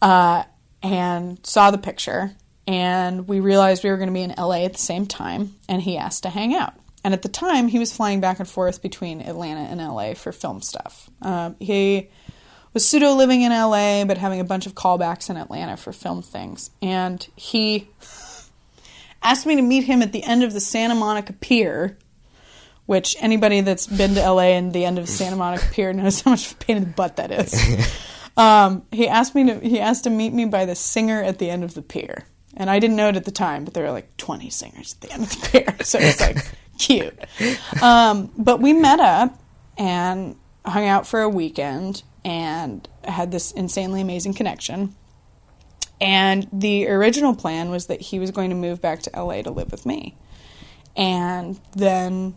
uh, 0.00 0.44
and 0.82 1.44
saw 1.44 1.70
the 1.70 1.78
picture. 1.78 2.32
And 2.68 3.28
we 3.28 3.40
realized 3.40 3.84
we 3.84 3.90
were 3.90 3.96
going 3.96 4.08
to 4.08 4.12
be 4.12 4.22
in 4.22 4.34
LA 4.36 4.64
at 4.64 4.72
the 4.72 4.78
same 4.78 5.06
time, 5.06 5.54
and 5.68 5.82
he 5.82 5.96
asked 5.96 6.24
to 6.24 6.30
hang 6.30 6.54
out. 6.54 6.74
And 7.04 7.14
at 7.14 7.22
the 7.22 7.28
time, 7.28 7.68
he 7.68 7.78
was 7.78 7.94
flying 7.96 8.20
back 8.20 8.40
and 8.40 8.48
forth 8.48 8.82
between 8.82 9.20
Atlanta 9.20 9.60
and 9.60 9.80
LA 9.80 10.14
for 10.14 10.32
film 10.32 10.60
stuff. 10.60 11.08
Um, 11.22 11.54
he 11.60 12.08
was 12.76 12.86
pseudo 12.86 13.14
living 13.14 13.40
in 13.40 13.52
LA, 13.52 14.04
but 14.04 14.18
having 14.18 14.38
a 14.38 14.44
bunch 14.44 14.66
of 14.66 14.74
callbacks 14.74 15.30
in 15.30 15.38
Atlanta 15.38 15.78
for 15.78 15.94
film 15.94 16.20
things. 16.20 16.68
And 16.82 17.26
he 17.34 17.88
asked 19.22 19.46
me 19.46 19.56
to 19.56 19.62
meet 19.62 19.84
him 19.84 20.02
at 20.02 20.12
the 20.12 20.22
end 20.22 20.44
of 20.44 20.52
the 20.52 20.60
Santa 20.60 20.94
Monica 20.94 21.32
Pier, 21.32 21.96
which 22.84 23.16
anybody 23.18 23.62
that's 23.62 23.86
been 23.86 24.14
to 24.16 24.20
LA 24.20 24.58
and 24.58 24.74
the 24.74 24.84
end 24.84 24.98
of 24.98 25.08
Santa 25.08 25.36
Monica 25.36 25.64
Pier 25.72 25.94
knows 25.94 26.20
how 26.20 26.32
much 26.32 26.52
of 26.52 26.52
a 26.52 26.64
pain 26.66 26.76
in 26.76 26.84
the 26.84 26.90
butt 26.90 27.16
that 27.16 27.30
is. 27.30 27.98
um, 28.36 28.84
he 28.92 29.08
asked 29.08 29.34
me 29.34 29.46
to 29.46 29.58
he 29.60 29.80
asked 29.80 30.04
to 30.04 30.10
meet 30.10 30.34
me 30.34 30.44
by 30.44 30.66
the 30.66 30.74
singer 30.74 31.22
at 31.22 31.38
the 31.38 31.48
end 31.48 31.64
of 31.64 31.72
the 31.72 31.80
pier. 31.80 32.26
And 32.58 32.68
I 32.68 32.78
didn't 32.78 32.96
know 32.96 33.08
it 33.08 33.16
at 33.16 33.24
the 33.24 33.30
time, 33.30 33.64
but 33.64 33.72
there 33.72 33.84
were 33.84 33.90
like 33.90 34.14
20 34.18 34.50
singers 34.50 34.96
at 34.96 35.00
the 35.00 35.14
end 35.14 35.22
of 35.22 35.30
the 35.30 35.48
pier. 35.48 35.76
So 35.82 35.98
it's 35.98 36.20
like 36.20 36.36
cute. 36.78 37.18
Um, 37.80 38.30
but 38.36 38.60
we 38.60 38.74
met 38.74 39.00
up 39.00 39.40
and 39.78 40.36
hung 40.62 40.84
out 40.84 41.06
for 41.06 41.22
a 41.22 41.28
weekend 41.30 42.02
and 42.26 42.88
had 43.04 43.30
this 43.30 43.52
insanely 43.52 44.00
amazing 44.00 44.34
connection. 44.34 44.94
And 46.00 46.48
the 46.52 46.88
original 46.88 47.36
plan 47.36 47.70
was 47.70 47.86
that 47.86 48.00
he 48.00 48.18
was 48.18 48.32
going 48.32 48.50
to 48.50 48.56
move 48.56 48.82
back 48.82 49.02
to 49.02 49.10
LA 49.14 49.42
to 49.42 49.50
live 49.52 49.70
with 49.70 49.86
me. 49.86 50.16
And 50.96 51.58
then 51.76 52.34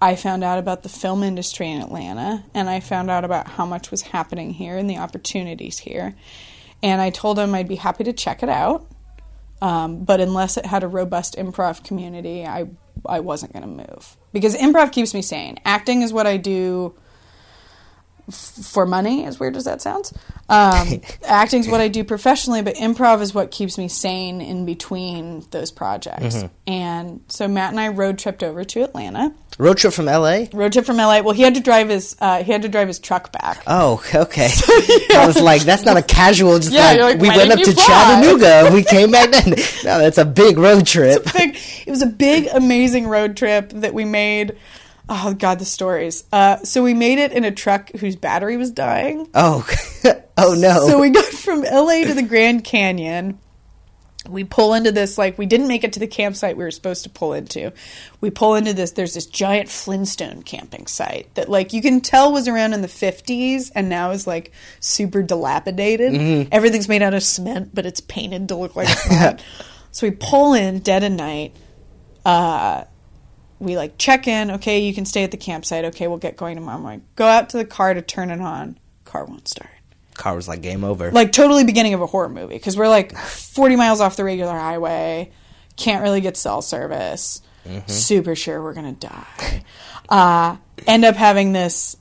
I 0.00 0.14
found 0.14 0.44
out 0.44 0.58
about 0.58 0.82
the 0.82 0.90
film 0.90 1.22
industry 1.22 1.70
in 1.70 1.80
Atlanta 1.80 2.44
and 2.52 2.68
I 2.68 2.80
found 2.80 3.10
out 3.10 3.24
about 3.24 3.48
how 3.48 3.64
much 3.64 3.90
was 3.90 4.02
happening 4.02 4.50
here 4.50 4.76
and 4.76 4.90
the 4.90 4.98
opportunities 4.98 5.78
here. 5.78 6.14
And 6.82 7.00
I 7.00 7.08
told 7.08 7.38
him 7.38 7.54
I'd 7.54 7.66
be 7.66 7.76
happy 7.76 8.04
to 8.04 8.12
check 8.12 8.42
it 8.42 8.50
out. 8.50 8.86
Um, 9.62 10.04
but 10.04 10.20
unless 10.20 10.58
it 10.58 10.66
had 10.66 10.82
a 10.82 10.88
robust 10.88 11.36
improv 11.36 11.82
community, 11.82 12.44
I 12.44 12.68
I 13.06 13.20
wasn't 13.20 13.52
going 13.52 13.62
to 13.62 13.68
move 13.68 14.16
because 14.32 14.54
improv 14.56 14.92
keeps 14.92 15.14
me 15.14 15.22
sane. 15.22 15.58
Acting 15.64 16.02
is 16.02 16.12
what 16.12 16.26
I 16.26 16.36
do 16.36 16.94
f- 18.28 18.34
for 18.34 18.86
money. 18.86 19.24
As 19.24 19.38
weird 19.40 19.56
as 19.56 19.64
that 19.64 19.80
sounds, 19.82 20.12
um, 20.48 21.00
acting 21.26 21.60
is 21.60 21.68
what 21.68 21.80
I 21.80 21.88
do 21.88 22.04
professionally, 22.04 22.62
but 22.62 22.74
improv 22.76 23.20
is 23.20 23.34
what 23.34 23.50
keeps 23.50 23.78
me 23.78 23.88
sane 23.88 24.40
in 24.40 24.66
between 24.66 25.44
those 25.50 25.70
projects. 25.70 26.44
And 26.66 27.20
so 27.28 27.48
Matt 27.48 27.70
and 27.70 27.80
I 27.80 27.88
road 27.88 28.18
tripped 28.18 28.42
over 28.42 28.64
to 28.64 28.82
Atlanta. 28.82 29.32
Road 29.56 29.76
trip 29.78 29.92
from 29.92 30.08
L.A. 30.08 30.48
Road 30.52 30.72
trip 30.72 30.84
from 30.84 30.96
LA. 30.96 31.20
Well, 31.20 31.32
he 31.32 31.42
had 31.42 31.54
to 31.54 31.60
drive 31.60 31.88
his 31.88 32.16
uh, 32.20 32.42
he 32.42 32.50
had 32.50 32.62
to 32.62 32.68
drive 32.68 32.88
his 32.88 32.98
truck 32.98 33.30
back. 33.30 33.62
Oh, 33.68 34.02
okay. 34.12 34.48
I 35.14 35.26
was 35.28 35.40
like, 35.40 35.62
that's 35.62 35.84
not 35.84 35.96
a 35.96 36.02
casual. 36.02 36.58
Just 36.58 36.72
Yeah, 36.72 36.90
like, 36.90 37.00
like, 37.00 37.20
we 37.20 37.28
went 37.28 37.52
up 37.52 37.60
to 37.60 37.72
fly? 37.72 37.84
Chattanooga. 37.86 38.70
We 38.74 38.82
came 38.82 39.12
back 39.12 39.30
then. 39.30 39.54
No, 39.84 39.98
that's 39.98 40.18
a 40.18 40.24
big 40.24 40.56
road 40.58 40.86
trip. 40.86 41.24
big, 41.34 41.56
it 41.86 41.90
was 41.90 42.02
a 42.02 42.06
big, 42.06 42.48
amazing 42.52 43.06
road 43.06 43.36
trip 43.36 43.68
that 43.70 43.92
we 43.94 44.04
made. 44.04 44.56
Oh 45.08 45.34
God, 45.34 45.58
the 45.58 45.64
stories. 45.64 46.24
Uh, 46.32 46.58
so 46.58 46.82
we 46.82 46.94
made 46.94 47.18
it 47.18 47.32
in 47.32 47.44
a 47.44 47.50
truck 47.50 47.90
whose 47.92 48.16
battery 48.16 48.56
was 48.56 48.70
dying. 48.70 49.28
Oh, 49.34 49.66
oh 50.38 50.54
no. 50.54 50.86
So 50.88 50.98
we 51.00 51.10
got 51.10 51.24
from 51.26 51.60
LA 51.62 52.04
to 52.04 52.14
the 52.14 52.22
Grand 52.22 52.64
Canyon. 52.64 53.38
We 54.26 54.44
pull 54.44 54.72
into 54.72 54.90
this 54.90 55.18
like 55.18 55.36
we 55.36 55.44
didn't 55.44 55.68
make 55.68 55.84
it 55.84 55.92
to 55.94 56.00
the 56.00 56.06
campsite 56.06 56.56
we 56.56 56.64
were 56.64 56.70
supposed 56.70 57.04
to 57.04 57.10
pull 57.10 57.34
into. 57.34 57.74
We 58.22 58.30
pull 58.30 58.54
into 58.54 58.72
this. 58.72 58.92
There's 58.92 59.12
this 59.12 59.26
giant 59.26 59.68
Flintstone 59.68 60.42
camping 60.42 60.86
site 60.86 61.34
that 61.34 61.50
like 61.50 61.74
you 61.74 61.82
can 61.82 62.00
tell 62.00 62.32
was 62.32 62.48
around 62.48 62.72
in 62.72 62.80
the 62.80 62.88
50s 62.88 63.70
and 63.74 63.90
now 63.90 64.12
is 64.12 64.26
like 64.26 64.52
super 64.80 65.22
dilapidated. 65.22 66.48
Everything's 66.50 66.88
made 66.88 67.02
out 67.02 67.12
of 67.12 67.22
cement, 67.22 67.74
but 67.74 67.84
it's 67.84 68.00
painted 68.00 68.48
to 68.48 68.56
look 68.56 68.74
like 68.74 68.88
not. 69.10 69.44
so 69.90 70.06
we 70.06 70.12
pull 70.12 70.54
in 70.54 70.78
dead 70.78 71.04
of 71.04 71.12
night. 71.12 71.54
Uh, 72.24 72.84
we 73.58 73.76
like 73.76 73.98
check 73.98 74.26
in. 74.28 74.50
Okay, 74.52 74.80
you 74.80 74.94
can 74.94 75.04
stay 75.04 75.24
at 75.24 75.30
the 75.30 75.36
campsite. 75.36 75.84
Okay, 75.86 76.08
we'll 76.08 76.18
get 76.18 76.36
going 76.36 76.56
tomorrow 76.56 76.78
morning. 76.78 77.04
Go 77.16 77.26
out 77.26 77.48
to 77.50 77.56
the 77.56 77.64
car 77.64 77.94
to 77.94 78.02
turn 78.02 78.30
it 78.30 78.40
on. 78.40 78.78
Car 79.04 79.24
won't 79.26 79.46
start 79.48 79.70
Car 80.14 80.34
was 80.34 80.48
like 80.48 80.60
game 80.62 80.84
over. 80.84 81.10
like 81.10 81.32
totally 81.32 81.64
beginning 81.64 81.94
of 81.94 82.00
a 82.00 82.06
horror 82.06 82.28
movie 82.28 82.54
because 82.54 82.76
we're 82.76 82.88
like 82.88 83.16
40 83.16 83.76
miles 83.76 84.00
off 84.00 84.16
the 84.16 84.24
regular 84.24 84.52
highway 84.52 85.30
can't 85.76 86.02
really 86.02 86.20
get 86.20 86.36
cell 86.36 86.62
service 86.62 87.42
super 87.86 88.34
sure 88.36 88.62
we're 88.62 88.74
gonna 88.74 88.92
die 88.92 89.64
uh, 90.08 90.56
end 90.86 91.04
up 91.04 91.16
having 91.16 91.52
this 91.52 91.96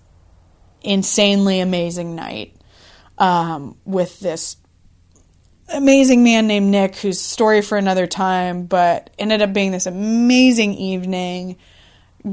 insanely 0.82 1.60
amazing 1.60 2.16
night 2.16 2.56
um, 3.18 3.78
with 3.86 4.20
this 4.20 4.58
amazing 5.70 6.24
man 6.24 6.48
named 6.48 6.68
nick 6.68 6.96
whose 6.98 7.20
story 7.20 7.62
for 7.62 7.78
another 7.78 8.06
time 8.06 8.66
but 8.66 9.10
ended 9.18 9.42
up 9.42 9.54
being 9.54 9.72
this 9.72 9.86
amazing 9.86 10.74
evening 10.74 11.56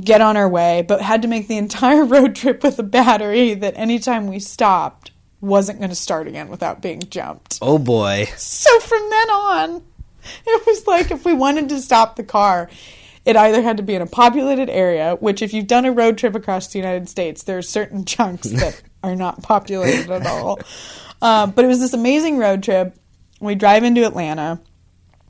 get 0.02 0.20
on 0.20 0.36
our 0.36 0.48
way 0.48 0.82
but 0.82 1.00
had 1.00 1.22
to 1.22 1.28
make 1.28 1.48
the 1.48 1.56
entire 1.58 2.04
road 2.04 2.34
trip 2.34 2.62
with 2.62 2.78
a 2.78 2.82
battery 2.82 3.54
that 3.54 3.76
anytime 3.76 4.26
we 4.26 4.38
stopped 4.38 5.10
wasn't 5.40 5.78
going 5.78 5.90
to 5.90 5.96
start 5.96 6.26
again 6.26 6.48
without 6.48 6.82
being 6.82 7.00
jumped 7.08 7.58
oh 7.62 7.78
boy. 7.78 8.26
so 8.36 8.78
from 8.80 9.10
then 9.10 9.30
on, 9.30 9.82
it 10.46 10.66
was 10.66 10.86
like 10.86 11.10
if 11.10 11.24
we 11.24 11.32
wanted 11.32 11.68
to 11.70 11.80
stop 11.80 12.16
the 12.16 12.22
car, 12.22 12.68
it 13.24 13.36
either 13.36 13.62
had 13.62 13.76
to 13.76 13.82
be 13.82 13.94
in 13.94 14.02
a 14.02 14.06
populated 14.06 14.70
area, 14.70 15.16
which 15.16 15.42
if 15.42 15.52
you've 15.52 15.66
done 15.66 15.84
a 15.84 15.92
road 15.92 16.18
trip 16.18 16.34
across 16.34 16.68
the 16.68 16.78
United 16.78 17.08
States, 17.08 17.42
there 17.42 17.58
are 17.58 17.62
certain 17.62 18.04
chunks 18.06 18.48
that 18.50 18.80
are 19.02 19.16
not 19.16 19.42
populated 19.42 20.10
at 20.10 20.26
all. 20.26 20.58
Uh, 21.22 21.46
but 21.46 21.66
it 21.66 21.68
was 21.68 21.80
this 21.80 21.92
amazing 21.92 22.38
road 22.38 22.62
trip. 22.62 22.96
We 23.40 23.54
drive 23.54 23.82
into 23.84 24.06
Atlanta, 24.06 24.60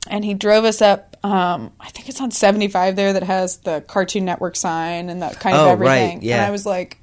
and 0.07 0.23
he 0.23 0.33
drove 0.33 0.65
us 0.65 0.81
up. 0.81 1.15
Um, 1.23 1.71
I 1.79 1.89
think 1.89 2.09
it's 2.09 2.19
on 2.21 2.31
75 2.31 2.95
there 2.95 3.13
that 3.13 3.23
has 3.23 3.57
the 3.57 3.81
Cartoon 3.81 4.25
Network 4.25 4.55
sign 4.55 5.09
and 5.09 5.21
that 5.21 5.39
kind 5.39 5.55
of 5.55 5.61
Oh, 5.61 5.73
right, 5.75 5.97
everything. 6.01 6.19
yeah. 6.23 6.37
And 6.37 6.45
I 6.45 6.51
was 6.51 6.65
like, 6.65 6.97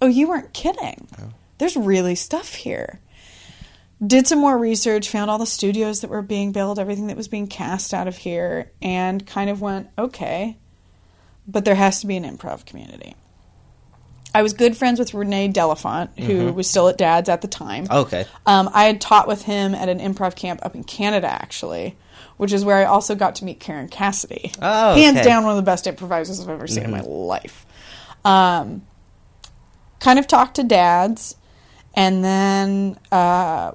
oh, 0.00 0.06
you 0.06 0.28
weren't 0.28 0.52
kidding. 0.52 1.08
There's 1.58 1.76
really 1.76 2.14
stuff 2.14 2.54
here 2.54 3.00
did 4.04 4.26
some 4.26 4.40
more 4.40 4.58
research, 4.58 5.08
found 5.08 5.30
all 5.30 5.38
the 5.38 5.46
studios 5.46 6.00
that 6.00 6.10
were 6.10 6.20
being 6.20 6.52
built, 6.52 6.78
everything 6.78 7.06
that 7.06 7.16
was 7.16 7.28
being 7.28 7.46
cast 7.46 7.94
out 7.94 8.06
of 8.08 8.16
here, 8.18 8.70
and 8.82 9.24
kind 9.26 9.48
of 9.48 9.62
went, 9.62 9.88
okay, 9.96 10.58
but 11.46 11.64
there 11.64 11.76
has 11.76 12.00
to 12.00 12.06
be 12.06 12.16
an 12.16 12.24
improv 12.24 12.66
community. 12.66 13.14
I 14.34 14.42
was 14.42 14.52
good 14.52 14.76
friends 14.76 14.98
with 14.98 15.14
Renee 15.14 15.48
Delafont, 15.50 16.18
who 16.18 16.52
was 16.52 16.68
still 16.68 16.88
at 16.88 16.98
Dad's 16.98 17.28
at 17.28 17.40
the 17.40 17.48
time. 17.48 17.86
Okay. 17.88 18.26
Um, 18.46 18.68
I 18.74 18.84
had 18.84 19.00
taught 19.00 19.28
with 19.28 19.42
him 19.42 19.74
at 19.74 19.88
an 19.88 20.00
improv 20.00 20.34
camp 20.34 20.60
up 20.64 20.74
in 20.74 20.82
Canada, 20.82 21.28
actually, 21.28 21.96
which 22.36 22.52
is 22.52 22.64
where 22.64 22.76
I 22.76 22.84
also 22.84 23.14
got 23.14 23.36
to 23.36 23.44
meet 23.44 23.60
Karen 23.60 23.88
Cassidy. 23.88 24.50
Oh, 24.60 24.96
Hands 24.96 25.20
down, 25.24 25.44
one 25.44 25.52
of 25.52 25.56
the 25.56 25.62
best 25.62 25.86
improvisers 25.86 26.40
I've 26.40 26.48
ever 26.48 26.66
seen 26.66 26.82
in 26.82 26.90
my 26.90 27.00
life. 27.00 27.64
Um, 28.24 28.84
kind 30.00 30.18
of 30.18 30.26
talked 30.26 30.56
to 30.56 30.64
dads, 30.64 31.36
and 31.94 32.24
then 32.24 32.98
uh, 33.12 33.72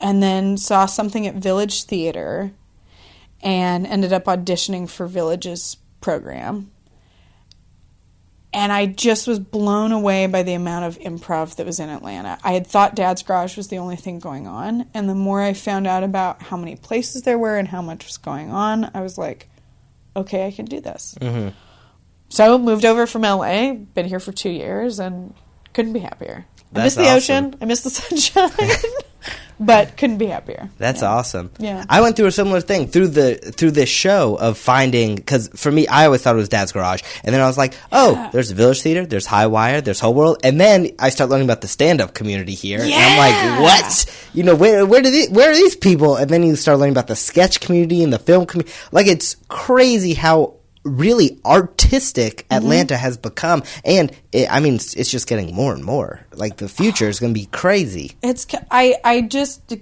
and 0.00 0.22
then 0.22 0.56
saw 0.56 0.86
something 0.86 1.26
at 1.28 1.36
Village 1.36 1.84
Theater, 1.84 2.50
and 3.40 3.86
ended 3.86 4.12
up 4.12 4.24
auditioning 4.24 4.90
for 4.90 5.06
Village's 5.06 5.76
program. 6.00 6.72
And 8.56 8.72
I 8.72 8.86
just 8.86 9.28
was 9.28 9.38
blown 9.38 9.92
away 9.92 10.26
by 10.28 10.42
the 10.42 10.54
amount 10.54 10.86
of 10.86 10.98
improv 11.00 11.56
that 11.56 11.66
was 11.66 11.78
in 11.78 11.90
Atlanta. 11.90 12.38
I 12.42 12.54
had 12.54 12.66
thought 12.66 12.94
Dad's 12.94 13.22
Garage 13.22 13.54
was 13.54 13.68
the 13.68 13.76
only 13.76 13.96
thing 13.96 14.18
going 14.18 14.46
on, 14.46 14.86
and 14.94 15.10
the 15.10 15.14
more 15.14 15.42
I 15.42 15.52
found 15.52 15.86
out 15.86 16.02
about 16.02 16.40
how 16.40 16.56
many 16.56 16.74
places 16.74 17.20
there 17.20 17.36
were 17.36 17.58
and 17.58 17.68
how 17.68 17.82
much 17.82 18.06
was 18.06 18.16
going 18.16 18.50
on, 18.50 18.90
I 18.94 19.02
was 19.02 19.18
like, 19.18 19.50
okay, 20.16 20.46
I 20.46 20.52
can 20.52 20.64
do 20.64 20.80
this. 20.80 21.14
Mm-hmm. 21.20 21.50
So 22.30 22.56
moved 22.56 22.86
over 22.86 23.06
from 23.06 23.22
LA, 23.22 23.74
been 23.74 24.06
here 24.06 24.20
for 24.20 24.32
two 24.32 24.48
years, 24.48 24.98
and 25.00 25.34
couldn't 25.74 25.92
be 25.92 26.00
happier. 26.00 26.46
I 26.74 26.82
miss 26.82 26.94
the 26.94 27.02
awesome. 27.02 27.16
ocean, 27.16 27.56
I 27.60 27.66
miss 27.66 27.82
the 27.82 27.90
sunshine, 27.90 28.50
but 29.58 29.96
couldn't 29.96 30.18
be 30.18 30.26
happier. 30.26 30.68
That's 30.78 31.02
awesome. 31.02 31.50
Yeah. 31.58 31.84
I 31.88 32.00
went 32.00 32.16
through 32.16 32.26
a 32.26 32.32
similar 32.32 32.60
thing 32.60 32.88
through 32.88 33.08
the 33.08 33.36
through 33.36 33.72
this 33.72 33.88
show 33.88 34.36
of 34.36 34.58
finding 34.58 35.16
because 35.16 35.48
for 35.48 35.70
me 35.72 35.86
I 35.88 36.06
always 36.06 36.22
thought 36.22 36.34
it 36.34 36.38
was 36.38 36.48
Dad's 36.48 36.72
Garage, 36.72 37.02
and 37.24 37.34
then 37.34 37.40
I 37.40 37.46
was 37.46 37.58
like, 37.58 37.74
oh, 37.92 38.30
there's 38.32 38.50
Village 38.50 38.82
Theater, 38.82 39.06
there's 39.06 39.26
High 39.26 39.46
Wire, 39.46 39.80
there's 39.80 40.00
Whole 40.00 40.14
World, 40.14 40.38
and 40.44 40.60
then 40.60 40.90
I 40.98 41.10
start 41.10 41.30
learning 41.30 41.46
about 41.46 41.60
the 41.60 41.68
stand 41.68 42.00
up 42.00 42.14
community 42.14 42.54
here, 42.54 42.80
and 42.80 42.92
I'm 42.92 43.18
like, 43.18 43.60
what? 43.62 44.28
You 44.34 44.42
know, 44.42 44.54
where 44.54 44.84
where 44.84 45.02
do 45.02 45.10
these, 45.10 45.30
where 45.30 45.50
are 45.50 45.54
these 45.54 45.76
people? 45.76 46.16
And 46.16 46.30
then 46.30 46.42
you 46.42 46.56
start 46.56 46.78
learning 46.78 46.94
about 46.94 47.06
the 47.06 47.16
sketch 47.16 47.60
community 47.60 48.02
and 48.02 48.12
the 48.12 48.18
film 48.18 48.46
community. 48.46 48.74
Like 48.92 49.06
it's 49.06 49.36
crazy 49.48 50.14
how 50.14 50.54
really 50.86 51.38
artistic 51.44 52.38
mm-hmm. 52.38 52.54
Atlanta 52.54 52.96
has 52.96 53.16
become, 53.16 53.62
and 53.84 54.12
it, 54.32 54.50
I 54.50 54.60
mean, 54.60 54.76
it's, 54.76 54.94
it's 54.94 55.10
just 55.10 55.26
getting 55.26 55.54
more 55.54 55.72
and 55.72 55.84
more. 55.84 56.20
Like 56.32 56.56
the 56.56 56.68
future 56.68 57.08
is 57.08 57.20
going 57.20 57.34
to 57.34 57.38
be 57.40 57.46
crazy. 57.46 58.16
It's 58.22 58.46
I 58.70 58.96
I 59.04 59.22
just 59.22 59.72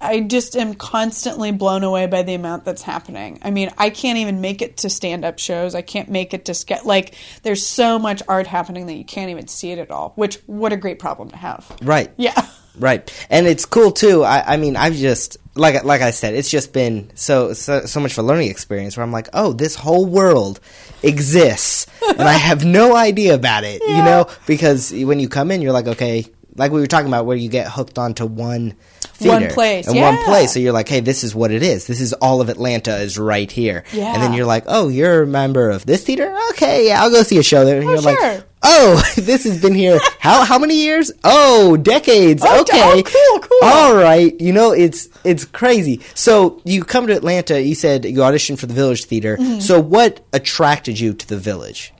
I 0.00 0.20
just 0.20 0.56
am 0.56 0.74
constantly 0.74 1.50
blown 1.52 1.82
away 1.82 2.06
by 2.06 2.22
the 2.22 2.34
amount 2.34 2.64
that's 2.64 2.82
happening. 2.82 3.38
I 3.42 3.50
mean, 3.50 3.70
I 3.78 3.90
can't 3.90 4.18
even 4.18 4.40
make 4.40 4.60
it 4.60 4.78
to 4.78 4.90
stand 4.90 5.24
up 5.24 5.38
shows. 5.38 5.74
I 5.74 5.82
can't 5.82 6.10
make 6.10 6.34
it 6.34 6.44
to 6.46 6.54
sketch. 6.54 6.84
Like, 6.84 7.14
there's 7.42 7.66
so 7.66 7.98
much 7.98 8.22
art 8.28 8.46
happening 8.46 8.86
that 8.86 8.94
you 8.94 9.04
can't 9.04 9.30
even 9.30 9.48
see 9.48 9.70
it 9.70 9.78
at 9.78 9.90
all. 9.90 10.12
Which 10.16 10.36
what 10.46 10.72
a 10.72 10.76
great 10.76 10.98
problem 10.98 11.30
to 11.30 11.36
have. 11.36 11.70
Right. 11.82 12.10
Yeah. 12.16 12.46
Right, 12.76 13.26
and 13.30 13.46
it's 13.46 13.66
cool 13.66 13.92
too. 13.92 14.24
I, 14.24 14.54
I 14.54 14.56
mean, 14.56 14.74
I've 14.74 14.94
just 14.94 15.36
like 15.56 15.84
like 15.84 16.02
I 16.02 16.10
said, 16.10 16.34
it's 16.34 16.50
just 16.50 16.72
been 16.72 17.10
so, 17.14 17.52
so 17.52 17.86
so 17.86 18.00
much 18.00 18.12
of 18.12 18.18
a 18.18 18.22
learning 18.22 18.50
experience 18.50 18.96
where 18.96 19.04
I'm 19.04 19.12
like, 19.12 19.28
oh, 19.32 19.52
this 19.52 19.74
whole 19.74 20.06
world 20.06 20.60
exists, 21.02 21.86
and 22.08 22.22
I 22.22 22.32
have 22.32 22.64
no 22.64 22.96
idea 22.96 23.34
about 23.34 23.64
it. 23.64 23.80
You 23.82 24.02
know, 24.02 24.28
because 24.46 24.92
when 24.92 25.20
you 25.20 25.28
come 25.28 25.50
in, 25.50 25.62
you're 25.62 25.72
like, 25.72 25.86
okay, 25.86 26.26
like 26.56 26.72
we 26.72 26.80
were 26.80 26.86
talking 26.86 27.08
about, 27.08 27.26
where 27.26 27.36
you 27.36 27.48
get 27.48 27.70
hooked 27.70 27.98
onto 27.98 28.26
one. 28.26 28.74
One 29.20 29.40
Theater 29.40 29.54
place, 29.54 29.86
and 29.86 30.00
one 30.00 30.18
place. 30.24 30.52
So 30.52 30.58
you're 30.58 30.72
like, 30.72 30.88
hey, 30.88 31.00
this 31.00 31.22
is 31.22 31.34
what 31.34 31.52
it 31.52 31.62
is. 31.62 31.86
This 31.86 32.00
is 32.00 32.12
all 32.14 32.40
of 32.40 32.48
Atlanta 32.48 32.96
is 32.96 33.16
right 33.16 33.50
here. 33.50 33.84
Yeah. 33.92 34.12
And 34.12 34.22
then 34.22 34.32
you're 34.32 34.46
like, 34.46 34.64
oh, 34.66 34.88
you're 34.88 35.22
a 35.22 35.26
member 35.26 35.70
of 35.70 35.86
this 35.86 36.04
theater? 36.04 36.36
Okay, 36.50 36.88
yeah, 36.88 37.00
I'll 37.00 37.10
go 37.10 37.22
see 37.22 37.38
a 37.38 37.42
show 37.42 37.64
there. 37.64 37.80
And 37.80 37.88
you're 37.88 38.02
sure. 38.02 38.12
like, 38.12 38.44
oh, 38.64 39.02
this 39.16 39.44
has 39.44 39.62
been 39.62 39.74
here 39.74 40.00
how 40.18 40.44
how 40.44 40.58
many 40.58 40.76
years? 40.76 41.12
Oh, 41.22 41.76
decades. 41.76 42.42
Oh, 42.44 42.62
okay. 42.62 42.80
oh, 42.82 43.02
cool, 43.02 43.48
cool. 43.48 43.68
All 43.68 43.94
right. 43.94 44.38
You 44.40 44.52
know, 44.52 44.72
it's 44.72 45.08
it's 45.22 45.44
crazy. 45.44 46.00
So 46.14 46.60
you 46.64 46.84
come 46.84 47.06
to 47.06 47.16
Atlanta. 47.16 47.60
You 47.60 47.74
said 47.74 48.04
you 48.04 48.18
auditioned 48.18 48.58
for 48.58 48.66
the 48.66 48.74
Village 48.74 49.04
Theater. 49.04 49.36
Mm-hmm. 49.36 49.60
So 49.60 49.80
what 49.80 50.24
attracted 50.32 50.98
you 50.98 51.14
to 51.14 51.28
the 51.28 51.38
Village? 51.38 51.92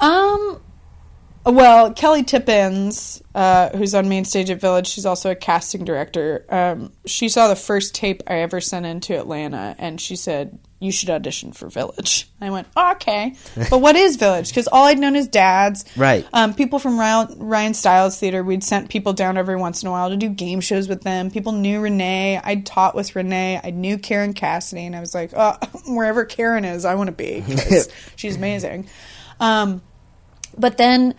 Um. 0.00 0.60
Well, 1.44 1.92
Kelly 1.92 2.22
Tippins, 2.22 3.20
uh, 3.34 3.70
who's 3.76 3.94
on 3.94 4.08
main 4.08 4.24
stage 4.24 4.48
at 4.50 4.60
Village, 4.60 4.86
she's 4.86 5.06
also 5.06 5.30
a 5.30 5.34
casting 5.34 5.84
director. 5.84 6.44
Um, 6.48 6.92
she 7.04 7.28
saw 7.28 7.48
the 7.48 7.56
first 7.56 7.94
tape 7.96 8.22
I 8.28 8.36
ever 8.40 8.60
sent 8.60 8.86
into 8.86 9.18
Atlanta, 9.18 9.74
and 9.78 10.00
she 10.00 10.14
said, 10.14 10.58
you 10.78 10.90
should 10.92 11.10
audition 11.10 11.52
for 11.52 11.68
Village. 11.68 12.28
I 12.40 12.50
went, 12.50 12.66
oh, 12.76 12.92
okay, 12.92 13.34
but 13.70 13.80
what 13.80 13.94
is 13.96 14.16
Village? 14.16 14.48
Because 14.50 14.66
all 14.68 14.84
I'd 14.84 14.98
known 14.98 15.14
is 15.16 15.28
dads, 15.28 15.84
Right. 15.96 16.26
Um, 16.32 16.54
people 16.54 16.78
from 16.80 16.98
Ryan, 16.98 17.38
Ryan 17.38 17.74
Stiles 17.74 18.18
Theater. 18.18 18.42
We'd 18.42 18.64
sent 18.64 18.88
people 18.88 19.12
down 19.12 19.36
every 19.36 19.56
once 19.56 19.82
in 19.82 19.88
a 19.88 19.90
while 19.92 20.10
to 20.10 20.16
do 20.16 20.28
game 20.28 20.60
shows 20.60 20.88
with 20.88 21.02
them. 21.02 21.30
People 21.30 21.52
knew 21.52 21.80
Renee. 21.80 22.40
I'd 22.42 22.66
taught 22.66 22.94
with 22.96 23.14
Renee. 23.14 23.60
I 23.62 23.70
knew 23.70 23.96
Karen 23.98 24.32
Cassidy, 24.32 24.86
and 24.86 24.94
I 24.96 25.00
was 25.00 25.14
like, 25.14 25.30
oh, 25.36 25.56
wherever 25.86 26.24
Karen 26.24 26.64
is, 26.64 26.84
I 26.84 26.94
want 26.96 27.08
to 27.08 27.12
be 27.12 27.42
'cause 27.42 27.88
she's 28.16 28.36
amazing. 28.36 28.88
Um, 29.38 29.82
but 30.56 30.76
then 30.76 31.14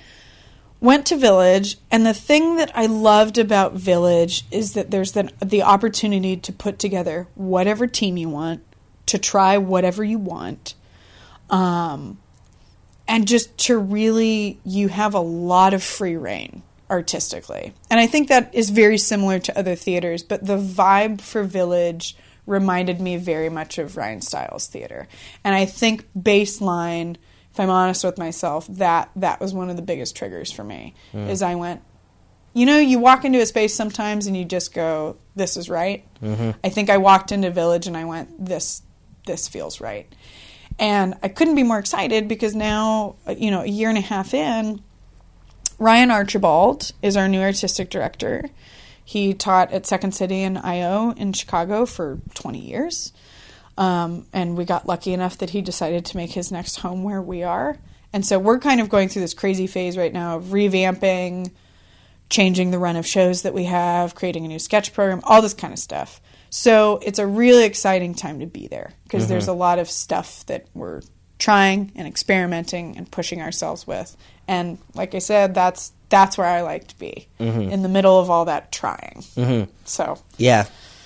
went 0.80 1.06
to 1.08 1.16
Village, 1.16 1.78
and 1.90 2.06
the 2.06 2.14
thing 2.14 2.58
that 2.58 2.72
I 2.76 2.88
loved 2.88 3.38
about 3.38 3.74
Village 3.74 4.44
is 4.52 4.74
that 4.74 4.92
there's 4.92 5.14
the, 5.14 5.32
the 5.40 5.64
opportunity 5.64 6.36
to 6.38 6.52
put 6.52 6.78
together 6.78 7.28
whatever 7.36 7.88
team 7.88 8.18
you 8.18 8.30
want, 8.30 8.62
to 9.06 9.18
try 9.18 9.58
whatever 9.58 10.04
you 10.04 10.20
want, 10.20 10.76
um, 11.50 12.18
and 13.08 13.28
just 13.28 13.58
to 13.60 13.78
really, 13.78 14.60
you 14.66 14.88
have 14.90 15.14
a 15.14 15.20
lot 15.20 15.74
of 15.74 15.82
free 15.84 16.18
reign 16.18 16.64
artistically. 16.90 17.74
And 17.90 18.00
I 18.00 18.08
think 18.08 18.28
that 18.28 18.54
is 18.54 18.70
very 18.70 18.98
similar 18.98 19.40
to 19.40 19.58
other 19.58 19.76
theaters, 19.76 20.22
but 20.22 20.46
the 20.46 20.58
vibe 20.58 21.22
for 21.22 21.44
Village 21.44 22.16
reminded 22.46 23.00
me 23.00 23.16
very 23.16 23.50
much 23.50 23.78
of 23.78 23.96
Ryan 23.96 24.22
Stiles 24.22 24.68
Theater. 24.68 25.08
And 25.44 25.56
I 25.56 25.66
think 25.66 26.08
baseline 26.18 27.16
if 27.54 27.60
I'm 27.60 27.70
honest 27.70 28.04
with 28.04 28.18
myself, 28.18 28.66
that 28.68 29.12
that 29.16 29.40
was 29.40 29.54
one 29.54 29.70
of 29.70 29.76
the 29.76 29.84
biggest 29.84 30.16
triggers 30.16 30.52
for 30.52 30.64
me. 30.64 30.96
Is 31.30 31.42
I 31.44 31.54
went, 31.56 31.82
you 32.54 32.66
know, 32.66 32.80
you 32.80 32.98
walk 33.00 33.26
into 33.26 33.40
a 33.40 33.46
space 33.46 33.74
sometimes 33.76 34.26
and 34.28 34.36
you 34.36 34.44
just 34.44 34.74
go, 34.74 35.18
"This 35.36 35.56
is 35.56 35.70
right." 35.70 36.04
I 36.64 36.70
think 36.70 36.90
I 36.90 36.98
walked 36.98 37.32
into 37.32 37.52
Village 37.52 37.86
and 37.88 37.96
I 37.96 38.06
went, 38.06 38.44
"This, 38.44 38.82
this 39.28 39.48
feels 39.48 39.80
right," 39.80 40.12
and 40.80 41.16
I 41.22 41.28
couldn't 41.28 41.56
be 41.56 41.64
more 41.64 41.80
excited 41.80 42.28
because 42.28 42.56
now, 42.56 43.16
uh, 43.28 43.36
you 43.38 43.52
know, 43.52 43.62
a 43.62 43.68
year 43.68 43.90
and 43.90 43.98
a 43.98 44.02
half 44.02 44.34
in, 44.34 44.82
Ryan 45.80 46.12
Archibald 46.12 46.92
is 47.02 47.16
our 47.18 47.28
new 47.28 47.42
artistic 47.42 47.90
director. 47.90 48.50
He 49.06 49.34
taught 49.34 49.72
at 49.74 49.86
Second 49.86 50.14
City 50.14 50.42
and 50.44 50.58
IO 50.58 51.12
in 51.18 51.34
Chicago 51.34 51.86
for 51.86 52.20
20 52.36 52.60
years. 52.60 53.12
Um, 53.78 54.28
and 54.34 54.58
we 54.58 54.66
got 54.66 54.88
lucky 54.88 55.14
enough 55.14 55.38
that 55.40 55.50
he 55.50 55.62
decided 55.62 56.06
to 56.06 56.18
make 56.18 56.32
his 56.32 56.52
next 56.52 56.78
home 56.78 57.04
where 57.04 57.22
we 57.22 57.44
are. 57.44 57.78
And 58.12 58.26
so 58.26 58.38
we're 58.38 58.60
kind 58.60 58.80
of 58.80 58.90
going 58.90 59.10
through 59.10 59.24
this 59.24 59.34
crazy 59.34 59.66
phase 59.66 59.98
right 59.98 60.14
now 60.14 60.38
of 60.38 60.46
revamping, 60.46 61.52
changing 62.30 62.72
the 62.72 62.78
run 62.78 62.96
of 62.96 63.08
shows 63.08 63.42
that 63.42 63.54
we 63.54 63.64
have, 63.66 64.14
creating 64.14 64.46
a 64.46 64.48
new 64.48 64.60
sketch 64.60 64.94
program, 64.94 65.22
all 65.24 65.42
this 65.42 65.54
kind 65.56 65.74
of 65.74 65.80
stuff. 65.80 66.22
So 66.52 67.00
it's 67.02 67.18
a 67.18 67.26
really 67.26 67.64
exciting 67.64 68.14
time 68.14 68.40
to 68.42 68.46
be 68.46 68.68
there 68.68 68.94
because 69.04 69.24
mm-hmm. 69.24 69.32
there's 69.32 69.48
a 69.48 69.54
lot 69.54 69.80
of 69.80 69.90
stuff 69.90 70.46
that 70.46 70.68
we're 70.76 71.02
trying 71.40 71.92
and 71.96 72.08
experimenting 72.08 72.96
and 72.96 73.10
pushing 73.10 73.42
ourselves 73.42 73.88
with. 73.88 74.16
And 74.48 74.78
like 74.94 75.16
I 75.16 75.20
said, 75.20 75.56
that's 75.56 75.94
that's 76.10 76.38
where 76.38 76.48
I 76.48 76.62
like 76.62 76.90
to 76.90 77.00
be 77.00 77.28
mm-hmm. 77.40 77.72
in 77.72 77.82
the 77.82 77.90
middle 77.90 78.20
of 78.20 78.30
all 78.30 78.46
that 78.46 78.72
trying. 78.72 79.24
Mm-hmm. 79.36 79.72
So 79.86 80.20
Yeah, 80.38 80.66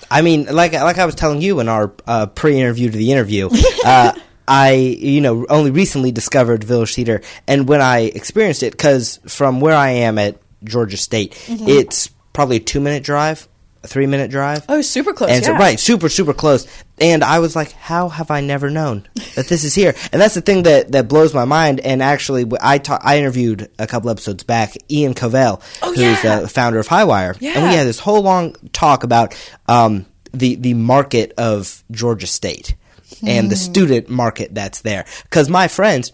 I 0.10 0.22
mean, 0.22 0.46
like 0.46 0.74
like 0.74 0.98
I 0.98 1.06
was 1.06 1.16
telling 1.16 1.42
you 1.42 1.60
in 1.60 1.68
our 1.70 1.94
uh, 2.06 2.26
pre-interview 2.28 2.90
to 2.92 2.98
the 2.98 3.12
interview, 3.12 3.50
uh, 3.86 4.14
I 4.48 4.72
you 4.74 5.22
know 5.22 5.46
only 5.50 5.72
recently 5.72 6.12
discovered 6.12 6.64
Village 6.64 6.96
Theater, 6.96 7.22
and 7.48 7.68
when 7.68 7.82
I 7.82 8.00
experienced 8.02 8.64
it, 8.64 8.72
because 8.72 9.20
from 9.28 9.60
where 9.60 9.76
I 9.76 9.90
am 9.92 10.18
at 10.18 10.38
Georgia 10.64 10.98
State, 10.98 11.34
Mm-hmm. 11.48 11.68
it's 11.68 12.08
probably 12.34 12.58
a 12.58 12.60
two-minute 12.62 13.04
drive, 13.04 13.48
a 13.88 13.92
three-minute 13.94 14.30
drive. 14.30 14.66
oh, 14.70 14.82
super 14.82 15.14
close. 15.14 15.30
And 15.32 15.44
so, 15.46 15.52
yeah. 15.54 15.58
right, 15.58 15.80
super, 15.80 16.10
super 16.10 16.34
close. 16.34 16.68
And 17.00 17.24
I 17.24 17.40
was 17.40 17.56
like, 17.56 17.72
how 17.74 18.10
have 18.10 18.32
I 18.32 18.42
never 18.42 18.70
known 18.70 19.08
that 19.36 19.48
this 19.48 19.64
is 19.64 19.74
here? 19.76 19.94
And 20.12 20.22
that's 20.22 20.34
the 20.36 20.42
thing 20.42 20.64
that, 20.64 20.92
that 20.92 21.08
blows 21.08 21.34
my 21.34 21.46
mind. 21.46 21.80
And 21.80 22.02
actually, 22.04 22.46
I 22.62 22.78
ta- 22.80 23.00
I 23.04 23.18
interviewed 23.20 23.70
a 23.80 23.88
couple 23.88 24.10
episodes 24.10 24.44
back 24.44 24.74
Ian 24.92 25.14
Covell, 25.14 25.62
Oh, 25.82 25.90
who's 25.94 26.24
yeah. 26.24 26.40
the 26.42 26.48
founder 26.50 26.80
of 26.80 26.88
Highwire. 26.88 27.38
Yeah. 27.40 27.54
And 27.56 27.64
we 27.70 27.76
had 27.76 27.88
this 27.88 28.00
whole 28.00 28.22
long 28.22 28.56
talk 28.74 29.04
about 29.04 29.36
um, 29.68 30.06
the, 30.34 30.56
the 30.56 30.74
market 30.74 31.34
of 31.38 31.84
Georgia 31.92 32.28
State 32.28 32.76
and 33.26 33.50
the 33.50 33.56
Hmm. 33.56 33.62
student 33.62 34.10
market 34.10 34.54
that's 34.54 34.82
there. 34.82 35.06
Because 35.24 35.50
my 35.50 35.68
friends, 35.68 36.12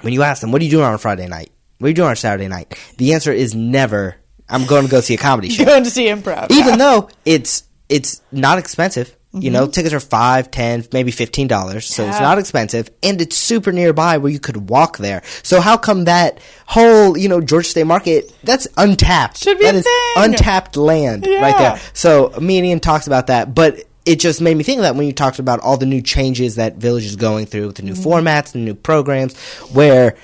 when 0.00 0.12
you 0.12 0.22
ask 0.22 0.40
them, 0.40 0.50
what 0.52 0.60
are 0.60 0.64
you 0.64 0.70
doing 0.70 0.84
on 0.84 0.98
Friday 0.98 1.28
night? 1.28 1.50
What 1.78 1.86
are 1.86 1.90
you 1.90 1.94
doing 1.94 2.08
on 2.08 2.16
Saturday 2.16 2.48
night? 2.48 2.74
The 2.96 3.12
answer 3.12 3.32
is 3.32 3.54
never, 3.54 4.16
I'm 4.48 4.66
going 4.66 4.84
to 4.84 4.90
go 4.90 5.00
see 5.00 5.14
a 5.14 5.18
comedy 5.18 5.48
show 5.50 5.64
going 5.64 5.84
to 5.84 5.90
see 5.90 6.06
improv. 6.06 6.50
even 6.50 6.78
though 6.78 7.08
it's 7.24 7.64
it's 7.88 8.22
not 8.32 8.58
expensive. 8.58 9.12
You 9.32 9.50
Mm-hmm. 9.50 9.52
know, 9.52 9.66
tickets 9.66 9.92
are 9.92 10.00
five, 10.00 10.50
ten, 10.50 10.82
maybe 10.94 11.10
fifteen 11.10 11.46
dollars, 11.46 11.84
so 11.84 12.08
it's 12.08 12.20
not 12.20 12.38
expensive, 12.38 12.88
and 13.02 13.20
it's 13.20 13.36
super 13.36 13.70
nearby 13.70 14.16
where 14.16 14.32
you 14.32 14.40
could 14.40 14.70
walk 14.70 14.96
there. 14.96 15.22
So 15.42 15.60
how 15.60 15.76
come 15.76 16.04
that 16.04 16.38
whole 16.64 17.18
you 17.18 17.28
know 17.28 17.42
Georgia 17.42 17.68
State 17.68 17.84
Market 17.84 18.32
that's 18.44 18.66
untapped? 18.78 19.36
Should 19.42 19.58
be 19.58 19.64
That 19.66 19.74
is 19.74 19.86
untapped 20.16 20.78
land 20.78 21.26
right 21.26 21.54
there. 21.58 21.78
So 21.92 22.30
me 22.40 22.56
and 22.56 22.66
Ian 22.66 22.80
talks 22.80 23.06
about 23.08 23.26
that, 23.26 23.54
but 23.54 23.82
it 24.06 24.20
just 24.20 24.40
made 24.40 24.56
me 24.56 24.64
think 24.64 24.78
of 24.78 24.84
that 24.84 24.94
when 24.96 25.06
you 25.06 25.12
talked 25.12 25.38
about 25.38 25.60
all 25.60 25.76
the 25.76 25.84
new 25.84 26.00
changes 26.00 26.54
that 26.54 26.76
Village 26.76 27.04
is 27.04 27.16
going 27.16 27.44
through 27.44 27.66
with 27.66 27.76
the 27.76 27.82
new 27.82 27.92
Mm-hmm. 27.92 28.08
formats 28.08 28.54
and 28.54 28.64
new 28.64 28.74
programs, 28.74 29.36
where 29.74 30.16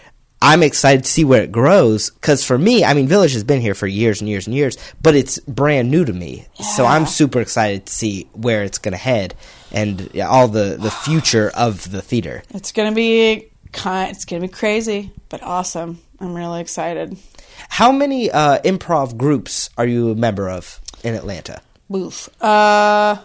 I'm 0.43 0.62
excited 0.62 1.05
to 1.05 1.11
see 1.11 1.24
where 1.24 1.43
it 1.43 1.53
grows. 1.53 2.11
Because 2.11 2.45
for 2.45 2.59
me, 2.59 2.84
I 2.84 2.95
mean, 2.95 3.07
Village 3.07 3.32
has 3.32 3.45
been 3.45 3.61
here 3.61 3.74
for 3.74 3.86
years 3.86 4.20
and 4.20 4.28
years 4.28 4.47
and 4.47 4.55
years, 4.55 4.76
but 5.01 5.14
it's 5.14 5.38
brand 5.40 5.90
new 5.90 6.05
to 6.05 6.12
me. 6.12 6.47
So 6.74 6.84
I'm 6.84 7.07
super 7.07 7.40
excited 7.40 7.86
to 7.86 7.93
see 7.93 8.28
where 8.32 8.64
it's 8.64 8.78
going 8.78 8.93
to 8.93 8.99
head 8.99 9.34
and 9.72 10.11
yeah, 10.12 10.28
all 10.28 10.49
the, 10.49 10.76
the 10.78 10.90
future 10.90 11.51
of 11.55 11.90
the 11.90 12.03
theater. 12.03 12.43
It's 12.51 12.72
gonna 12.72 12.93
be 12.93 13.49
kind. 13.72 14.11
It's 14.11 14.24
gonna 14.24 14.43
be 14.43 14.49
crazy, 14.49 15.12
but 15.28 15.43
awesome. 15.43 16.01
I'm 16.20 16.34
really 16.34 16.61
excited. 16.61 17.16
How 17.68 17.90
many 17.90 18.30
uh, 18.30 18.61
improv 18.62 19.16
groups 19.16 19.70
are 19.78 19.86
you 19.86 20.11
a 20.11 20.14
member 20.14 20.49
of 20.49 20.80
in 21.03 21.14
Atlanta? 21.14 21.61
Oof. 21.95 22.28
Uh, 22.43 23.16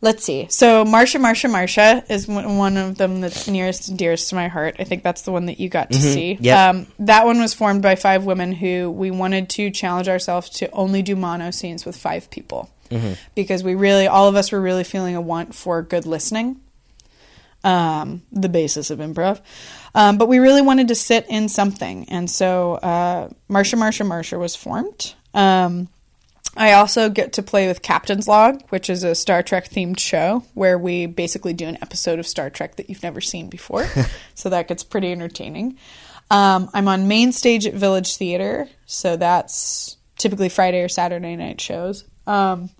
let's 0.00 0.24
see. 0.24 0.46
So 0.50 0.84
Marsha, 0.84 1.20
Marsha, 1.20 1.50
Marsha 1.50 2.10
is 2.10 2.28
one 2.28 2.76
of 2.76 2.96
them 2.96 3.20
that's 3.20 3.48
nearest 3.48 3.88
and 3.88 3.98
dearest 3.98 4.28
to 4.30 4.34
my 4.34 4.48
heart. 4.48 4.76
I 4.78 4.84
think 4.84 5.02
that's 5.02 5.22
the 5.22 5.32
one 5.32 5.46
that 5.46 5.60
you 5.60 5.68
got 5.68 5.90
to 5.90 6.00
see. 6.00 6.38
Yep. 6.40 6.58
Um, 6.58 6.86
that 7.00 7.26
one 7.26 7.40
was 7.40 7.54
formed 7.54 7.82
by 7.82 7.96
five 7.96 8.24
women 8.24 8.52
who 8.52 8.90
we 8.90 9.10
wanted 9.10 9.48
to 9.50 9.70
challenge 9.70 10.08
ourselves 10.08 10.50
to 10.50 10.70
only 10.70 11.02
do 11.02 11.16
mono 11.16 11.50
scenes 11.50 11.84
with 11.84 11.96
five 11.96 12.30
people 12.30 12.70
because 13.34 13.64
we 13.64 13.74
really, 13.74 14.06
all 14.06 14.28
of 14.28 14.36
us 14.36 14.52
were 14.52 14.60
really 14.60 14.84
feeling 14.84 15.16
a 15.16 15.20
want 15.20 15.54
for 15.54 15.82
good 15.82 16.06
listening. 16.06 16.60
Um, 17.64 18.22
the 18.30 18.48
basis 18.48 18.90
of 18.90 19.00
improv. 19.00 19.40
Um, 19.92 20.18
but 20.18 20.28
we 20.28 20.38
really 20.38 20.62
wanted 20.62 20.88
to 20.88 20.94
sit 20.94 21.26
in 21.28 21.48
something. 21.48 22.08
And 22.10 22.30
so 22.30 22.74
uh, 22.74 23.28
Marsha, 23.50 23.76
Marsha, 23.76 24.06
Marsha 24.06 24.38
was 24.38 24.54
formed. 24.54 25.14
Um, 25.34 25.88
I 26.56 26.72
also 26.72 27.10
get 27.10 27.34
to 27.34 27.42
play 27.42 27.68
with 27.68 27.82
Captain's 27.82 28.26
Log, 28.26 28.62
which 28.70 28.88
is 28.88 29.04
a 29.04 29.14
Star 29.14 29.42
Trek 29.42 29.68
themed 29.68 29.98
show 29.98 30.44
where 30.54 30.78
we 30.78 31.06
basically 31.06 31.52
do 31.52 31.66
an 31.66 31.78
episode 31.82 32.18
of 32.18 32.26
Star 32.26 32.50
Trek 32.50 32.76
that 32.76 32.88
you've 32.88 33.02
never 33.02 33.20
seen 33.20 33.48
before. 33.48 33.86
so 34.34 34.48
that 34.48 34.68
gets 34.68 34.82
pretty 34.82 35.12
entertaining. 35.12 35.78
Um, 36.30 36.70
I'm 36.74 36.88
on 36.88 37.08
main 37.08 37.32
stage 37.32 37.66
at 37.66 37.74
Village 37.74 38.16
Theater, 38.16 38.68
so 38.86 39.16
that's 39.16 39.96
typically 40.16 40.48
Friday 40.48 40.80
or 40.80 40.88
Saturday 40.88 41.36
night 41.36 41.60
shows. 41.60 42.04
Um, 42.26 42.70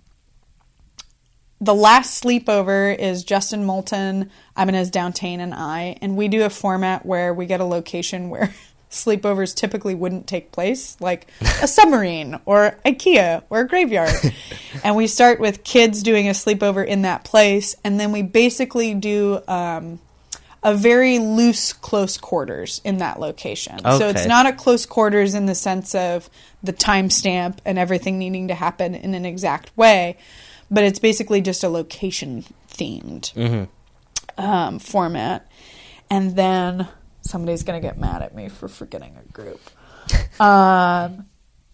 the 1.59 1.73
last 1.73 2.23
sleepover 2.23 2.97
is 2.97 3.23
Justin 3.23 3.63
Moulton, 3.65 4.29
Ibanez 4.57 4.91
Downtain, 4.91 5.39
and 5.39 5.53
I, 5.53 5.97
and 6.01 6.15
we 6.15 6.27
do 6.27 6.43
a 6.43 6.49
format 6.49 7.05
where 7.05 7.33
we 7.33 7.45
get 7.45 7.61
a 7.61 7.65
location 7.65 8.29
where 8.29 8.53
sleepovers 8.89 9.55
typically 9.55 9.95
wouldn't 9.95 10.27
take 10.27 10.51
place, 10.51 10.99
like 10.99 11.27
a 11.61 11.67
submarine 11.67 12.39
or 12.45 12.77
IKEA 12.85 13.43
or 13.49 13.61
a 13.61 13.67
graveyard. 13.67 14.13
and 14.83 14.95
we 14.95 15.07
start 15.07 15.39
with 15.39 15.63
kids 15.63 16.03
doing 16.03 16.27
a 16.27 16.31
sleepover 16.31 16.85
in 16.85 17.03
that 17.03 17.23
place, 17.23 17.75
and 17.83 17.99
then 17.99 18.11
we 18.11 18.21
basically 18.21 18.93
do 18.93 19.41
um, 19.47 19.99
a 20.63 20.75
very 20.75 21.19
loose 21.19 21.73
close 21.73 22.17
quarters 22.17 22.81
in 22.83 22.97
that 22.97 23.19
location. 23.19 23.79
So 23.79 24.09
it's 24.09 24.25
not 24.25 24.45
a 24.45 24.53
close 24.53 24.85
quarters 24.85 25.33
in 25.33 25.45
the 25.45 25.55
sense 25.55 25.93
of 25.93 26.29
the 26.63 26.73
timestamp 26.73 27.59
and 27.65 27.77
everything 27.77 28.17
needing 28.17 28.47
to 28.49 28.55
happen 28.55 28.95
in 28.95 29.13
an 29.13 29.25
exact 29.25 29.75
way, 29.77 30.17
but 30.71 30.83
it's 30.83 30.99
basically 30.99 31.41
just 31.41 31.63
a 31.63 31.69
location 31.69 32.43
themed 32.69 33.67
um, 34.37 34.79
format. 34.79 35.49
And 36.09 36.35
then 36.35 36.87
somebody's 37.27 37.63
going 37.63 37.81
to 37.81 37.85
get 37.85 37.97
mad 37.97 38.21
at 38.21 38.33
me 38.35 38.49
for 38.49 38.67
forgetting 38.67 39.17
a 39.17 39.31
group. 39.31 39.61
Um, 40.39 41.25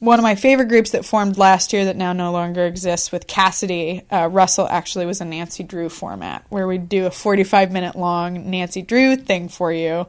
one 0.03 0.19
of 0.19 0.23
my 0.23 0.35
favorite 0.35 0.67
groups 0.67 0.91
that 0.91 1.05
formed 1.05 1.37
last 1.37 1.71
year 1.71 1.85
that 1.85 1.95
now 1.95 2.11
no 2.11 2.31
longer 2.31 2.65
exists 2.65 3.11
with 3.11 3.27
Cassidy 3.27 4.03
uh, 4.11 4.27
Russell 4.27 4.67
actually 4.67 5.05
was 5.05 5.21
a 5.21 5.25
Nancy 5.25 5.63
Drew 5.63 5.87
format 5.87 6.45
where 6.49 6.67
we'd 6.67 6.89
do 6.89 7.05
a 7.05 7.11
45 7.11 7.71
minute 7.71 7.95
long 7.95 8.49
Nancy 8.49 8.81
Drew 8.81 9.15
thing 9.15 9.47
for 9.47 9.71
you. 9.71 10.07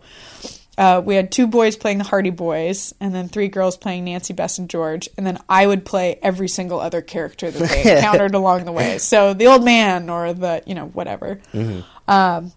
Uh, 0.76 1.00
we 1.04 1.14
had 1.14 1.30
two 1.30 1.46
boys 1.46 1.76
playing 1.76 1.98
the 1.98 2.04
Hardy 2.04 2.30
Boys, 2.30 2.92
and 3.00 3.14
then 3.14 3.28
three 3.28 3.46
girls 3.46 3.76
playing 3.76 4.04
Nancy, 4.04 4.34
Bess, 4.34 4.58
and 4.58 4.68
George, 4.68 5.08
and 5.16 5.24
then 5.24 5.38
I 5.48 5.64
would 5.64 5.84
play 5.84 6.18
every 6.20 6.48
single 6.48 6.80
other 6.80 7.00
character 7.00 7.50
that 7.50 7.68
they 7.68 7.94
encountered 7.96 8.34
along 8.34 8.64
the 8.64 8.72
way. 8.72 8.98
So 8.98 9.34
the 9.34 9.46
old 9.46 9.64
man 9.64 10.10
or 10.10 10.32
the 10.32 10.62
you 10.66 10.74
know 10.74 10.86
whatever. 10.86 11.40
Um, 12.08 12.52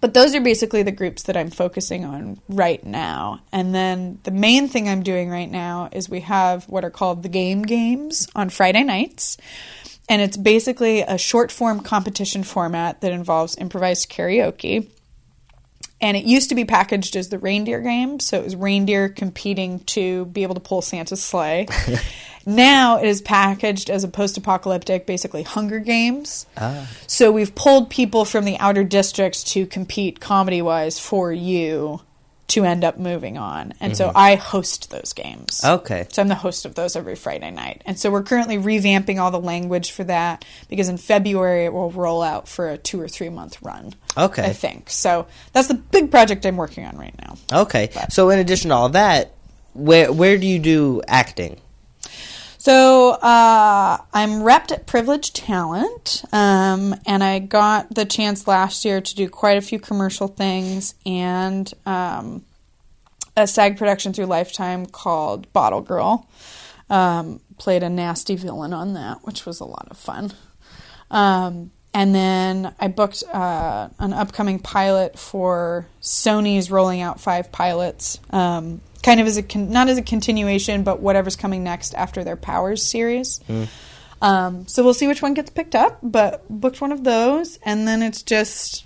but 0.00 0.14
those 0.14 0.34
are 0.34 0.40
basically 0.40 0.82
the 0.82 0.92
groups 0.92 1.24
that 1.24 1.36
I'm 1.36 1.50
focusing 1.50 2.04
on 2.04 2.40
right 2.48 2.84
now. 2.84 3.40
And 3.52 3.74
then 3.74 4.18
the 4.24 4.30
main 4.30 4.68
thing 4.68 4.88
I'm 4.88 5.02
doing 5.02 5.30
right 5.30 5.50
now 5.50 5.88
is 5.92 6.08
we 6.08 6.20
have 6.20 6.68
what 6.68 6.84
are 6.84 6.90
called 6.90 7.22
the 7.22 7.28
game 7.28 7.62
games 7.62 8.28
on 8.34 8.50
Friday 8.50 8.82
nights. 8.82 9.36
And 10.08 10.20
it's 10.20 10.36
basically 10.36 11.02
a 11.02 11.18
short 11.18 11.52
form 11.52 11.80
competition 11.80 12.42
format 12.42 13.00
that 13.02 13.12
involves 13.12 13.56
improvised 13.56 14.10
karaoke. 14.10 14.88
And 16.00 16.16
it 16.16 16.24
used 16.24 16.48
to 16.48 16.56
be 16.56 16.64
packaged 16.64 17.14
as 17.14 17.28
the 17.28 17.38
reindeer 17.38 17.80
game. 17.80 18.18
So 18.18 18.38
it 18.38 18.44
was 18.44 18.56
reindeer 18.56 19.08
competing 19.08 19.80
to 19.80 20.24
be 20.26 20.42
able 20.42 20.54
to 20.54 20.60
pull 20.60 20.82
Santa's 20.82 21.22
sleigh. 21.22 21.68
now 22.46 22.98
it 22.98 23.06
is 23.06 23.20
packaged 23.20 23.90
as 23.90 24.04
a 24.04 24.08
post 24.08 24.36
apocalyptic, 24.36 25.06
basically 25.06 25.42
Hunger 25.42 25.78
Games. 25.78 26.46
Ah. 26.56 26.88
So 27.06 27.32
we've 27.32 27.54
pulled 27.54 27.90
people 27.90 28.24
from 28.24 28.44
the 28.44 28.58
outer 28.58 28.84
districts 28.84 29.44
to 29.52 29.66
compete 29.66 30.20
comedy 30.20 30.62
wise 30.62 30.98
for 30.98 31.32
you 31.32 32.00
to 32.52 32.64
end 32.64 32.84
up 32.84 32.98
moving 32.98 33.38
on. 33.38 33.72
And 33.80 33.96
so 33.96 34.12
I 34.14 34.34
host 34.34 34.90
those 34.90 35.14
games. 35.14 35.64
Okay. 35.64 36.06
So 36.12 36.20
I'm 36.20 36.28
the 36.28 36.34
host 36.34 36.66
of 36.66 36.74
those 36.74 36.96
every 36.96 37.14
Friday 37.14 37.50
night. 37.50 37.80
And 37.86 37.98
so 37.98 38.10
we're 38.10 38.22
currently 38.22 38.58
revamping 38.58 39.18
all 39.18 39.30
the 39.30 39.40
language 39.40 39.90
for 39.90 40.04
that 40.04 40.44
because 40.68 40.90
in 40.90 40.98
February 40.98 41.64
it 41.64 41.72
will 41.72 41.90
roll 41.90 42.22
out 42.22 42.48
for 42.48 42.68
a 42.68 42.76
two 42.76 43.00
or 43.00 43.08
three 43.08 43.30
month 43.30 43.62
run. 43.62 43.94
Okay. 44.18 44.44
I 44.44 44.52
think. 44.52 44.90
So 44.90 45.26
that's 45.54 45.68
the 45.68 45.74
big 45.74 46.10
project 46.10 46.44
I'm 46.44 46.58
working 46.58 46.84
on 46.84 46.98
right 46.98 47.14
now. 47.22 47.60
Okay. 47.62 47.90
So 48.10 48.28
in 48.28 48.38
addition 48.38 48.68
to 48.68 48.74
all 48.74 48.88
that, 48.90 49.32
where 49.72 50.12
where 50.12 50.36
do 50.36 50.46
you 50.46 50.58
do 50.58 51.00
acting? 51.08 51.58
So 52.64 53.10
uh, 53.10 53.98
I'm 54.14 54.30
repped 54.42 54.70
at 54.70 54.86
Privileged 54.86 55.34
Talent, 55.34 56.22
um, 56.30 56.94
and 57.06 57.24
I 57.24 57.40
got 57.40 57.92
the 57.92 58.04
chance 58.04 58.46
last 58.46 58.84
year 58.84 59.00
to 59.00 59.14
do 59.16 59.28
quite 59.28 59.56
a 59.56 59.60
few 59.60 59.80
commercial 59.80 60.28
things 60.28 60.94
and 61.04 61.68
um, 61.86 62.44
a 63.36 63.48
SAG 63.48 63.78
production 63.78 64.12
through 64.12 64.26
Lifetime 64.26 64.86
called 64.86 65.52
Bottle 65.52 65.80
Girl. 65.80 66.28
Um, 66.88 67.40
played 67.58 67.82
a 67.82 67.90
nasty 67.90 68.36
villain 68.36 68.72
on 68.72 68.94
that, 68.94 69.24
which 69.24 69.44
was 69.44 69.58
a 69.58 69.64
lot 69.64 69.88
of 69.90 69.96
fun. 69.96 70.32
Um, 71.10 71.72
and 71.92 72.14
then 72.14 72.72
I 72.78 72.86
booked 72.86 73.24
uh, 73.32 73.88
an 73.98 74.12
upcoming 74.12 74.60
pilot 74.60 75.18
for 75.18 75.88
Sony's 76.00 76.70
rolling 76.70 77.00
out 77.00 77.18
five 77.18 77.50
pilots, 77.50 78.20
um, 78.30 78.80
kind 79.02 79.20
of 79.20 79.26
as 79.26 79.36
a 79.36 79.42
con- 79.42 79.70
not 79.70 79.88
as 79.88 79.98
a 79.98 80.02
continuation, 80.02 80.82
but 80.84 81.00
whatever's 81.00 81.36
coming 81.36 81.64
next 81.64 81.94
after 81.94 82.24
their 82.24 82.36
Powers 82.36 82.82
series. 82.82 83.40
Um, 84.20 84.68
so 84.68 84.84
we'll 84.84 84.94
see 84.94 85.08
which 85.08 85.20
one 85.22 85.34
gets 85.34 85.50
picked 85.50 85.74
up, 85.74 85.98
but 86.02 86.44
booked 86.48 86.80
one 86.80 86.92
of 86.92 87.02
those, 87.02 87.58
and 87.64 87.88
then 87.88 88.02
it's 88.02 88.22
just 88.22 88.84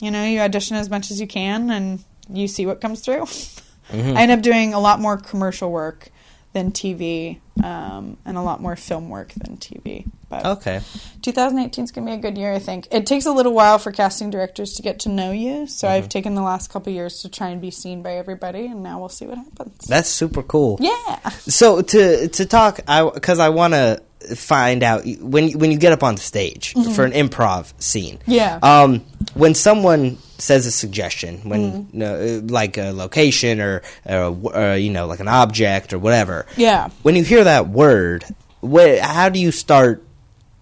you 0.00 0.10
know 0.10 0.24
you 0.24 0.40
audition 0.40 0.76
as 0.76 0.88
much 0.88 1.10
as 1.10 1.20
you 1.20 1.26
can, 1.26 1.70
and 1.70 2.04
you 2.32 2.46
see 2.46 2.64
what 2.66 2.80
comes 2.80 3.00
through. 3.00 3.26
I 3.92 4.22
end 4.22 4.30
up 4.30 4.42
doing 4.42 4.74
a 4.74 4.80
lot 4.80 5.00
more 5.00 5.16
commercial 5.16 5.72
work 5.72 6.10
than 6.54 6.72
TV, 6.72 7.40
um, 7.62 8.16
and 8.24 8.36
a 8.38 8.42
lot 8.42 8.60
more 8.60 8.74
film 8.74 9.10
work 9.10 9.32
than 9.34 9.56
TV. 9.58 10.06
But 10.30 10.44
Okay. 10.46 10.80
2018 11.22 11.84
is 11.84 11.90
going 11.90 12.06
to 12.06 12.12
be 12.12 12.18
a 12.18 12.20
good 12.20 12.36
year, 12.38 12.52
I 12.52 12.58
think. 12.58 12.88
It 12.90 13.06
takes 13.06 13.26
a 13.26 13.32
little 13.32 13.52
while 13.52 13.78
for 13.78 13.92
casting 13.92 14.30
directors 14.30 14.72
to 14.74 14.82
get 14.82 15.00
to 15.00 15.08
know 15.08 15.30
you, 15.30 15.66
so 15.66 15.88
I've 15.88 16.08
taken 16.08 16.34
the 16.34 16.42
last 16.42 16.70
couple 16.70 16.92
years 16.92 17.20
to 17.22 17.28
try 17.28 17.48
and 17.48 17.60
be 17.60 17.70
seen 17.70 18.02
by 18.02 18.14
everybody, 18.16 18.66
and 18.66 18.82
now 18.82 18.98
we'll 18.98 19.08
see 19.08 19.26
what 19.26 19.38
happens. 19.38 19.86
That's 19.86 20.08
super 20.08 20.42
cool. 20.42 20.78
yeah. 20.80 21.28
So 21.30 21.80
to 21.82 22.28
to 22.28 22.46
talk, 22.46 22.80
I 22.88 23.08
because 23.08 23.38
I 23.38 23.48
want 23.50 23.74
to 23.74 24.02
find 24.36 24.82
out 24.82 25.04
when 25.20 25.50
when 25.58 25.70
you 25.70 25.78
get 25.78 25.92
up 25.92 26.02
on 26.02 26.14
the 26.16 26.20
stage 26.20 26.72
for 26.94 27.04
an 27.04 27.12
improv 27.12 27.72
scene. 27.80 28.18
Mm-hmm. 28.18 28.30
Yeah. 28.32 28.58
Um, 28.62 29.00
when 29.34 29.54
someone 29.54 30.18
says 30.38 30.66
a 30.66 30.70
suggestion, 30.70 31.48
when 31.48 31.72
Mm-hmm. 31.72 31.96
you 31.96 31.98
know, 31.98 32.42
like 32.46 32.76
a 32.78 32.90
location 32.92 33.60
or, 33.60 33.82
or, 34.04 34.36
or 34.54 34.76
you 34.76 34.90
know 34.90 35.06
like 35.06 35.20
an 35.20 35.28
object 35.28 35.92
or 35.92 35.98
whatever. 35.98 36.46
Yeah. 36.56 36.88
When 37.02 37.16
you 37.16 37.24
hear 37.24 37.44
that 37.44 37.68
word, 37.68 38.24
where 38.60 39.02
how 39.02 39.28
do 39.28 39.38
you 39.40 39.50
start 39.52 40.04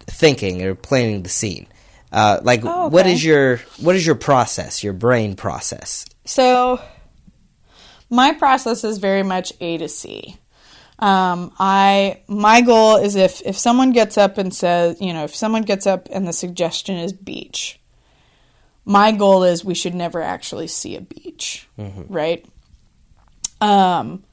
thinking 0.07 0.63
or 0.63 0.75
planning 0.75 1.23
the 1.23 1.29
scene? 1.29 1.67
Uh, 2.13 2.41
like 2.43 2.61
Oh, 2.65 2.87
okay. 2.87 3.13
is 3.13 3.25
your 3.25 3.59
what 3.81 3.97
is 3.97 4.07
your 4.07 4.15
process, 4.15 4.83
your 4.85 4.93
brain 4.93 5.35
process? 5.37 6.07
So, 6.25 6.81
my 8.09 8.33
process 8.33 8.85
is 8.85 8.99
very 8.99 9.23
much 9.23 9.53
A 9.61 9.79
to 9.79 9.89
C. 9.89 10.37
Um, 10.99 11.53
I 11.59 12.23
my 12.27 12.63
goal 12.63 12.97
is 12.97 13.17
if 13.17 13.43
if 13.45 13.59
someone 13.59 13.93
gets 13.93 14.17
up 14.17 14.39
and 14.39 14.55
says, 14.55 15.01
you 15.01 15.13
know, 15.13 15.25
if 15.25 15.35
someone 15.37 15.63
gets 15.63 15.87
up 15.87 16.09
and 16.11 16.27
the 16.27 16.33
suggestion 16.33 16.97
is 16.97 17.13
beach, 17.13 17.79
my 18.85 19.13
goal 19.13 19.45
is 19.45 19.65
we 19.65 19.75
should 19.75 19.95
never 19.95 20.23
actually 20.23 20.69
see 20.69 20.97
a 20.97 21.01
beach, 21.01 21.69
right? 22.09 22.47
Um, 23.61 24.25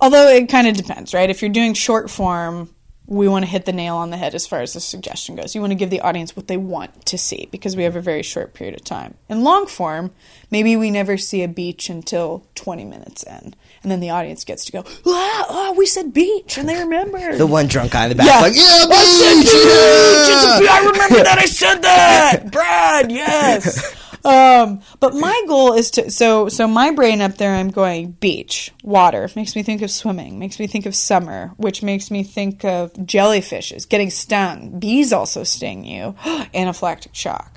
although 0.00 0.28
it 0.28 0.48
kind 0.48 0.66
of 0.68 0.76
depends, 0.76 1.14
right? 1.14 1.30
If 1.30 1.40
you're 1.40 1.50
doing 1.50 1.74
short 1.74 2.10
form, 2.10 2.74
we 3.06 3.28
want 3.28 3.44
to 3.44 3.50
hit 3.50 3.66
the 3.66 3.72
nail 3.72 3.96
on 3.96 4.10
the 4.10 4.16
head 4.16 4.34
as 4.34 4.46
far 4.46 4.60
as 4.60 4.72
the 4.72 4.80
suggestion 4.80 5.36
goes. 5.36 5.54
You 5.54 5.60
want 5.60 5.72
to 5.72 5.76
give 5.76 5.90
the 5.90 6.00
audience 6.00 6.34
what 6.34 6.48
they 6.48 6.56
want 6.56 7.06
to 7.06 7.18
see 7.18 7.48
because 7.50 7.76
we 7.76 7.82
have 7.84 7.96
a 7.96 8.00
very 8.00 8.22
short 8.22 8.54
period 8.54 8.74
of 8.74 8.84
time. 8.84 9.14
In 9.28 9.44
long 9.44 9.66
form, 9.66 10.10
maybe 10.50 10.76
we 10.76 10.90
never 10.90 11.16
see 11.16 11.42
a 11.42 11.48
beach 11.48 11.90
until 11.90 12.46
20 12.54 12.84
minutes 12.84 13.22
in. 13.22 13.54
And 13.84 13.90
then 13.92 14.00
the 14.00 14.10
audience 14.10 14.44
gets 14.44 14.64
to 14.64 14.72
go, 14.72 14.82
ah, 15.06 15.46
oh, 15.50 15.74
we 15.76 15.84
said 15.84 16.12
beach, 16.14 16.56
and 16.56 16.66
they 16.66 16.76
remember. 16.76 17.36
The 17.36 17.46
one 17.46 17.66
drunk 17.66 17.92
guy 17.92 18.04
in 18.04 18.08
the 18.08 18.14
back, 18.14 18.26
Yeah. 18.26 18.40
like, 18.40 18.54
yeah, 18.56 18.62
I 18.62 18.86
beach, 18.88 19.44
beach! 19.44 19.52
It's 19.52 20.44
a 20.44 20.48
yeah!" 20.48 20.58
beach! 20.58 20.68
I 20.70 20.78
remember 20.90 21.22
that 21.22 21.38
I 21.38 21.44
said 21.44 21.82
that! 21.82 22.44
Brad, 22.50 23.12
yes! 23.12 23.94
Um, 24.24 24.80
but 25.00 25.14
my 25.14 25.42
goal 25.46 25.74
is 25.74 25.90
to 25.92 26.10
so 26.10 26.48
so 26.48 26.66
my 26.66 26.92
brain 26.92 27.20
up 27.20 27.36
there 27.36 27.54
I'm 27.54 27.68
going 27.68 28.12
beach, 28.12 28.72
water, 28.82 29.28
makes 29.36 29.54
me 29.54 29.62
think 29.62 29.82
of 29.82 29.90
swimming, 29.90 30.38
makes 30.38 30.58
me 30.58 30.66
think 30.66 30.86
of 30.86 30.94
summer, 30.94 31.52
which 31.58 31.82
makes 31.82 32.10
me 32.10 32.22
think 32.22 32.64
of 32.64 32.94
jellyfishes, 32.94 33.86
getting 33.86 34.08
stung. 34.08 34.78
Bees 34.78 35.12
also 35.12 35.44
sting 35.44 35.84
you. 35.84 36.14
Anaphylactic 36.54 37.14
shock. 37.14 37.53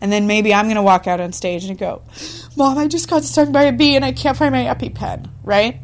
And 0.00 0.10
then 0.10 0.26
maybe 0.26 0.54
I'm 0.54 0.68
gonna 0.68 0.82
walk 0.82 1.06
out 1.06 1.20
on 1.20 1.32
stage 1.32 1.64
and 1.64 1.78
go, 1.78 2.02
Mom, 2.56 2.78
I 2.78 2.88
just 2.88 3.08
got 3.08 3.24
stung 3.24 3.52
by 3.52 3.64
a 3.64 3.72
bee 3.72 3.96
and 3.96 4.04
I 4.04 4.12
can't 4.12 4.36
find 4.36 4.52
my 4.52 4.64
EpiPen, 4.64 5.28
right? 5.44 5.80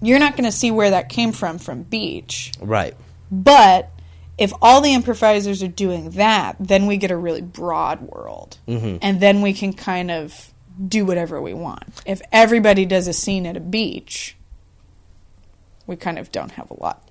You're 0.00 0.18
not 0.18 0.36
gonna 0.36 0.52
see 0.52 0.70
where 0.70 0.90
that 0.90 1.08
came 1.08 1.32
from 1.32 1.58
from 1.58 1.82
beach. 1.82 2.52
Right. 2.60 2.94
But 3.30 3.90
if 4.38 4.52
all 4.62 4.80
the 4.80 4.94
improvisers 4.94 5.62
are 5.62 5.68
doing 5.68 6.10
that, 6.10 6.56
then 6.60 6.86
we 6.86 6.96
get 6.96 7.10
a 7.10 7.16
really 7.16 7.42
broad 7.42 8.00
world. 8.02 8.58
Mm-hmm. 8.68 8.98
And 9.02 9.20
then 9.20 9.42
we 9.42 9.52
can 9.52 9.72
kind 9.72 10.10
of 10.10 10.52
do 10.86 11.04
whatever 11.04 11.42
we 11.42 11.54
want. 11.54 11.82
If 12.06 12.22
everybody 12.30 12.86
does 12.86 13.08
a 13.08 13.12
scene 13.12 13.46
at 13.46 13.56
a 13.56 13.60
beach, 13.60 14.36
we 15.86 15.96
kind 15.96 16.18
of 16.18 16.30
don't 16.30 16.52
have 16.52 16.70
a 16.70 16.80
lot. 16.80 17.02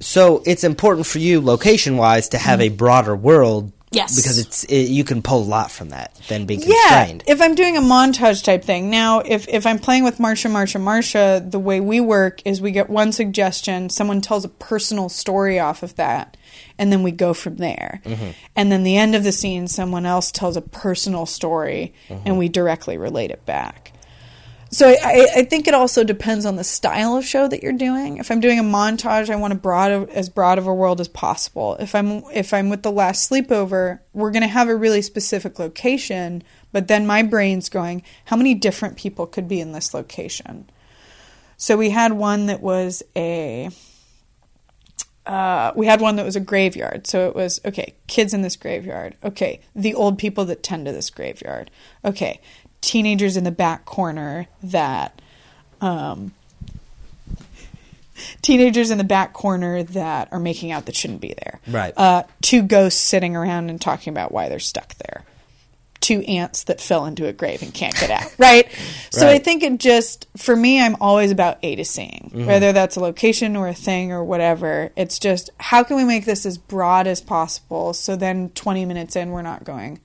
So 0.00 0.42
it's 0.44 0.64
important 0.64 1.06
for 1.06 1.18
you, 1.18 1.40
location 1.40 1.96
wise, 1.96 2.28
to 2.30 2.38
have 2.38 2.60
mm-hmm. 2.60 2.74
a 2.74 2.76
broader 2.76 3.16
world. 3.16 3.72
Mm-hmm. 3.94 4.08
Yes. 4.08 4.16
Because 4.16 4.38
it's 4.38 4.64
it, 4.64 4.88
you 4.90 5.04
can 5.04 5.22
pull 5.22 5.42
a 5.42 5.44
lot 5.44 5.70
from 5.70 5.90
that 5.90 6.14
than 6.28 6.46
being 6.46 6.60
Yeah, 6.60 6.74
constrained. 7.04 7.24
if 7.26 7.40
I'm 7.40 7.54
doing 7.54 7.76
a 7.76 7.80
montage 7.80 8.42
type 8.44 8.64
thing. 8.64 8.90
Now, 8.90 9.20
if 9.20 9.48
if 9.48 9.66
I'm 9.66 9.78
playing 9.78 10.04
with 10.04 10.18
Marsha, 10.18 10.50
Marsha, 10.50 10.80
Marsha, 10.80 11.50
the 11.50 11.58
way 11.58 11.80
we 11.80 12.00
work 12.00 12.40
is 12.44 12.60
we 12.60 12.70
get 12.70 12.90
one 12.90 13.12
suggestion, 13.12 13.88
someone 13.90 14.20
tells 14.20 14.44
a 14.44 14.48
personal 14.48 15.08
story 15.08 15.58
off 15.58 15.82
of 15.82 15.94
that, 15.96 16.36
and 16.78 16.90
then 16.92 17.02
we 17.02 17.10
go 17.10 17.32
from 17.34 17.56
there. 17.56 18.00
And 18.56 18.70
then 18.72 18.82
the 18.82 18.96
end 18.96 19.14
of 19.14 19.24
the 19.24 19.32
scene, 19.32 19.68
someone 19.68 20.06
else 20.06 20.30
tells 20.32 20.56
a 20.56 20.62
personal 20.62 21.26
story, 21.26 21.94
and 22.24 22.38
we 22.38 22.48
directly 22.48 22.96
relate 22.98 23.30
it 23.30 23.44
back. 23.46 23.92
So 24.74 24.88
I, 24.88 25.28
I, 25.36 25.44
think 25.44 25.68
it 25.68 25.74
also 25.74 26.02
depends 26.02 26.44
on 26.44 26.56
the 26.56 26.64
style 26.64 27.16
of 27.16 27.24
show 27.24 27.46
that 27.46 27.62
you're 27.62 27.72
doing. 27.72 28.16
If 28.16 28.32
I'm 28.32 28.40
doing 28.40 28.58
a 28.58 28.64
montage, 28.64 29.30
I 29.30 29.36
want 29.36 29.52
a 29.52 29.56
broad 29.56 30.10
as 30.10 30.28
broad 30.28 30.58
of 30.58 30.66
a 30.66 30.74
world 30.74 31.00
as 31.00 31.06
possible. 31.06 31.76
If 31.78 31.94
I'm 31.94 32.24
if 32.32 32.52
I'm 32.52 32.70
with 32.70 32.82
the 32.82 32.90
last 32.90 33.30
sleepover, 33.30 34.00
we're 34.12 34.32
going 34.32 34.42
to 34.42 34.48
have 34.48 34.68
a 34.68 34.74
really 34.74 35.00
specific 35.00 35.60
location, 35.60 36.42
but 36.72 36.88
then 36.88 37.06
my 37.06 37.22
brain's 37.22 37.68
going, 37.68 38.02
how 38.24 38.34
many 38.34 38.52
different 38.52 38.96
people 38.96 39.28
could 39.28 39.46
be 39.46 39.60
in 39.60 39.70
this 39.70 39.94
location? 39.94 40.68
So 41.56 41.76
we 41.76 41.90
had 41.90 42.12
one 42.12 42.46
that 42.46 42.60
was 42.60 43.04
a 43.14 43.70
uh, 45.26 45.72
we 45.74 45.86
had 45.86 46.00
one 46.00 46.16
that 46.16 46.24
was 46.24 46.36
a 46.36 46.40
graveyard. 46.40 47.06
So 47.06 47.28
it 47.28 47.36
was 47.36 47.60
okay, 47.64 47.94
kids 48.08 48.34
in 48.34 48.42
this 48.42 48.56
graveyard. 48.56 49.14
Okay, 49.22 49.60
the 49.74 49.94
old 49.94 50.18
people 50.18 50.44
that 50.46 50.64
tend 50.64 50.86
to 50.86 50.92
this 50.92 51.10
graveyard. 51.10 51.70
Okay, 52.04 52.40
teenagers 52.84 53.36
in 53.36 53.44
the 53.44 53.50
back 53.50 53.84
corner 53.86 54.46
that, 54.62 55.20
um, 55.80 56.32
teenagers 58.42 58.90
in 58.90 58.98
the 58.98 59.04
back 59.04 59.32
corner 59.32 59.82
that 59.82 60.32
are 60.32 60.38
making 60.38 60.70
out 60.70 60.86
that 60.86 60.94
shouldn't 60.94 61.20
be 61.20 61.34
there. 61.34 61.60
Right. 61.66 61.94
Uh, 61.96 62.24
two 62.42 62.62
ghosts 62.62 63.00
sitting 63.00 63.34
around 63.34 63.70
and 63.70 63.80
talking 63.80 64.12
about 64.12 64.32
why 64.32 64.48
they're 64.48 64.58
stuck 64.58 64.94
there. 64.96 65.24
Two 66.00 66.20
ants 66.22 66.64
that 66.64 66.82
fell 66.82 67.06
into 67.06 67.26
a 67.26 67.32
grave 67.32 67.62
and 67.62 67.72
can't 67.72 67.94
get 67.94 68.10
out. 68.10 68.34
Right. 68.38 68.70
So 69.10 69.26
I 69.26 69.38
think 69.38 69.62
it 69.62 69.78
just 69.78 70.26
for 70.36 70.54
me, 70.54 70.82
I'm 70.82 70.96
always 71.00 71.30
about 71.30 71.58
A 71.62 71.76
to 71.76 71.84
seeing, 71.84 72.30
whether 72.46 72.72
that's 72.72 72.96
a 72.96 73.00
location 73.00 73.56
or 73.56 73.68
a 73.68 73.74
thing 73.74 74.12
or 74.12 74.22
whatever. 74.22 74.90
It's 74.96 75.18
just 75.18 75.48
how 75.58 75.82
can 75.82 75.96
we 75.96 76.04
make 76.04 76.26
this 76.26 76.44
as 76.44 76.58
broad 76.58 77.06
as 77.06 77.22
possible 77.22 77.94
so 77.94 78.16
then 78.16 78.50
20 78.50 78.84
minutes 78.84 79.16
in 79.16 79.30
we're 79.30 79.40
not 79.42 79.64
going, 79.64 80.00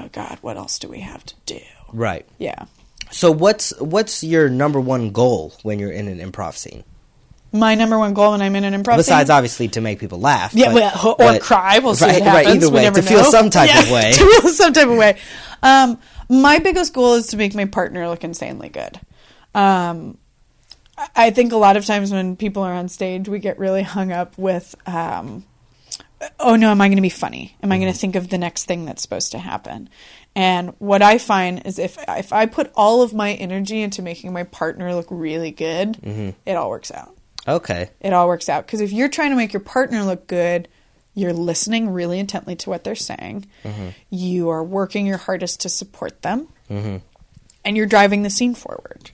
oh 0.00 0.08
God, 0.10 0.38
what 0.40 0.56
else 0.56 0.80
do 0.80 0.88
we 0.88 1.00
have 1.00 1.24
to 1.26 1.34
do? 1.46 1.60
Right. 1.94 2.26
Yeah. 2.38 2.64
So 3.10 3.30
what's 3.30 3.78
what's 3.80 4.24
your 4.24 4.48
number 4.48 4.80
one 4.80 5.10
goal 5.12 5.54
when 5.62 5.78
you're 5.78 5.92
in 5.92 6.08
an 6.08 6.18
improv 6.18 6.54
scene? 6.56 6.82
My 7.52 7.76
number 7.76 7.96
one 7.96 8.14
goal 8.14 8.32
when 8.32 8.42
I'm 8.42 8.56
in 8.56 8.64
an 8.64 8.74
improv 8.74 8.94
scene. 8.94 8.96
Besides, 8.96 9.28
scene- 9.28 9.36
obviously, 9.36 9.68
to 9.68 9.80
make 9.80 10.00
people 10.00 10.18
laugh. 10.18 10.52
Yeah, 10.54 10.72
but- 10.72 10.74
well, 10.74 11.08
or 11.12 11.16
but- 11.18 11.40
cry. 11.42 11.78
We'll 11.78 11.94
see 11.94 12.06
right, 12.06 12.14
what 12.20 12.22
happens. 12.24 12.46
Right, 12.46 12.56
either 12.56 12.68
We 12.68 12.74
way, 12.74 12.90
to 12.90 13.02
feel 13.02 13.22
some 13.22 13.48
type 13.50 13.68
Yeah, 13.68 13.82
of 13.82 13.90
way. 13.92 14.10
to 14.12 14.40
feel 14.40 14.50
some 14.50 14.72
type 14.72 14.88
of 14.88 14.96
way. 14.98 15.18
Um, 15.62 16.00
my 16.28 16.58
biggest 16.58 16.92
goal 16.92 17.14
is 17.14 17.28
to 17.28 17.36
make 17.36 17.54
my 17.54 17.66
partner 17.66 18.08
look 18.08 18.24
insanely 18.24 18.70
good. 18.70 18.98
Um, 19.54 20.18
I- 20.98 21.08
I 21.14 21.30
think 21.30 21.52
a 21.52 21.56
lot 21.56 21.76
of 21.76 21.86
times 21.86 22.10
when 22.10 22.34
people 22.34 22.64
are 22.64 22.72
on 22.74 22.88
stage, 22.88 23.28
we 23.28 23.38
get 23.38 23.58
really 23.60 23.82
hung 23.82 24.10
up 24.10 24.36
with, 24.36 24.74
um, 24.88 25.44
oh 26.40 26.56
no, 26.56 26.70
am 26.70 26.80
I 26.80 26.88
going 26.88 26.96
to 26.96 27.02
be 27.02 27.08
funny? 27.08 27.56
Am 27.62 27.70
I 27.70 27.78
going 27.78 27.92
to 27.92 27.96
think 27.98 28.16
of 28.16 28.30
the 28.30 28.38
next 28.38 28.64
thing 28.64 28.84
that's 28.84 29.02
supposed 29.02 29.30
to 29.32 29.38
happen? 29.38 29.88
And 30.36 30.74
what 30.78 31.00
I 31.00 31.18
find 31.18 31.64
is 31.64 31.78
if 31.78 31.96
if 32.08 32.32
I 32.32 32.46
put 32.46 32.72
all 32.74 33.02
of 33.02 33.14
my 33.14 33.34
energy 33.34 33.82
into 33.82 34.02
making 34.02 34.32
my 34.32 34.42
partner 34.42 34.94
look 34.94 35.06
really 35.10 35.52
good, 35.52 35.92
mm-hmm. 35.92 36.30
it 36.44 36.54
all 36.54 36.70
works 36.70 36.90
out 36.90 37.16
Okay. 37.46 37.90
it 38.00 38.12
all 38.12 38.26
works 38.26 38.48
out. 38.48 38.66
Because 38.66 38.80
if 38.80 38.92
you're 38.92 39.08
trying 39.08 39.30
to 39.30 39.36
make 39.36 39.52
your 39.52 39.60
partner 39.60 40.02
look 40.02 40.26
good, 40.26 40.68
you're 41.14 41.32
listening 41.32 41.90
really 41.90 42.18
intently 42.18 42.56
to 42.56 42.70
what 42.70 42.84
they're 42.84 42.94
saying. 42.94 43.46
Mm-hmm. 43.62 43.88
You 44.10 44.48
are 44.48 44.64
working 44.64 45.06
your 45.06 45.18
hardest 45.18 45.60
to 45.60 45.68
support 45.68 46.22
them, 46.22 46.48
mm-hmm. 46.68 46.96
and 47.64 47.76
you're 47.76 47.86
driving 47.86 48.22
the 48.22 48.30
scene 48.30 48.54
forward. 48.54 49.10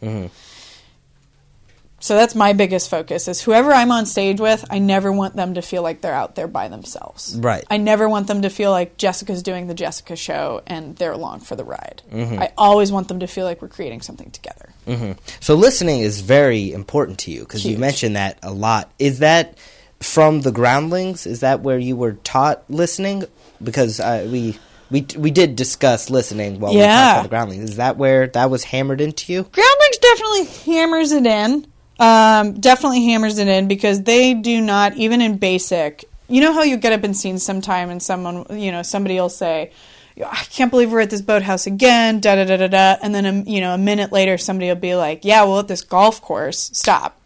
So 2.00 2.16
that's 2.16 2.34
my 2.34 2.54
biggest 2.54 2.88
focus: 2.90 3.28
is 3.28 3.40
whoever 3.42 3.72
I'm 3.72 3.92
on 3.92 4.06
stage 4.06 4.40
with, 4.40 4.64
I 4.70 4.78
never 4.78 5.12
want 5.12 5.36
them 5.36 5.54
to 5.54 5.62
feel 5.62 5.82
like 5.82 6.00
they're 6.00 6.14
out 6.14 6.34
there 6.34 6.48
by 6.48 6.68
themselves. 6.68 7.36
Right. 7.38 7.64
I 7.70 7.76
never 7.76 8.08
want 8.08 8.26
them 8.26 8.42
to 8.42 8.50
feel 8.50 8.70
like 8.70 8.96
Jessica's 8.96 9.42
doing 9.42 9.66
the 9.66 9.74
Jessica 9.74 10.16
show 10.16 10.62
and 10.66 10.96
they're 10.96 11.12
along 11.12 11.40
for 11.40 11.56
the 11.56 11.64
ride. 11.64 12.02
I 12.12 12.52
always 12.56 12.90
want 12.90 13.08
them 13.08 13.20
to 13.20 13.26
feel 13.26 13.44
like 13.44 13.60
we're 13.62 13.68
creating 13.68 14.00
something 14.00 14.30
together. 14.30 14.70
hmm 14.86 15.12
So 15.40 15.54
listening 15.54 16.00
is 16.00 16.20
very 16.22 16.72
important 16.72 17.18
to 17.20 17.30
you 17.30 17.40
because 17.40 17.64
you 17.66 17.76
mentioned 17.78 18.16
that 18.16 18.38
a 18.42 18.50
lot. 18.52 18.90
Is 18.98 19.18
that 19.20 19.58
from 20.00 20.40
the 20.40 20.52
Groundlings? 20.52 21.26
Is 21.26 21.40
that 21.40 21.60
where 21.60 21.78
you 21.78 21.96
were 21.96 22.12
taught 22.14 22.64
listening? 22.70 23.24
Because 23.62 24.00
uh, 24.00 24.26
we 24.32 24.58
we 24.90 25.06
we 25.18 25.30
did 25.30 25.54
discuss 25.54 26.08
listening 26.08 26.60
while 26.60 26.72
we 26.72 26.78
Yeah. 26.80 26.94
talked 26.96 27.12
about 27.12 27.22
the 27.24 27.28
Groundlings. 27.28 27.70
Is 27.70 27.76
that 27.76 27.98
where 27.98 28.26
that 28.28 28.48
was 28.50 28.64
hammered 28.64 29.02
into 29.02 29.30
you? 29.32 29.42
Groundlings 29.42 29.98
definitely 30.00 30.44
hammers 30.72 31.12
it 31.12 31.26
in. 31.26 31.66
Um, 32.00 32.54
definitely 32.54 33.04
hammers 33.04 33.38
it 33.38 33.46
in 33.46 33.68
because 33.68 34.02
they 34.04 34.32
do 34.32 34.60
not 34.62 34.96
even 34.96 35.20
in 35.20 35.36
basic. 35.36 36.06
You 36.28 36.40
know 36.40 36.54
how 36.54 36.62
you 36.62 36.78
get 36.78 36.94
up 36.94 37.04
in 37.04 37.12
scenes 37.12 37.42
sometime 37.42 37.90
and 37.90 38.02
someone, 38.02 38.46
you 38.58 38.72
know, 38.72 38.82
somebody 38.82 39.16
will 39.20 39.28
say, 39.28 39.70
"I 40.16 40.44
can't 40.50 40.70
believe 40.70 40.90
we're 40.90 41.00
at 41.00 41.10
this 41.10 41.20
boathouse 41.20 41.66
again." 41.66 42.20
Da 42.20 42.36
da 42.36 42.44
da 42.44 42.56
da 42.56 42.68
da. 42.68 42.96
And 43.02 43.14
then, 43.14 43.26
um, 43.26 43.44
you 43.46 43.60
know, 43.60 43.74
a 43.74 43.78
minute 43.78 44.12
later, 44.12 44.38
somebody 44.38 44.68
will 44.68 44.76
be 44.76 44.94
like, 44.94 45.26
"Yeah, 45.26 45.42
well, 45.42 45.58
at 45.58 45.68
this 45.68 45.82
golf 45.82 46.22
course, 46.22 46.70
stop. 46.72 47.20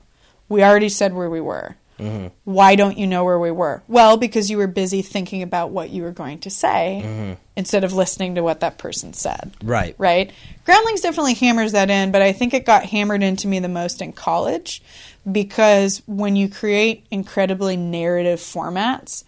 We 0.49 0.65
already 0.65 0.89
said 0.89 1.15
where 1.15 1.31
we 1.31 1.41
were. 1.41 1.77
Mm-hmm. 1.99 2.29
Why 2.45 2.77
don't 2.77 2.99
you 2.99 3.07
know 3.07 3.25
where 3.25 3.39
we 3.39 3.51
were? 3.51 3.83
Well, 3.89 4.17
because 4.17 4.51
you 4.51 4.57
were 4.57 4.67
busy 4.67 5.03
thinking 5.03 5.43
about 5.43 5.71
what 5.71 5.91
you 5.91 6.03
were 6.03 6.13
going 6.13 6.41
to 6.41 6.51
say 6.51 7.03
mm-hmm. 7.05 7.33
instead 7.57 7.85
of 7.85 7.93
listening 7.93 8.35
to 8.35 8.43
what 8.43 8.61
that 8.61 8.79
person 8.79 9.13
said." 9.13 9.53
Right. 9.63 9.95
right? 9.99 10.33
Groundlings 10.65 11.01
definitely 11.01 11.35
hammers 11.35 11.73
that 11.73 11.91
in, 11.91 12.13
but 12.13 12.23
I 12.23 12.33
think 12.33 12.55
it 12.55 12.67
got 12.67 12.85
hammered 12.85 13.23
into 13.23 13.49
me 13.49 13.61
the 13.61 13.69
most 13.69 14.03
in 14.03 14.13
college 14.13 14.83
because 15.31 16.03
when 16.07 16.37
you 16.37 16.49
create 16.49 17.07
incredibly 17.11 17.77
narrative 17.77 18.41
formats, 18.41 19.25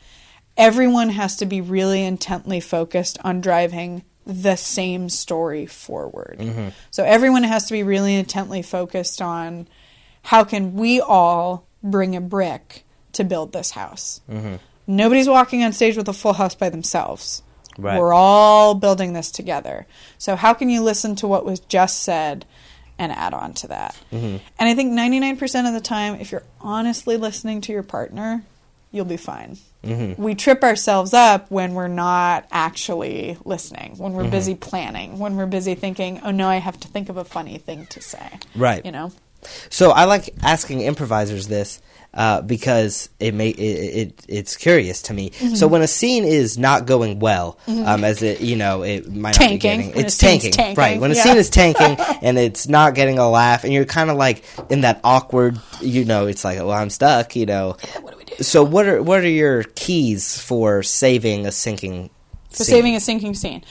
everyone 0.57 1.11
has 1.11 1.37
to 1.37 1.47
be 1.47 1.61
really 1.61 2.05
intently 2.05 2.61
focused 2.61 3.19
on 3.25 3.41
driving 3.41 4.03
the 4.27 4.57
same 4.57 5.09
story 5.09 5.67
forward. 5.67 6.39
Mm-hmm. 6.41 6.69
So 6.91 7.05
everyone 7.05 7.45
has 7.45 7.67
to 7.67 7.73
be 7.73 7.83
really 7.83 8.15
intently 8.15 8.63
focused 8.63 9.23
on 9.23 9.69
how 10.23 10.43
can 10.43 10.75
we 10.75 11.01
all 11.01 11.67
bring 11.91 12.17
a 12.17 12.21
brick 12.21 12.85
to 13.13 13.25
build 13.25 13.53
this 13.53 13.73
house. 13.73 14.21
Nobody's 14.87 15.29
walking 15.29 15.65
on 15.65 15.73
stage 15.73 15.97
with 15.97 16.09
a 16.09 16.13
full 16.13 16.35
house 16.35 16.55
by 16.55 16.69
themselves. 16.69 17.43
Right. 17.79 17.99
We're 17.99 18.15
all 18.15 18.75
building 18.75 19.13
this 19.13 19.31
together. 19.31 19.87
So 20.19 20.37
how 20.37 20.55
can 20.55 20.71
you 20.71 20.83
listen 20.83 21.17
to 21.17 21.27
what 21.27 21.45
was 21.45 21.61
just 21.61 22.03
said 22.03 22.47
and 22.99 23.13
add 23.13 23.35
on 23.35 23.53
to 23.55 23.69
that? 23.69 24.01
Mm-hmm. 24.13 24.37
And 24.59 24.69
I 24.69 24.75
think 24.75 24.93
99% 24.93 25.69
of 25.69 25.75
the 25.75 25.81
time 25.81 26.21
if 26.21 26.33
you're 26.33 26.45
honestly 26.61 27.17
listening 27.17 27.61
to 27.63 27.73
your 27.73 27.83
partner, 27.83 28.45
you'll 28.93 29.05
be 29.05 29.19
fine. 29.19 29.59
Mm-hmm. 29.83 30.21
We 30.21 30.35
trip 30.35 30.65
ourselves 30.65 31.15
up 31.15 31.51
when 31.51 31.75
we're 31.75 31.89
not 31.89 32.47
actually 32.51 33.39
listening, 33.45 33.97
when 33.99 34.15
we're 34.15 34.23
mm-hmm. 34.23 34.31
busy 34.31 34.55
planning, 34.55 35.19
when 35.19 35.37
we're 35.37 35.47
busy 35.47 35.77
thinking, 35.77 36.21
"Oh 36.25 36.33
no, 36.33 36.49
I 36.49 36.57
have 36.57 36.81
to 36.81 36.89
think 36.89 37.09
of 37.09 37.17
a 37.17 37.25
funny 37.25 37.59
thing 37.59 37.87
to 37.87 38.01
say." 38.01 38.41
Right. 38.57 38.85
You 38.85 38.91
know. 38.91 39.13
So 39.71 39.91
I 39.91 40.05
like 40.05 40.35
asking 40.43 40.81
improvisers 40.81 41.49
this 41.49 41.81
uh, 42.17 42.41
because 42.41 43.11
it 43.21 43.35
may 43.35 43.51
it, 43.51 44.09
it 44.09 44.25
it's 44.27 44.57
curious 44.57 45.03
to 45.03 45.15
me. 45.15 45.31
Mm-hmm. 45.31 45.55
So 45.55 45.69
when 45.69 45.83
a 45.83 45.87
scene 45.87 46.25
is 46.25 46.57
not 46.57 46.87
going 46.87 47.19
well, 47.19 47.59
um, 47.69 48.05
as 48.05 48.23
it 48.23 48.41
you 48.41 48.57
know 48.57 48.83
it 48.83 49.13
might 49.13 49.35
Tanking. 49.35 49.55
not 49.55 49.77
be 49.77 49.93
getting, 49.93 50.05
it's 50.05 50.17
tanking, 50.17 50.51
tanking, 50.51 50.83
right? 50.83 50.99
When 50.99 51.11
a 51.11 51.15
yeah. 51.15 51.23
scene 51.23 51.37
is 51.37 51.51
tanking 51.51 51.97
and 52.23 52.39
it's 52.39 52.69
not 52.69 52.95
getting 52.95 53.19
a 53.19 53.29
laugh, 53.29 53.65
and 53.65 53.73
you're 53.73 53.85
kind 53.85 54.09
of 54.11 54.17
like 54.17 54.45
in 54.71 54.81
that 54.81 55.01
awkward, 55.05 55.61
you 55.83 56.07
know, 56.07 56.27
it's 56.27 56.43
like, 56.43 56.57
well, 56.59 56.71
I'm 56.71 56.89
stuck, 56.89 57.37
you 57.37 57.45
know. 57.45 57.77
What 58.01 58.13
do 58.13 58.17
we 58.17 58.25
do? 58.25 58.43
So 58.43 58.65
what 58.65 58.87
are 58.89 59.03
what 59.03 59.21
are 59.21 59.29
your 59.29 59.65
keys 59.75 60.41
for 60.41 60.83
saving 60.83 61.47
a 61.47 61.53
sinking? 61.53 62.09
For 62.49 62.65
scene? 62.65 62.77
saving 62.77 62.95
a 62.95 63.01
sinking 63.01 63.35
scene. 63.35 63.63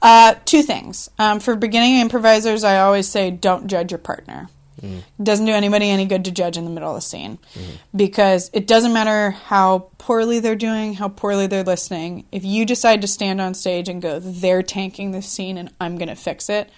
Uh, 0.00 0.36
two 0.46 0.62
things. 0.62 1.10
Um, 1.18 1.40
for 1.40 1.54
beginning 1.54 2.00
improvisers, 2.00 2.64
I 2.64 2.80
always 2.80 3.06
say 3.06 3.30
don't 3.30 3.66
judge 3.66 3.92
your 3.92 3.98
partner. 3.98 4.48
It 4.82 5.24
doesn't 5.24 5.46
do 5.46 5.52
anybody 5.52 5.88
any 5.88 6.06
good 6.06 6.24
to 6.24 6.30
judge 6.30 6.56
in 6.56 6.64
the 6.64 6.70
middle 6.70 6.90
of 6.90 6.96
the 6.96 7.00
scene 7.00 7.38
mm-hmm. 7.54 7.76
because 7.96 8.50
it 8.52 8.66
doesn't 8.66 8.92
matter 8.92 9.30
how 9.30 9.90
poorly 9.98 10.40
they're 10.40 10.56
doing, 10.56 10.94
how 10.94 11.08
poorly 11.08 11.46
they're 11.46 11.64
listening. 11.64 12.26
If 12.32 12.44
you 12.44 12.64
decide 12.66 13.00
to 13.02 13.06
stand 13.06 13.40
on 13.40 13.54
stage 13.54 13.88
and 13.88 14.00
go, 14.00 14.18
they're 14.18 14.62
tanking 14.62 15.12
this 15.12 15.26
scene 15.26 15.58
and 15.58 15.72
I'm 15.80 15.98
going 15.98 16.08
to 16.08 16.16
fix 16.16 16.48
it, 16.48 16.70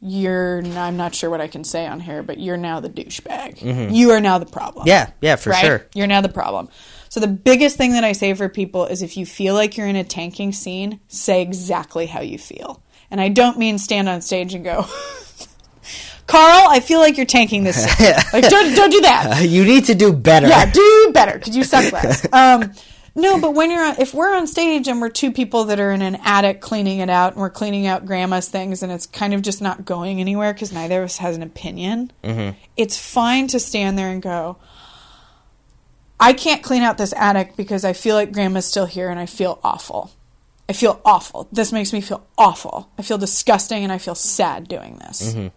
you're, 0.00 0.62
I'm 0.62 0.98
not 0.98 1.14
sure 1.14 1.30
what 1.30 1.40
I 1.40 1.48
can 1.48 1.64
say 1.64 1.86
on 1.86 1.98
here, 1.98 2.22
but 2.22 2.38
you're 2.38 2.58
now 2.58 2.80
the 2.80 2.90
douchebag. 2.90 3.58
Mm-hmm. 3.58 3.94
You 3.94 4.10
are 4.10 4.20
now 4.20 4.38
the 4.38 4.46
problem 4.46 4.86
Yeah, 4.86 5.10
yeah, 5.22 5.36
for 5.36 5.50
right? 5.50 5.64
sure. 5.64 5.86
You're 5.94 6.06
now 6.06 6.20
the 6.20 6.28
problem. 6.28 6.68
So 7.08 7.20
the 7.20 7.26
biggest 7.28 7.76
thing 7.76 7.92
that 7.92 8.04
I 8.04 8.12
say 8.12 8.34
for 8.34 8.48
people 8.48 8.86
is 8.86 9.00
if 9.00 9.16
you 9.16 9.24
feel 9.24 9.54
like 9.54 9.76
you're 9.76 9.86
in 9.86 9.96
a 9.96 10.04
tanking 10.04 10.52
scene, 10.52 11.00
say 11.08 11.40
exactly 11.40 12.06
how 12.06 12.20
you 12.20 12.38
feel. 12.38 12.82
And 13.10 13.20
I 13.20 13.28
don't 13.28 13.56
mean 13.56 13.78
stand 13.78 14.08
on 14.08 14.20
stage 14.20 14.52
and 14.52 14.64
go, 14.64 14.82
Carl, 16.26 16.68
I 16.68 16.80
feel 16.80 17.00
like 17.00 17.16
you're 17.16 17.26
tanking 17.26 17.64
this. 17.64 17.84
like 18.32 18.48
don't 18.48 18.74
don't 18.74 18.90
do 18.90 19.00
that. 19.02 19.38
Uh, 19.38 19.44
you 19.44 19.64
need 19.64 19.84
to 19.86 19.94
do 19.94 20.12
better. 20.12 20.48
Yeah, 20.48 20.70
do 20.70 21.10
better 21.12 21.38
because 21.38 21.56
you 21.56 21.64
suck 21.64 21.92
less. 21.92 22.26
Um, 22.32 22.72
no, 23.16 23.40
but 23.40 23.54
when 23.54 23.70
you're 23.70 23.84
on, 23.84 24.00
if 24.00 24.12
we're 24.12 24.34
on 24.34 24.46
stage 24.46 24.88
and 24.88 25.00
we're 25.00 25.08
two 25.08 25.30
people 25.30 25.64
that 25.64 25.78
are 25.78 25.92
in 25.92 26.02
an 26.02 26.16
attic 26.24 26.60
cleaning 26.60 26.98
it 26.98 27.08
out 27.08 27.34
and 27.34 27.40
we're 27.40 27.50
cleaning 27.50 27.86
out 27.86 28.06
grandma's 28.06 28.48
things 28.48 28.82
and 28.82 28.90
it's 28.90 29.06
kind 29.06 29.34
of 29.34 29.42
just 29.42 29.62
not 29.62 29.84
going 29.84 30.20
anywhere 30.20 30.52
because 30.52 30.72
neither 30.72 30.98
of 31.00 31.04
us 31.04 31.18
has 31.18 31.36
an 31.36 31.42
opinion, 31.42 32.12
mm-hmm. 32.24 32.58
it's 32.76 32.98
fine 32.98 33.46
to 33.48 33.60
stand 33.60 33.96
there 33.96 34.08
and 34.08 34.20
go, 34.20 34.56
I 36.18 36.32
can't 36.32 36.62
clean 36.62 36.82
out 36.82 36.98
this 36.98 37.12
attic 37.16 37.54
because 37.56 37.84
I 37.84 37.92
feel 37.92 38.16
like 38.16 38.32
grandma's 38.32 38.66
still 38.66 38.86
here 38.86 39.10
and 39.10 39.20
I 39.20 39.26
feel 39.26 39.60
awful. 39.62 40.10
I 40.68 40.72
feel 40.72 41.00
awful. 41.04 41.48
This 41.52 41.70
makes 41.70 41.92
me 41.92 42.00
feel 42.00 42.26
awful. 42.36 42.90
I 42.98 43.02
feel 43.02 43.18
disgusting 43.18 43.84
and 43.84 43.92
I 43.92 43.98
feel 43.98 44.14
sad 44.14 44.66
doing 44.66 44.96
this. 44.96 45.34
Mm-hmm. 45.34 45.48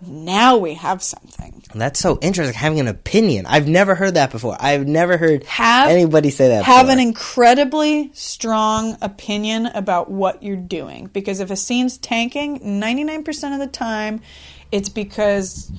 Now 0.00 0.58
we 0.58 0.74
have 0.74 1.02
something. 1.02 1.62
That's 1.74 1.98
so 1.98 2.18
interesting 2.20 2.54
having 2.54 2.80
an 2.80 2.88
opinion. 2.88 3.46
I've 3.46 3.66
never 3.66 3.94
heard 3.94 4.14
that 4.14 4.30
before. 4.30 4.56
I've 4.60 4.86
never 4.86 5.16
heard 5.16 5.44
Have- 5.44 5.88
anybody 5.88 6.30
say 6.30 6.48
that 6.48 6.64
have 6.64 6.86
before. 6.86 6.92
an 6.92 7.00
incredibly 7.00 8.10
strong 8.12 8.98
opinion 9.00 9.66
about 9.66 10.10
what 10.10 10.42
you're 10.42 10.56
doing 10.56 11.06
because 11.06 11.40
if 11.40 11.50
a 11.50 11.56
scene's 11.56 11.96
tanking 11.96 12.60
99% 12.60 13.52
of 13.54 13.58
the 13.58 13.66
time 13.66 14.20
it's 14.72 14.88
because 14.88 15.70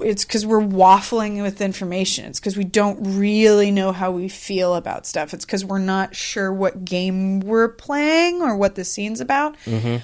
it's 0.00 0.24
because 0.24 0.44
we're 0.44 0.60
waffling 0.60 1.40
with 1.42 1.60
information 1.60 2.24
it's 2.24 2.40
because 2.40 2.56
we 2.56 2.64
don't 2.64 2.98
really 3.18 3.70
know 3.70 3.92
how 3.92 4.10
we 4.10 4.28
feel 4.28 4.74
about 4.74 5.06
stuff 5.06 5.32
it's 5.32 5.44
because 5.44 5.64
we're 5.64 5.78
not 5.78 6.16
sure 6.16 6.52
what 6.52 6.84
game 6.84 7.40
we're 7.40 7.68
playing 7.68 8.42
or 8.42 8.56
what 8.56 8.74
the 8.74 8.84
scene's 8.84 9.20
about 9.20 9.56
mm-hmm. 9.64 9.98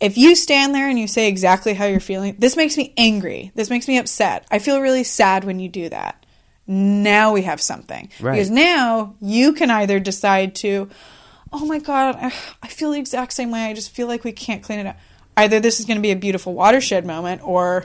If 0.00 0.16
you 0.16 0.34
stand 0.34 0.74
there 0.74 0.88
and 0.88 0.98
you 0.98 1.06
say 1.06 1.28
exactly 1.28 1.74
how 1.74 1.84
you're 1.84 2.00
feeling 2.00 2.36
this 2.38 2.56
makes 2.56 2.76
me 2.76 2.92
angry. 2.96 3.52
This 3.54 3.70
makes 3.70 3.86
me 3.86 3.98
upset. 3.98 4.46
I 4.50 4.58
feel 4.58 4.80
really 4.80 5.04
sad 5.04 5.44
when 5.44 5.60
you 5.60 5.68
do 5.68 5.88
that. 5.90 6.24
Now 6.66 7.32
we 7.32 7.42
have 7.42 7.60
something. 7.60 8.10
Right. 8.20 8.32
because 8.32 8.50
now 8.50 9.16
you 9.20 9.52
can 9.52 9.70
either 9.70 9.98
decide 10.00 10.54
to 10.56 10.88
oh 11.52 11.66
my 11.66 11.78
god 11.78 12.16
I- 12.62 12.68
feel 12.68 12.92
the 12.92 12.98
exact 12.98 13.32
same 13.32 13.50
way. 13.50 13.64
I 13.64 13.74
just 13.74 13.90
feel 13.90 14.06
like 14.06 14.24
we 14.24 14.32
can't 14.32 14.62
clean 14.62 14.78
it 14.78 14.86
up. 14.86 14.96
Either 15.36 15.60
this 15.60 15.80
is 15.80 15.86
going 15.86 15.96
to 15.98 16.02
be 16.02 16.12
a 16.12 16.16
beautiful 16.16 16.54
watershed 16.54 17.04
moment 17.04 17.42
or 17.44 17.84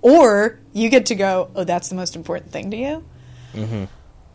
or 0.00 0.58
you 0.72 0.88
get 0.88 1.06
to 1.06 1.14
go 1.14 1.50
oh 1.54 1.64
that's 1.64 1.88
the 1.88 1.94
most 1.94 2.16
important 2.16 2.50
thing 2.50 2.70
to 2.70 2.76
you. 2.76 3.04
Mm-hmm. 3.54 3.84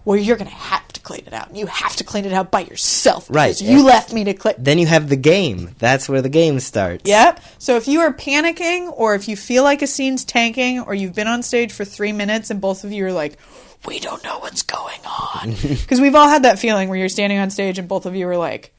Well 0.06 0.18
you're 0.18 0.38
going 0.38 0.50
to 0.50 0.56
have 0.56 0.87
clean 1.08 1.24
it 1.26 1.32
out. 1.34 1.56
You 1.56 1.68
have 1.68 1.96
to 1.96 2.04
clean 2.04 2.26
it 2.26 2.34
out 2.34 2.52
by 2.52 2.60
yourself. 2.60 3.28
Right. 3.30 3.60
You 3.62 3.86
left 3.86 4.12
me 4.12 4.26
to 4.26 4.34
clean. 4.34 4.56
Then 4.58 4.78
you 4.78 4.88
have 4.88 5.08
the 5.08 5.16
game. 5.16 5.74
That's 5.80 6.10
where 6.10 6.22
the 6.22 6.28
game 6.28 6.60
starts. 6.60 7.04
Yep. 7.06 7.40
So 7.60 7.78
if 7.78 7.88
you 7.88 8.02
are 8.02 8.12
panicking, 8.14 8.92
or 8.94 9.16
if 9.16 9.30
you 9.30 9.38
feel 9.38 9.64
like 9.64 9.82
a 9.82 9.88
scene's 9.88 10.26
tanking, 10.26 10.82
or 10.82 10.94
you've 10.94 11.16
been 11.16 11.30
on 11.30 11.44
stage 11.44 11.72
for 11.72 11.86
three 11.86 12.12
minutes 12.12 12.50
and 12.50 12.60
both 12.60 12.84
of 12.84 12.92
you 12.92 13.06
are 13.06 13.14
like, 13.14 13.38
we 13.88 14.00
don't 14.00 14.22
know 14.26 14.40
what's 14.40 14.64
going 14.64 15.00
on. 15.06 15.52
Because 15.62 16.02
we've 16.02 16.16
all 16.16 16.28
had 16.28 16.44
that 16.44 16.60
feeling 16.60 16.90
where 16.90 17.00
you're 17.00 17.08
standing 17.08 17.40
on 17.40 17.52
stage 17.52 17.80
and 17.80 17.88
both 17.88 18.06
of 18.06 18.14
you 18.14 18.28
are 18.28 18.36
like, 18.38 18.74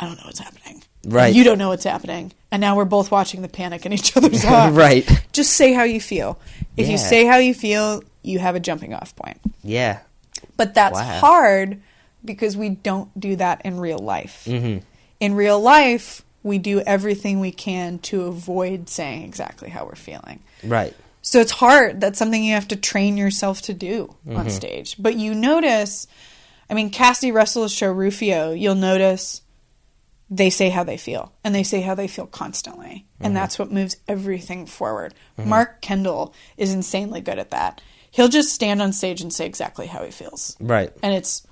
I 0.00 0.06
don't 0.06 0.16
know 0.16 0.24
what's 0.24 0.38
happening. 0.38 0.82
Right. 1.06 1.34
you 1.34 1.44
don't 1.44 1.58
know 1.58 1.68
what's 1.68 1.84
happening. 1.84 2.32
And 2.50 2.62
now 2.62 2.76
we're 2.76 2.86
both 2.86 3.10
watching 3.10 3.42
the 3.42 3.48
panic 3.48 3.84
in 3.84 3.92
each 3.92 4.16
other's 4.16 4.42
eyes. 4.46 4.72
Right. 4.72 5.06
Just 5.32 5.52
say 5.52 5.74
how 5.74 5.82
you 5.82 6.00
feel. 6.00 6.40
If 6.78 6.88
you 6.88 6.96
say 6.96 7.26
how 7.26 7.36
you 7.36 7.52
feel, 7.52 8.02
you 8.22 8.38
have 8.38 8.54
a 8.54 8.60
jumping 8.60 8.94
off 8.94 9.14
point. 9.14 9.38
Yeah. 9.62 10.00
But 10.56 10.74
that's 10.74 10.94
Wow. 10.98 11.18
hard 11.20 11.82
because 12.24 12.56
we 12.56 12.70
don't 12.70 13.18
do 13.18 13.36
that 13.36 13.62
in 13.64 13.78
real 13.80 13.98
life. 13.98 14.44
Mm-hmm. 14.46 14.78
In 15.20 15.34
real 15.34 15.60
life, 15.60 16.22
we 16.42 16.58
do 16.58 16.80
everything 16.80 17.40
we 17.40 17.50
can 17.52 17.98
to 18.00 18.22
avoid 18.24 18.88
saying 18.88 19.22
exactly 19.24 19.70
how 19.70 19.84
we're 19.86 19.94
feeling. 19.94 20.40
Right. 20.62 20.94
So 21.22 21.40
it's 21.40 21.52
hard. 21.52 22.00
That's 22.00 22.18
something 22.18 22.44
you 22.44 22.54
have 22.54 22.68
to 22.68 22.76
train 22.76 23.16
yourself 23.16 23.62
to 23.62 23.74
do 23.74 24.14
Mm-hmm. 24.26 24.36
on 24.36 24.50
stage. 24.50 24.96
But 24.98 25.16
you 25.16 25.34
notice, 25.34 26.06
I 26.68 26.74
mean, 26.74 26.90
Cassidy 26.90 27.32
Russell's 27.32 27.72
show 27.72 27.90
Rufio, 27.90 28.52
you'll 28.52 28.74
notice 28.74 29.40
they 30.30 30.50
say 30.50 30.70
how 30.70 30.84
they 30.84 30.96
feel 30.96 31.32
and 31.44 31.54
they 31.54 31.62
say 31.62 31.80
how 31.82 31.94
they 31.94 32.08
feel 32.08 32.26
constantly. 32.26 33.06
Mm-hmm. 33.16 33.24
And 33.26 33.36
that's 33.36 33.58
what 33.58 33.70
moves 33.72 33.96
everything 34.08 34.66
forward. 34.66 35.14
Mark 35.38 35.80
Kendall 35.80 36.34
is 36.56 36.72
insanely 36.72 37.20
good 37.20 37.38
at 37.38 37.50
that. 37.50 37.80
He'll 38.14 38.28
just 38.28 38.54
stand 38.54 38.80
on 38.80 38.92
stage 38.92 39.20
and 39.20 39.32
say 39.32 39.44
exactly 39.44 39.86
how 39.88 40.04
he 40.04 40.10
feels. 40.12 40.56
Right. 40.60 40.92
And 41.02 41.12
it's 41.12 41.44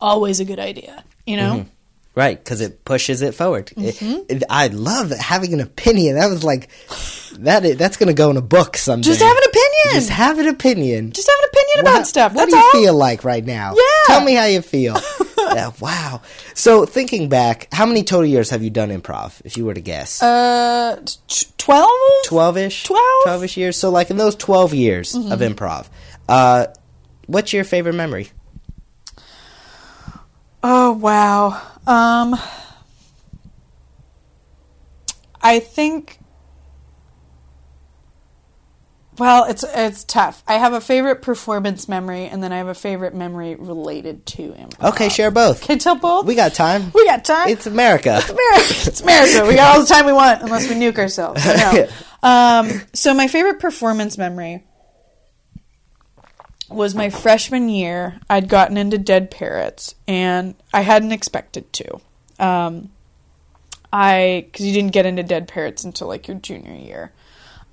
always 0.00 0.38
a 0.38 0.44
good 0.44 0.60
idea, 0.60 1.02
you 1.26 1.36
know? 1.36 1.52
Mm-hmm. 1.54 1.68
Right, 2.16 2.38
because 2.38 2.60
it 2.60 2.84
pushes 2.84 3.22
it 3.22 3.34
forward. 3.34 3.66
Mm-hmm. 3.76 4.20
it- 4.28 4.44
I 4.48 4.68
love 4.68 5.10
having 5.10 5.52
an 5.52 5.58
opinion. 5.60 6.14
That 6.14 6.28
was 6.30 6.44
like 6.44 6.70
that. 7.40 7.76
That's 7.76 7.96
going 7.96 8.06
to 8.06 8.14
go 8.14 8.30
in 8.30 8.36
a 8.36 8.40
book 8.42 8.76
someday. 8.76 9.06
Just 9.08 9.20
have 9.20 9.36
an 9.36 9.42
opinion. 9.48 9.94
Just 9.94 10.10
have 10.10 10.38
an 10.38 10.46
opinion. 10.46 11.10
Just 11.10 11.28
have 11.28 11.38
an 11.42 11.48
opinion 11.52 11.80
about 11.92 12.06
stuff. 12.06 12.32
What 12.34 12.48
That's 12.48 12.52
do 12.52 12.56
you 12.56 12.62
all. 12.62 12.70
feel 12.70 12.94
like 12.94 13.24
right 13.24 13.44
now? 13.44 13.74
Yeah. 13.74 13.82
Tell 14.14 14.24
me 14.24 14.34
how 14.34 14.44
you 14.44 14.62
feel. 14.62 14.94
Yeah, 15.54 15.70
wow. 15.80 16.20
So 16.54 16.84
thinking 16.86 17.28
back, 17.28 17.68
how 17.72 17.86
many 17.86 18.02
total 18.02 18.26
years 18.26 18.50
have 18.50 18.62
you 18.62 18.70
done 18.70 18.90
improv? 18.90 19.40
If 19.44 19.56
you 19.56 19.64
were 19.64 19.74
to 19.74 19.80
guess, 19.80 20.22
Uh, 20.22 21.00
t- 21.28 21.46
12? 21.58 21.88
twelve 22.26 22.56
ish, 22.56 22.84
12? 22.84 23.00
twelve 23.24 23.44
ish 23.44 23.56
years. 23.56 23.76
So 23.78 23.90
like 23.90 24.10
in 24.10 24.16
those 24.16 24.34
twelve 24.36 24.74
years 24.74 25.14
of 25.14 25.22
Mm-hmm. 25.22 25.42
improv, 25.54 25.86
uh, 26.28 26.66
what's 27.26 27.52
your 27.52 27.64
favorite 27.64 27.94
memory? 27.94 28.30
Oh 30.62 30.92
wow. 30.92 31.60
Um 31.86 32.38
I 35.42 35.60
think 35.60 36.18
well, 39.18 39.44
it's 39.44 39.64
it's 39.64 40.04
tough. 40.04 40.42
I 40.46 40.54
have 40.54 40.72
a 40.72 40.80
favorite 40.80 41.22
performance 41.22 41.88
memory 41.88 42.26
and 42.26 42.42
then 42.42 42.52
I 42.52 42.58
have 42.58 42.68
a 42.68 42.74
favorite 42.74 43.14
memory 43.14 43.54
related 43.54 44.26
to 44.26 44.52
improv. 44.52 44.88
Okay, 44.90 45.08
share 45.08 45.30
both. 45.30 45.62
Can 45.62 45.76
you 45.76 45.80
tell 45.80 45.96
both? 45.96 46.26
We 46.26 46.34
got 46.34 46.54
time. 46.54 46.90
we 46.94 47.04
got 47.06 47.24
time. 47.24 47.48
It's 47.48 47.66
America. 47.66 48.18
It's 48.18 48.30
America. 48.30 48.64
It's 48.88 49.00
America. 49.00 49.46
We 49.46 49.54
got 49.54 49.74
all 49.74 49.82
the 49.82 49.88
time 49.88 50.06
we 50.06 50.12
want, 50.12 50.42
unless 50.42 50.68
we 50.68 50.74
nuke 50.74 50.98
ourselves. 50.98 51.40
I. 51.44 51.88
Um, 52.24 52.80
so 52.94 53.12
my 53.12 53.28
favorite 53.28 53.60
performance 53.60 54.16
memory 54.16 54.64
was 56.70 56.94
my 56.94 57.10
freshman 57.10 57.68
year. 57.68 58.18
I'd 58.30 58.48
gotten 58.48 58.78
into 58.78 58.96
Dead 58.96 59.30
Parrots, 59.30 59.94
and 60.08 60.54
I 60.72 60.80
hadn't 60.80 61.12
expected 61.12 61.70
to. 61.74 62.00
Um, 62.38 62.90
I 63.92 64.46
because 64.46 64.66
you 64.66 64.72
didn't 64.72 64.92
get 64.92 65.06
into 65.06 65.22
Dead 65.22 65.48
Parrots 65.48 65.84
until 65.84 66.08
like 66.08 66.26
your 66.26 66.38
junior 66.38 66.74
year. 66.74 67.12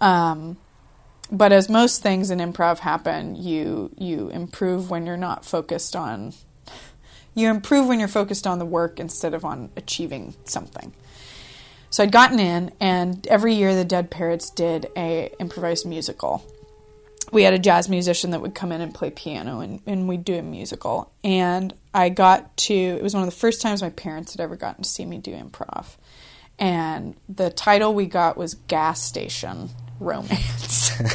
Um, 0.02 0.58
but 1.32 1.52
as 1.52 1.70
most 1.70 2.02
things 2.02 2.30
in 2.30 2.40
improv 2.40 2.80
happen, 2.80 3.36
you 3.36 3.92
you 3.98 4.30
improve 4.30 4.90
when 4.90 5.06
you're 5.06 5.18
not 5.18 5.46
focused 5.46 5.96
on 5.96 6.34
you 7.34 7.50
improve 7.50 7.88
when 7.88 8.00
you're 8.00 8.08
focused 8.08 8.46
on 8.46 8.60
the 8.60 8.66
work 8.66 9.00
instead 9.00 9.34
of 9.34 9.46
on 9.46 9.70
achieving 9.78 10.36
something. 10.44 10.94
So 11.90 12.04
I'd 12.04 12.12
gotten 12.12 12.40
in, 12.40 12.72
and 12.80 13.26
every 13.28 13.54
year 13.54 13.76
the 13.76 13.86
Dead 13.86 14.12
Parrots 14.12 14.50
did 14.50 14.88
a 14.96 15.32
improvised 15.40 15.86
musical. 15.86 16.46
We 17.32 17.44
had 17.44 17.54
a 17.54 17.60
jazz 17.60 17.88
musician 17.88 18.32
that 18.32 18.42
would 18.42 18.56
come 18.56 18.72
in 18.72 18.82
and 18.82 18.94
play 18.94 19.10
piano, 19.10 19.60
and, 19.60 19.82
and 19.86 20.08
we'd 20.08 20.26
do 20.26 20.38
a 20.38 20.42
musical. 20.42 21.12
And 21.24 21.74
I 21.94 22.10
got 22.10 22.56
to, 22.58 22.74
it 22.74 23.04
was 23.04 23.14
one 23.14 23.24
of 23.24 23.30
the 23.30 23.36
first 23.36 23.62
times 23.62 23.82
my 23.82 23.90
parents 23.90 24.34
had 24.34 24.42
ever 24.42 24.56
gotten 24.56 24.84
to 24.84 24.90
see 24.90 25.06
me 25.06 25.18
do 25.18 25.34
improv. 25.34 25.96
And 26.60 27.16
the 27.28 27.50
title 27.50 27.94
we 27.94 28.06
got 28.06 28.38
was 28.38 28.54
Gas 28.54 29.02
Station 29.02 29.70
Romance. 30.02 31.00
and 31.00 31.14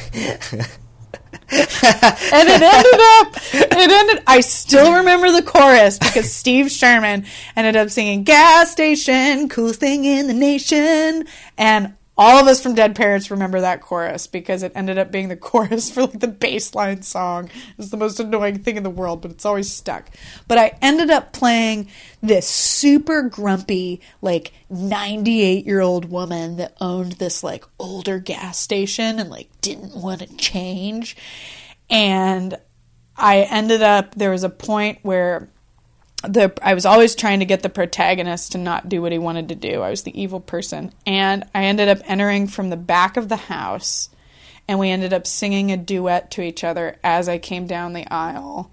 it 2.49 2.63
ended 2.63 3.01
up 3.01 3.35
it 3.53 3.91
ended 3.91 4.23
I 4.29 4.41
still 4.41 4.95
remember 4.95 5.33
the 5.33 5.43
chorus 5.43 5.99
because 5.99 6.33
Steve 6.33 6.71
Sherman 6.71 7.27
ended 7.57 7.75
up 7.75 7.91
singing 7.91 8.23
gas 8.23 8.71
station 8.71 9.49
coolest 9.49 9.81
thing 9.81 10.05
in 10.05 10.29
the 10.29 10.35
nation 10.35 11.27
and 11.59 11.96
all 12.19 12.39
of 12.39 12.47
us 12.47 12.63
from 12.63 12.75
Dead 12.75 12.97
Parrots 12.97 13.31
remember 13.31 13.61
that 13.61 13.83
chorus 13.83 14.27
because 14.27 14.63
it 14.63 14.73
ended 14.75 14.97
up 14.97 15.11
being 15.11 15.29
the 15.29 15.37
chorus 15.37 15.91
for 15.91 16.03
like 16.03 16.21
the 16.21 16.29
baseline 16.29 17.05
song. 17.05 17.51
It's 17.79 17.91
the 17.91 17.97
most 17.97 18.19
annoying 18.19 18.61
thing 18.61 18.77
in 18.77 18.83
the 18.83 18.91
world, 18.91 19.21
but 19.23 19.31
it's 19.31 19.45
always 19.45 19.71
stuck. 19.71 20.09
But 20.49 20.59
I 20.59 20.79
ended 20.81 21.11
up 21.11 21.33
playing 21.33 21.89
this 22.23 22.49
super 22.49 23.23
grumpy, 23.23 24.01
like 24.23 24.53
98 24.71 25.67
year 25.67 25.81
old 25.81 26.07
woman 26.07 26.57
that 26.57 26.77
owned 26.81 27.13
this 27.13 27.45
like 27.45 27.65
older 27.79 28.19
gas 28.19 28.59
station 28.59 29.19
and 29.19 29.31
like 29.31 29.49
didn't 29.61 29.95
want 29.95 30.21
to 30.21 30.37
change. 30.37 31.17
And 31.91 32.59
I 33.17 33.43
ended 33.43 33.83
up, 33.83 34.15
there 34.15 34.31
was 34.31 34.45
a 34.45 34.51
point 34.51 34.99
where 35.03 35.49
the 36.23 36.53
I 36.63 36.75
was 36.75 36.87
always 36.87 37.15
trying 37.15 37.41
to 37.41 37.45
get 37.45 37.63
the 37.63 37.69
protagonist 37.69 38.53
to 38.53 38.59
not 38.59 38.89
do 38.89 39.03
what 39.03 39.13
he 39.13 39.19
wanted 39.19 39.49
to 39.49 39.55
do. 39.55 39.83
I 39.83 39.91
was 39.91 40.03
the 40.03 40.21
evil 40.21 40.41
person, 40.41 40.93
and 41.07 41.45
I 41.55 41.65
ended 41.65 41.89
up 41.89 41.99
entering 42.05 42.47
from 42.47 42.71
the 42.71 42.77
back 42.77 43.17
of 43.17 43.29
the 43.29 43.37
house, 43.37 44.11
and 44.67 44.79
we 44.79 44.91
ended 44.91 45.13
up 45.13 45.27
singing 45.27 45.71
a 45.71 45.77
duet 45.77 46.31
to 46.33 46.43
each 46.43 46.65
other 46.65 46.97
as 47.05 47.29
I 47.29 47.39
came 47.39 47.67
down 47.67 47.93
the 47.93 48.11
aisle. 48.11 48.71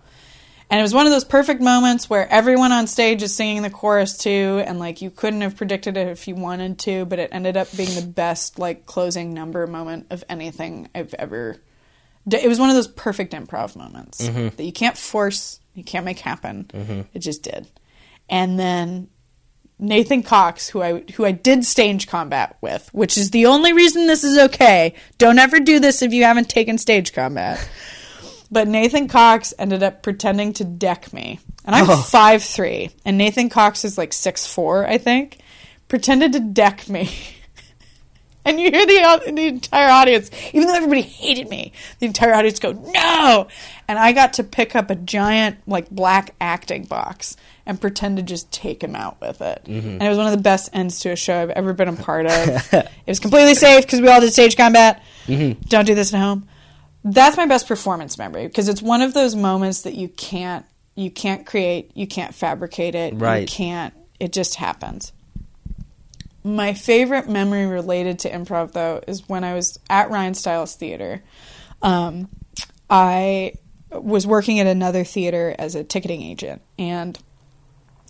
And 0.70 0.80
it 0.80 0.84
was 0.84 0.94
one 0.94 1.06
of 1.06 1.12
those 1.12 1.26
perfect 1.26 1.62
moments 1.62 2.10
where 2.10 2.28
everyone 2.30 2.72
on 2.72 2.88
stage 2.88 3.22
is 3.22 3.36
singing 3.36 3.62
the 3.62 3.70
chorus 3.70 4.18
too, 4.18 4.64
and 4.66 4.80
like 4.80 5.04
you 5.04 5.12
couldn't 5.12 5.42
have 5.42 5.56
predicted 5.56 5.98
it 5.98 6.08
if 6.08 6.28
you 6.28 6.34
wanted 6.34 6.80
to, 6.80 7.06
but 7.06 7.20
it 7.20 7.30
ended 7.32 7.58
up 7.58 7.68
being 7.78 7.94
the 7.94 8.08
best 8.08 8.58
like 8.58 8.88
closing 8.88 9.36
number 9.36 9.68
moment 9.68 10.08
of 10.10 10.24
anything 10.30 10.90
I've 10.96 11.14
ever. 11.14 11.58
It 12.26 12.48
was 12.48 12.60
one 12.60 12.70
of 12.70 12.76
those 12.76 12.88
perfect 12.88 13.34
improv 13.34 13.76
moments 13.76 14.28
mm-hmm. 14.28 14.56
that 14.56 14.64
you 14.64 14.72
can't 14.72 14.98
force, 14.98 15.60
you 15.74 15.84
can't 15.84 16.06
make 16.06 16.20
happen. 16.20 16.66
Mm-hmm. 16.66 17.02
It 17.14 17.20
just 17.20 17.44
did. 17.44 17.68
And 18.30 18.60
then 18.60 19.10
Nathan 19.80 20.24
Cox, 20.24 20.70
who 20.70 20.82
I 20.82 21.04
who 21.16 21.26
I 21.26 21.32
did 21.32 21.66
stage 21.66 22.08
combat 22.08 22.58
with, 22.62 22.90
which 22.94 23.18
is 23.18 23.32
the 23.32 23.48
only 23.48 23.74
reason 23.74 24.08
this 24.08 24.24
is 24.24 24.38
okay. 24.38 24.94
Don't 25.18 25.40
ever 25.40 25.60
do 25.60 25.80
this 25.80 26.02
if 26.02 26.14
you 26.14 26.24
haven't 26.24 26.50
taken 26.50 26.78
stage 26.78 27.14
combat. 27.14 27.68
But 28.52 28.68
Nathan 28.68 29.08
Cox 29.08 29.52
ended 29.58 29.82
up 29.82 30.04
pretending 30.04 30.54
to 30.54 30.64
deck 30.64 31.12
me. 31.12 31.40
And 31.66 31.76
I'm 31.76 31.90
oh. 31.90 31.96
five 31.96 32.44
three, 32.44 32.92
and 33.04 33.18
Nathan 33.18 33.50
Cox 33.50 33.84
is 33.84 33.98
like 33.98 34.14
six 34.14 34.46
four, 34.46 34.86
I 34.86 35.00
think. 35.00 35.40
Pretended 35.88 36.34
to 36.34 36.40
deck 36.40 36.88
me. 36.88 37.10
And 38.46 38.60
you 38.60 38.72
hear 38.72 38.86
the, 38.86 39.32
the 39.32 39.48
entire 39.48 39.90
audience, 39.90 40.30
even 40.52 40.68
though 40.68 40.76
everybody 40.76 41.02
hated 41.02 41.48
me, 41.50 41.72
the 42.00 42.08
entire 42.08 42.34
audience 42.34 42.60
go, 42.60 42.74
no! 42.74 43.48
And 43.88 43.98
I 43.98 44.12
got 44.12 44.34
to 44.34 44.44
pick 44.44 44.76
up 44.76 44.90
a 44.90 44.96
giant, 44.96 45.60
like, 45.66 45.90
black 45.90 46.36
acting 46.42 46.84
box 46.84 47.38
and 47.66 47.80
pretend 47.80 48.18
to 48.18 48.24
just 48.24 48.52
take 48.52 48.84
him 48.84 48.96
out 48.98 49.22
with 49.22 49.42
it. 49.42 49.64
Mm-hmm. 49.66 49.88
And 49.88 50.04
it 50.04 50.10
was 50.10 50.18
one 50.18 50.28
of 50.28 50.34
the 50.34 50.42
best 50.42 50.70
ends 50.74 51.00
to 51.00 51.12
a 51.12 51.16
show 51.16 51.42
I've 51.42 51.52
ever 51.52 51.72
been 51.72 51.88
a 51.88 51.94
part 51.94 52.26
of. 52.26 52.34
it 52.74 52.90
was 53.08 53.20
completely 53.22 53.56
safe 53.56 53.86
because 53.86 54.02
we 54.02 54.10
all 54.10 54.20
did 54.20 54.34
stage 54.34 54.58
combat. 54.58 55.02
Mm-hmm. 55.28 55.62
Don't 55.70 55.86
do 55.86 55.96
this 55.96 56.14
at 56.14 56.20
home. 56.20 56.46
That's 57.06 57.38
my 57.38 57.46
best 57.46 57.68
performance 57.68 58.18
memory 58.18 58.48
because 58.48 58.68
it's 58.68 58.82
one 58.82 59.02
of 59.02 59.14
those 59.14 59.36
moments 59.36 59.82
that 59.84 59.94
you 59.94 60.10
can't 60.10 60.66
you 60.96 61.10
can't 61.10 61.46
create, 61.46 61.92
you 61.96 62.06
can't 62.08 62.36
fabricate 62.36 62.94
it, 62.94 63.14
you 63.14 63.20
Right. 63.20 63.48
can't. 63.48 63.94
It 64.20 64.32
just 64.32 64.56
happens. 64.56 65.12
My 66.44 66.74
favorite 66.74 67.30
memory 67.30 67.66
related 67.66 68.20
to 68.20 68.32
improv, 68.32 68.74
though, 68.74 69.02
is 69.08 69.28
when 69.30 69.44
I 69.44 69.54
was 69.54 69.80
at 69.90 70.10
Ryan 70.10 70.34
Stiles 70.34 70.76
Theater. 70.76 71.24
Um, 71.82 72.30
I 72.90 73.54
was 73.92 74.28
working 74.28 74.60
at 74.60 74.68
another 74.68 75.04
theater 75.04 75.56
as 75.58 75.76
a 75.76 75.84
ticketing 75.84 76.22
agent, 76.22 76.62
and 76.78 77.18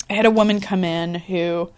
I 0.10 0.14
had 0.14 0.26
a 0.26 0.32
woman 0.32 0.62
come 0.62 0.84
in 0.84 1.16
who 1.16 1.72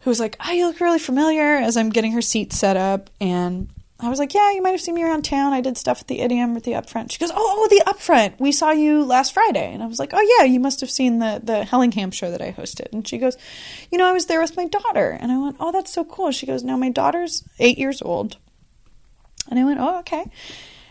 who 0.00 0.10
was 0.10 0.20
like, 0.20 0.36
"Oh, 0.46 0.52
you 0.52 0.66
look 0.66 0.80
really 0.80 0.98
familiar." 0.98 1.56
As 1.56 1.76
I'm 1.76 1.90
getting 1.90 2.12
her 2.12 2.22
seat 2.22 2.52
set 2.52 2.76
up, 2.76 3.08
and 3.20 3.68
I 4.04 4.08
was 4.10 4.18
like, 4.18 4.34
yeah, 4.34 4.52
you 4.52 4.62
might 4.62 4.70
have 4.70 4.80
seen 4.80 4.94
me 4.94 5.02
around 5.02 5.24
town. 5.24 5.52
I 5.52 5.60
did 5.60 5.78
stuff 5.78 6.00
at 6.00 6.08
the 6.08 6.20
Idiom 6.20 6.56
or 6.56 6.60
the 6.60 6.72
Upfront. 6.72 7.12
She 7.12 7.18
goes, 7.18 7.30
oh, 7.30 7.36
oh, 7.36 7.68
the 7.68 7.82
Upfront. 7.86 8.38
We 8.38 8.52
saw 8.52 8.70
you 8.70 9.04
last 9.04 9.32
Friday. 9.32 9.72
And 9.72 9.82
I 9.82 9.86
was 9.86 9.98
like, 9.98 10.10
oh, 10.12 10.36
yeah, 10.38 10.44
you 10.44 10.60
must 10.60 10.80
have 10.80 10.90
seen 10.90 11.20
the, 11.20 11.40
the 11.42 11.64
Hellingham 11.64 12.10
show 12.10 12.30
that 12.30 12.42
I 12.42 12.52
hosted. 12.52 12.92
And 12.92 13.06
she 13.06 13.18
goes, 13.18 13.36
you 13.90 13.98
know, 13.98 14.06
I 14.06 14.12
was 14.12 14.26
there 14.26 14.40
with 14.40 14.56
my 14.56 14.66
daughter. 14.66 15.10
And 15.10 15.32
I 15.32 15.38
went, 15.38 15.56
oh, 15.60 15.72
that's 15.72 15.92
so 15.92 16.04
cool. 16.04 16.30
She 16.30 16.46
goes, 16.46 16.62
now 16.62 16.76
my 16.76 16.90
daughter's 16.90 17.44
eight 17.58 17.78
years 17.78 18.02
old. 18.02 18.36
And 19.48 19.58
I 19.58 19.64
went, 19.64 19.80
oh, 19.80 19.98
okay. 20.00 20.24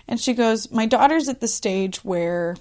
And 0.07 0.20
she 0.20 0.34
goes, 0.34 0.72
my 0.72 0.86
daughter's 0.86 1.30
at 1.30 1.39
the 1.39 1.47
stage 1.47 2.03
where 2.03 2.55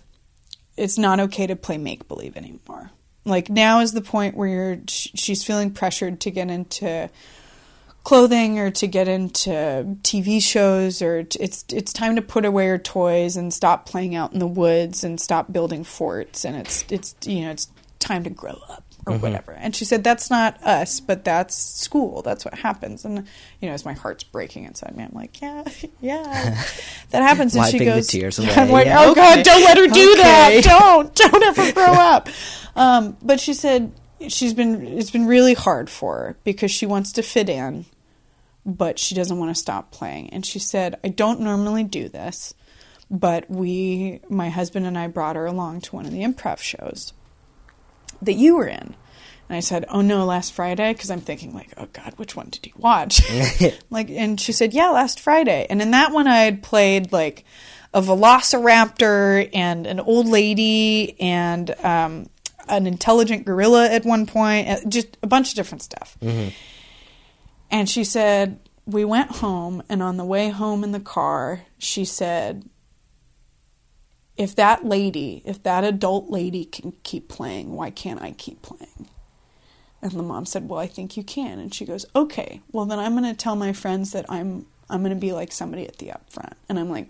it's 0.76 0.98
not 0.98 1.20
okay 1.20 1.46
to 1.46 1.56
play 1.56 1.78
make 1.78 2.08
believe 2.08 2.36
anymore. 2.36 2.90
Like 3.24 3.48
now 3.48 3.80
is 3.80 3.92
the 3.92 4.02
point 4.02 4.36
where 4.36 4.80
she's 4.88 5.44
feeling 5.44 5.70
pressured 5.70 6.20
to 6.20 6.30
get 6.30 6.50
into 6.50 7.08
clothing 8.04 8.58
or 8.58 8.70
to 8.70 8.86
get 8.86 9.06
into 9.08 9.50
TV 10.02 10.42
shows 10.42 11.00
or 11.02 11.22
t- 11.22 11.38
it's 11.40 11.64
it's 11.72 11.92
time 11.92 12.16
to 12.16 12.22
put 12.22 12.44
away 12.44 12.66
her 12.66 12.78
toys 12.78 13.36
and 13.36 13.52
stop 13.54 13.86
playing 13.86 14.14
out 14.14 14.32
in 14.32 14.38
the 14.40 14.46
woods 14.46 15.04
and 15.04 15.20
stop 15.20 15.52
building 15.52 15.84
forts 15.84 16.44
and 16.44 16.56
it's 16.56 16.84
it's 16.90 17.14
you 17.24 17.42
know 17.42 17.50
it's 17.52 17.68
time 18.00 18.24
to 18.24 18.30
grow 18.30 18.58
up 18.68 18.84
or 19.06 19.14
Mm-hmm. 19.14 19.22
whatever. 19.22 19.50
And 19.52 19.74
she 19.74 19.84
said 19.84 20.04
that's 20.04 20.30
not 20.30 20.62
us, 20.62 21.00
but 21.00 21.24
that's 21.24 21.56
school. 21.56 22.22
That's 22.22 22.44
what 22.44 22.54
happens. 22.54 23.04
And 23.04 23.26
you 23.60 23.68
know, 23.68 23.74
as 23.74 23.84
my 23.84 23.94
heart's 23.94 24.22
breaking 24.22 24.64
inside 24.64 24.96
me, 24.96 25.02
I'm 25.02 25.10
like, 25.12 25.40
yeah, 25.40 25.64
yeah, 26.00 26.62
that 27.10 27.22
happens. 27.22 27.54
and 27.56 27.64
she 27.66 27.78
Wiping 27.78 27.88
the 27.88 27.94
goes, 27.94 28.06
tears 28.06 28.38
I'm 28.38 28.70
like, 28.70 28.86
Yeah, 28.86 29.00
oh 29.00 29.10
okay. 29.10 29.20
god, 29.20 29.44
don't 29.44 29.64
let 29.64 29.76
her 29.76 29.86
do 29.88 30.14
that. 30.16 30.60
Don't, 30.62 31.12
don't 31.16 31.42
ever 31.42 31.72
grow 31.72 31.84
up. 31.92 32.28
Um, 32.74 33.18
but 33.20 33.38
she 33.38 33.52
said 33.52 33.92
she's 34.28 34.54
been 34.54 34.86
it's 34.86 35.10
been 35.10 35.26
really 35.26 35.54
hard 35.54 35.90
for 35.90 36.16
her 36.16 36.36
because 36.44 36.70
she 36.70 36.86
wants 36.86 37.12
to 37.12 37.22
fit 37.22 37.48
in 37.48 37.86
but 38.64 38.98
she 38.98 39.14
doesn't 39.14 39.38
want 39.38 39.54
to 39.54 39.60
stop 39.60 39.90
playing. 39.90 40.30
And 40.30 40.46
she 40.46 40.58
said, 40.58 40.98
I 41.02 41.08
don't 41.08 41.40
normally 41.40 41.84
do 41.84 42.08
this, 42.08 42.54
but 43.10 43.50
we, 43.50 44.20
my 44.28 44.50
husband 44.50 44.86
and 44.86 44.96
I 44.96 45.08
brought 45.08 45.36
her 45.36 45.46
along 45.46 45.82
to 45.82 45.96
one 45.96 46.06
of 46.06 46.12
the 46.12 46.22
improv 46.22 46.58
shows 46.58 47.12
that 48.20 48.34
you 48.34 48.56
were 48.56 48.68
in. 48.68 48.94
And 49.48 49.56
I 49.56 49.60
said, 49.60 49.84
Oh 49.88 50.00
no, 50.00 50.24
last 50.24 50.52
Friday? 50.52 50.92
Because 50.92 51.10
I'm 51.10 51.20
thinking, 51.20 51.52
like, 51.52 51.74
oh 51.76 51.88
God, 51.92 52.14
which 52.16 52.36
one 52.36 52.48
did 52.50 52.66
you 52.66 52.72
watch? 52.76 53.20
like, 53.90 54.08
and 54.10 54.40
she 54.40 54.52
said, 54.52 54.72
Yeah, 54.72 54.90
last 54.90 55.20
Friday. 55.20 55.66
And 55.68 55.82
in 55.82 55.90
that 55.90 56.12
one, 56.12 56.28
I 56.28 56.42
had 56.42 56.62
played 56.62 57.12
like 57.12 57.44
a 57.92 58.00
velociraptor 58.00 59.50
and 59.52 59.86
an 59.86 60.00
old 60.00 60.26
lady 60.26 61.20
and 61.20 61.70
um, 61.84 62.30
an 62.72 62.86
intelligent 62.86 63.44
gorilla 63.44 63.88
at 63.88 64.04
one 64.04 64.26
point, 64.26 64.68
uh, 64.68 64.78
just 64.88 65.16
a 65.22 65.26
bunch 65.26 65.50
of 65.50 65.54
different 65.54 65.82
stuff. 65.82 66.16
And 67.70 67.88
she 67.88 68.04
said, 68.04 68.58
We 68.86 69.04
went 69.04 69.30
home, 69.36 69.82
and 69.88 70.02
on 70.02 70.16
the 70.16 70.24
way 70.24 70.48
home 70.48 70.82
in 70.82 70.92
the 70.92 71.00
car, 71.00 71.62
she 71.78 72.04
said, 72.04 72.68
If 74.36 74.56
that 74.56 74.84
lady, 74.84 75.42
if 75.44 75.62
that 75.62 75.84
adult 75.84 76.30
lady 76.30 76.64
can 76.64 76.92
keep 77.02 77.28
playing, 77.28 77.72
why 77.74 77.90
can't 77.90 78.22
I 78.22 78.32
keep 78.32 78.62
playing? 78.62 79.08
And 80.00 80.12
the 80.12 80.22
mom 80.22 80.46
said, 80.46 80.68
Well, 80.68 80.80
I 80.80 80.86
think 80.86 81.16
you 81.16 81.22
can. 81.22 81.58
And 81.58 81.72
she 81.72 81.84
goes, 81.84 82.06
Okay, 82.16 82.60
well, 82.72 82.86
then 82.86 82.98
I'm 82.98 83.12
going 83.12 83.30
to 83.30 83.34
tell 83.34 83.56
my 83.56 83.72
friends 83.72 84.12
that 84.12 84.26
I'm. 84.28 84.66
I'm 84.90 85.00
going 85.00 85.14
to 85.14 85.20
be 85.20 85.32
like 85.32 85.52
somebody 85.52 85.86
at 85.88 85.96
the 85.96 86.08
upfront. 86.08 86.52
And 86.68 86.78
I'm 86.78 86.90
like, 86.90 87.08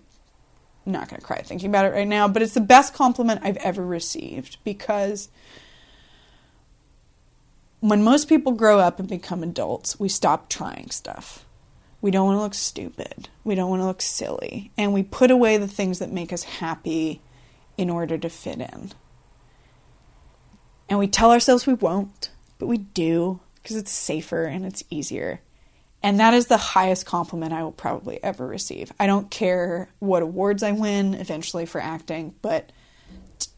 not 0.85 1.09
going 1.09 1.19
to 1.19 1.25
cry 1.25 1.41
thinking 1.41 1.69
about 1.69 1.85
it 1.85 1.93
right 1.93 2.07
now, 2.07 2.27
but 2.27 2.41
it's 2.41 2.53
the 2.53 2.61
best 2.61 2.93
compliment 2.93 3.41
I've 3.43 3.57
ever 3.57 3.85
received 3.85 4.57
because 4.63 5.29
when 7.79 8.03
most 8.03 8.29
people 8.29 8.53
grow 8.53 8.79
up 8.79 8.99
and 8.99 9.07
become 9.07 9.43
adults, 9.43 9.99
we 9.99 10.09
stop 10.09 10.49
trying 10.49 10.89
stuff. 10.89 11.45
We 12.01 12.11
don't 12.11 12.25
want 12.25 12.37
to 12.37 12.41
look 12.41 12.53
stupid. 12.53 13.29
We 13.43 13.55
don't 13.55 13.69
want 13.69 13.81
to 13.81 13.85
look 13.85 14.01
silly. 14.01 14.71
And 14.77 14.93
we 14.93 15.03
put 15.03 15.31
away 15.31 15.57
the 15.57 15.67
things 15.67 15.99
that 15.99 16.11
make 16.11 16.33
us 16.33 16.43
happy 16.43 17.21
in 17.77 17.89
order 17.89 18.17
to 18.17 18.29
fit 18.29 18.59
in. 18.59 18.91
And 20.89 20.99
we 20.99 21.07
tell 21.07 21.31
ourselves 21.31 21.65
we 21.65 21.73
won't, 21.73 22.29
but 22.59 22.67
we 22.67 22.77
do 22.77 23.39
because 23.55 23.77
it's 23.77 23.91
safer 23.91 24.43
and 24.43 24.65
it's 24.65 24.83
easier. 24.89 25.41
And 26.03 26.19
that 26.19 26.33
is 26.33 26.47
the 26.47 26.57
highest 26.57 27.05
compliment 27.05 27.53
I 27.53 27.63
will 27.63 27.71
probably 27.71 28.21
ever 28.21 28.45
receive. 28.45 28.91
I 28.99 29.07
don't 29.07 29.31
care 29.31 29.89
what 29.99 30.21
awards 30.21 30.61
I 30.61 30.73
win 30.73 31.13
eventually 31.13 31.65
for 31.65 31.79
acting, 31.79 32.35
but 32.41 32.73
t- 33.39 33.49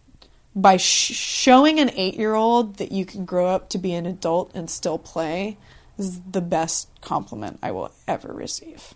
by 0.56 0.78
sh- 0.78 1.14
showing 1.14 1.80
an 1.80 1.90
eight 1.96 2.14
year 2.16 2.36
old 2.36 2.76
that 2.78 2.92
you 2.92 3.04
can 3.04 3.26
grow 3.26 3.48
up 3.48 3.70
to 3.70 3.80
be 3.80 3.94
an 3.94 4.06
adult 4.06 4.52
and 4.54 4.70
still 4.70 5.00
play 5.00 5.58
is 5.98 6.22
the 6.22 6.42
best 6.42 6.88
compliment 7.02 7.58
I 7.64 7.72
will 7.72 7.92
ever 8.08 8.32
receive. 8.32 8.94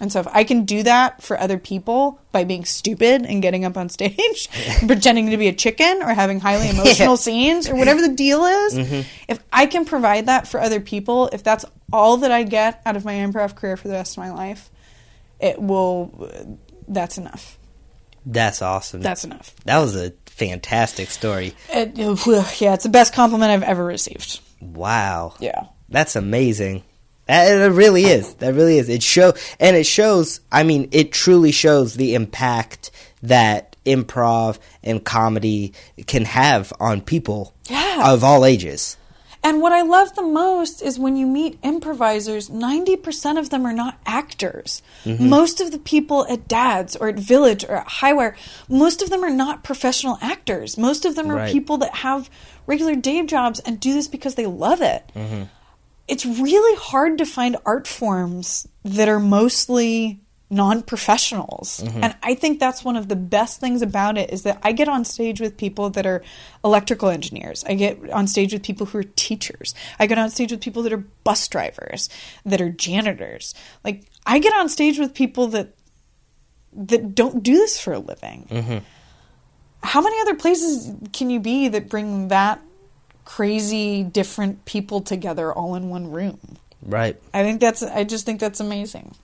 And 0.00 0.10
so 0.10 0.20
if 0.20 0.26
I 0.28 0.42
can 0.42 0.64
do 0.64 0.82
that 0.82 1.22
for 1.22 1.38
other 1.38 1.58
people 1.58 2.20
by 2.32 2.42
being 2.42 2.64
stupid 2.64 3.24
and 3.24 3.40
getting 3.40 3.64
up 3.64 3.76
on 3.76 3.88
stage, 3.90 4.48
pretending 4.86 5.30
to 5.30 5.36
be 5.36 5.48
a 5.48 5.52
chicken 5.52 6.02
or 6.02 6.08
having 6.08 6.40
highly 6.40 6.68
emotional 6.70 7.16
scenes 7.16 7.68
or 7.68 7.76
whatever 7.76 8.00
the 8.00 8.14
deal 8.14 8.44
is, 8.44 8.74
mm-hmm. 8.74 9.08
if 9.28 9.38
I 9.52 9.66
can 9.66 9.84
provide 9.84 10.26
that 10.26 10.48
for 10.48 10.60
other 10.60 10.80
people, 10.80 11.28
if 11.32 11.42
that's 11.42 11.64
all 11.92 12.18
that 12.18 12.32
I 12.32 12.42
get 12.42 12.82
out 12.84 12.96
of 12.96 13.04
my 13.04 13.14
improv 13.14 13.54
career 13.54 13.76
for 13.76 13.88
the 13.88 13.94
rest 13.94 14.16
of 14.16 14.24
my 14.24 14.32
life, 14.32 14.70
it 15.38 15.60
will 15.60 16.28
that's 16.88 17.18
enough. 17.18 17.58
That's 18.26 18.62
awesome. 18.62 19.02
That's 19.02 19.24
enough. 19.24 19.54
that 19.64 19.78
was 19.78 19.94
a 19.96 20.12
fantastic 20.26 21.10
story. 21.10 21.54
It, 21.70 21.96
yeah, 22.60 22.74
it's 22.74 22.84
the 22.84 22.90
best 22.90 23.14
compliment 23.14 23.52
I've 23.52 23.62
ever 23.62 23.84
received. 23.84 24.40
Wow. 24.60 25.34
Yeah. 25.38 25.66
That's 25.88 26.16
amazing. 26.16 26.82
That, 27.26 27.50
it 27.60 27.70
really 27.72 28.04
is. 28.04 28.34
That 28.34 28.54
really 28.54 28.78
is. 28.78 28.88
It 28.88 29.02
show 29.02 29.32
and 29.58 29.76
it 29.76 29.86
shows. 29.86 30.40
I 30.52 30.62
mean, 30.62 30.88
it 30.92 31.10
truly 31.12 31.52
shows 31.52 31.94
the 31.94 32.14
impact 32.14 32.90
that 33.22 33.76
improv 33.86 34.58
and 34.82 35.02
comedy 35.04 35.72
can 36.06 36.24
have 36.26 36.72
on 36.80 37.00
people 37.00 37.54
Yeah. 37.68 38.12
of 38.12 38.24
all 38.24 38.44
ages. 38.44 38.96
And 39.42 39.60
what 39.60 39.72
I 39.72 39.82
love 39.82 40.14
the 40.14 40.22
most 40.22 40.80
is 40.80 40.98
when 40.98 41.18
you 41.18 41.26
meet 41.26 41.58
improvisers, 41.62 42.48
90% 42.48 43.38
of 43.38 43.50
them 43.50 43.66
are 43.66 43.74
not 43.74 43.98
actors. 44.06 44.80
Mm-hmm. 45.04 45.28
Most 45.28 45.60
of 45.60 45.70
the 45.70 45.78
people 45.78 46.26
at 46.30 46.48
Dad's 46.48 46.96
or 46.96 47.08
at 47.08 47.16
Village 47.18 47.62
or 47.62 47.76
at 47.76 47.86
Highwire, 47.86 48.34
most 48.70 49.02
of 49.02 49.10
them 49.10 49.22
are 49.22 49.28
not 49.28 49.62
professional 49.62 50.16
actors. 50.22 50.78
Most 50.78 51.04
of 51.04 51.14
them 51.14 51.30
are 51.30 51.34
Right. 51.36 51.52
people 51.52 51.76
that 51.78 51.96
have 51.96 52.30
regular 52.66 52.94
day 52.94 53.22
jobs 53.26 53.60
and 53.60 53.78
do 53.78 53.92
this 53.92 54.08
because 54.08 54.34
they 54.36 54.46
love 54.46 54.80
it. 54.80 55.12
Mm-hmm. 55.14 55.42
It's 56.06 56.26
really 56.26 56.76
hard 56.78 57.18
to 57.18 57.26
find 57.26 57.56
art 57.64 57.86
forms 57.86 58.68
that 58.84 59.08
are 59.08 59.20
mostly 59.20 60.20
non-professionals. 60.50 61.80
Mm-hmm. 61.82 62.04
And 62.04 62.16
i 62.22 62.34
think 62.34 62.60
that's 62.60 62.84
one 62.84 62.96
of 62.96 63.08
the 63.08 63.16
best 63.16 63.60
things 63.60 63.82
about 63.82 64.18
it 64.18 64.30
is 64.30 64.42
that 64.42 64.58
i 64.62 64.72
get 64.72 64.88
on 64.88 65.04
stage 65.04 65.40
with 65.40 65.56
people 65.56 65.90
that 65.90 66.06
are 66.06 66.22
electrical 66.62 67.08
engineers. 67.08 67.64
I 67.66 67.74
get 67.74 68.10
on 68.10 68.26
stage 68.26 68.52
with 68.52 68.62
people 68.62 68.86
who 68.86 68.98
are 68.98 69.04
teachers. 69.16 69.74
I 69.98 70.06
get 70.06 70.18
on 70.18 70.30
stage 70.30 70.52
with 70.52 70.60
people 70.60 70.82
that 70.82 70.92
are 70.92 71.04
bus 71.24 71.48
drivers 71.48 72.08
that 72.44 72.60
are 72.60 72.70
janitors. 72.70 73.54
Like 73.84 74.04
i 74.26 74.38
get 74.38 74.52
on 74.54 74.68
stage 74.68 74.98
with 74.98 75.14
people 75.14 75.48
that 75.48 75.74
that 76.72 77.14
don't 77.14 77.42
do 77.42 77.54
this 77.54 77.80
for 77.80 77.92
a 77.92 77.98
living. 77.98 78.46
Mm-hmm. 78.50 78.78
How 79.82 80.00
many 80.00 80.20
other 80.20 80.34
places 80.34 80.92
can 81.12 81.30
you 81.30 81.40
be 81.40 81.68
that 81.68 81.88
bring 81.88 82.28
that 82.28 82.60
crazy 83.24 84.02
different 84.02 84.64
people 84.64 85.00
together 85.00 85.52
all 85.52 85.74
in 85.74 85.88
one 85.88 86.10
room 86.10 86.38
Right. 86.82 87.16
i 87.32 87.42
think 87.42 87.60
that's 87.60 87.82
i 87.82 88.04
just 88.04 88.26
think 88.26 88.40
that's 88.40 88.60
amazing 88.60 89.14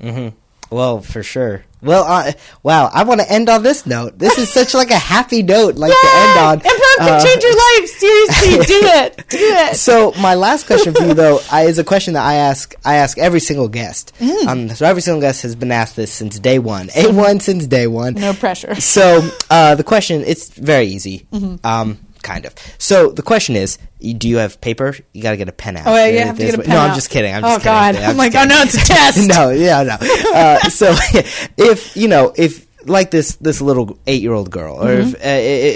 Well, 0.72 1.00
for 1.00 1.24
sure. 1.24 1.64
Well, 1.82 2.04
uh, 2.04 2.30
wow. 2.62 2.88
I 2.94 3.02
want 3.02 3.20
to 3.20 3.28
end 3.28 3.48
on 3.48 3.64
this 3.64 3.86
note. 3.86 4.16
This 4.20 4.38
is 4.38 4.52
such 4.52 4.72
like 4.72 4.92
a 4.92 4.96
happy 5.14 5.42
note, 5.42 5.74
like 5.74 5.90
to 5.90 6.08
end 6.14 6.38
on. 6.38 6.60
Improv 6.60 6.96
can 6.98 7.08
Uh, 7.14 7.24
change 7.24 7.42
your 7.42 7.56
life. 7.56 7.88
Seriously, 7.88 8.50
do 8.50 8.80
it. 9.02 9.16
Do 9.30 9.38
it. 9.40 9.76
So 9.76 10.12
my 10.20 10.36
last 10.36 10.68
question 10.68 10.94
for 10.94 11.02
you 11.02 11.14
though 11.14 11.40
I, 11.50 11.62
is 11.64 11.80
a 11.80 11.82
question 11.84 12.14
that 12.14 12.24
I 12.24 12.34
ask 12.34 12.72
I 12.84 12.94
ask 13.02 13.18
every 13.18 13.40
single 13.40 13.66
guest. 13.66 14.12
Mm. 14.20 14.46
Um, 14.46 14.68
so 14.68 14.86
every 14.86 15.02
single 15.02 15.20
guest 15.20 15.42
has 15.42 15.56
been 15.56 15.72
asked 15.72 15.96
this 15.96 16.12
since 16.12 16.38
day 16.38 16.60
one. 16.60 16.88
A 16.94 17.10
one 17.12 17.40
since 17.40 17.66
day 17.66 17.88
one. 17.88 18.14
No 18.14 18.32
pressure. 18.32 18.76
So 18.76 19.28
uh, 19.50 19.74
the 19.74 19.82
question 19.82 20.22
it's 20.24 20.50
very 20.50 20.86
easy. 20.86 21.26
Mm-hmm. 21.32 21.66
Um, 21.66 21.98
kind 22.22 22.44
of. 22.46 22.54
So 22.78 23.10
the 23.10 23.22
question 23.22 23.56
is, 23.56 23.78
do 24.00 24.28
you 24.28 24.38
have 24.38 24.60
paper? 24.60 24.94
You 25.12 25.22
got 25.22 25.30
to 25.32 25.36
get 25.36 25.48
a 25.48 25.52
pen 25.52 25.76
out. 25.76 25.86
Oh, 25.86 25.94
yeah, 25.94 26.06
you 26.06 26.18
have 26.20 26.36
to 26.38 26.44
get 26.44 26.54
a 26.54 26.58
pen 26.58 26.68
No, 26.70 26.76
out. 26.78 26.90
I'm 26.90 26.94
just 26.94 27.10
kidding. 27.10 27.34
I'm 27.34 27.44
Oh, 27.44 27.48
just 27.58 27.60
kidding. 27.60 27.72
God. 27.72 27.96
I'm 27.96 28.10
I'm 28.10 28.16
like, 28.16 28.32
just 28.32 28.44
oh, 28.46 28.48
no, 28.54 28.62
it's 28.62 28.74
a 28.74 28.86
test. 28.86 29.28
no, 29.36 29.50
yeah, 29.50 29.82
no. 29.82 29.96
Uh, 30.34 30.58
so 30.70 30.94
if 31.56 31.96
you 31.96 32.08
know, 32.08 32.32
if 32.36 32.66
like 32.86 33.10
this 33.10 33.36
this 33.36 33.60
little 33.60 33.98
eight 34.06 34.22
year 34.22 34.32
old 34.32 34.50
girl, 34.50 34.76
or 34.82 34.88
Mm-hmm. 34.88 35.08
if, 35.08 35.14
uh, 35.14 35.18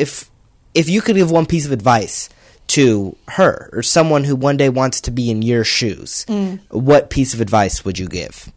if 0.03 0.31
if 0.75 0.89
you 0.89 1.01
could 1.01 1.17
give 1.17 1.31
one 1.31 1.47
piece 1.47 1.67
of 1.67 1.73
advice 1.73 2.29
to 2.67 3.15
her 3.29 3.69
or 3.73 3.83
someone 3.83 4.25
who 4.25 4.35
one 4.35 4.57
day 4.57 4.69
wants 4.71 5.01
to 5.03 5.11
be 5.11 5.31
in 5.31 5.43
your 5.43 5.65
shoes, 5.65 6.25
Mm. 6.29 6.61
what 6.71 7.11
piece 7.11 7.35
of 7.35 7.41
advice 7.41 7.85
would 7.85 7.99
you 7.99 8.09
give? 8.09 8.51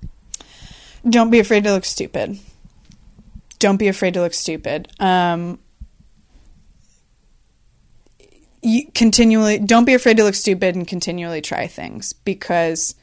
Don't 1.08 1.30
be 1.30 1.40
afraid 1.40 1.64
to 1.66 1.72
look 1.74 1.84
stupid. 1.86 2.40
Don't 3.60 3.78
be 3.78 3.88
afraid 3.90 4.14
to 4.14 4.22
look 4.22 4.34
stupid. 4.34 4.88
Um, 5.00 5.60
you 8.57 8.57
continually 8.94 9.60
don't 9.60 9.86
be 9.86 9.94
afraid 9.94 10.18
to 10.18 10.24
look 10.24 10.36
stupid 10.36 10.76
and 10.76 10.88
continually 10.88 11.42
try 11.42 11.68
things 11.68 12.14
because 12.14 12.96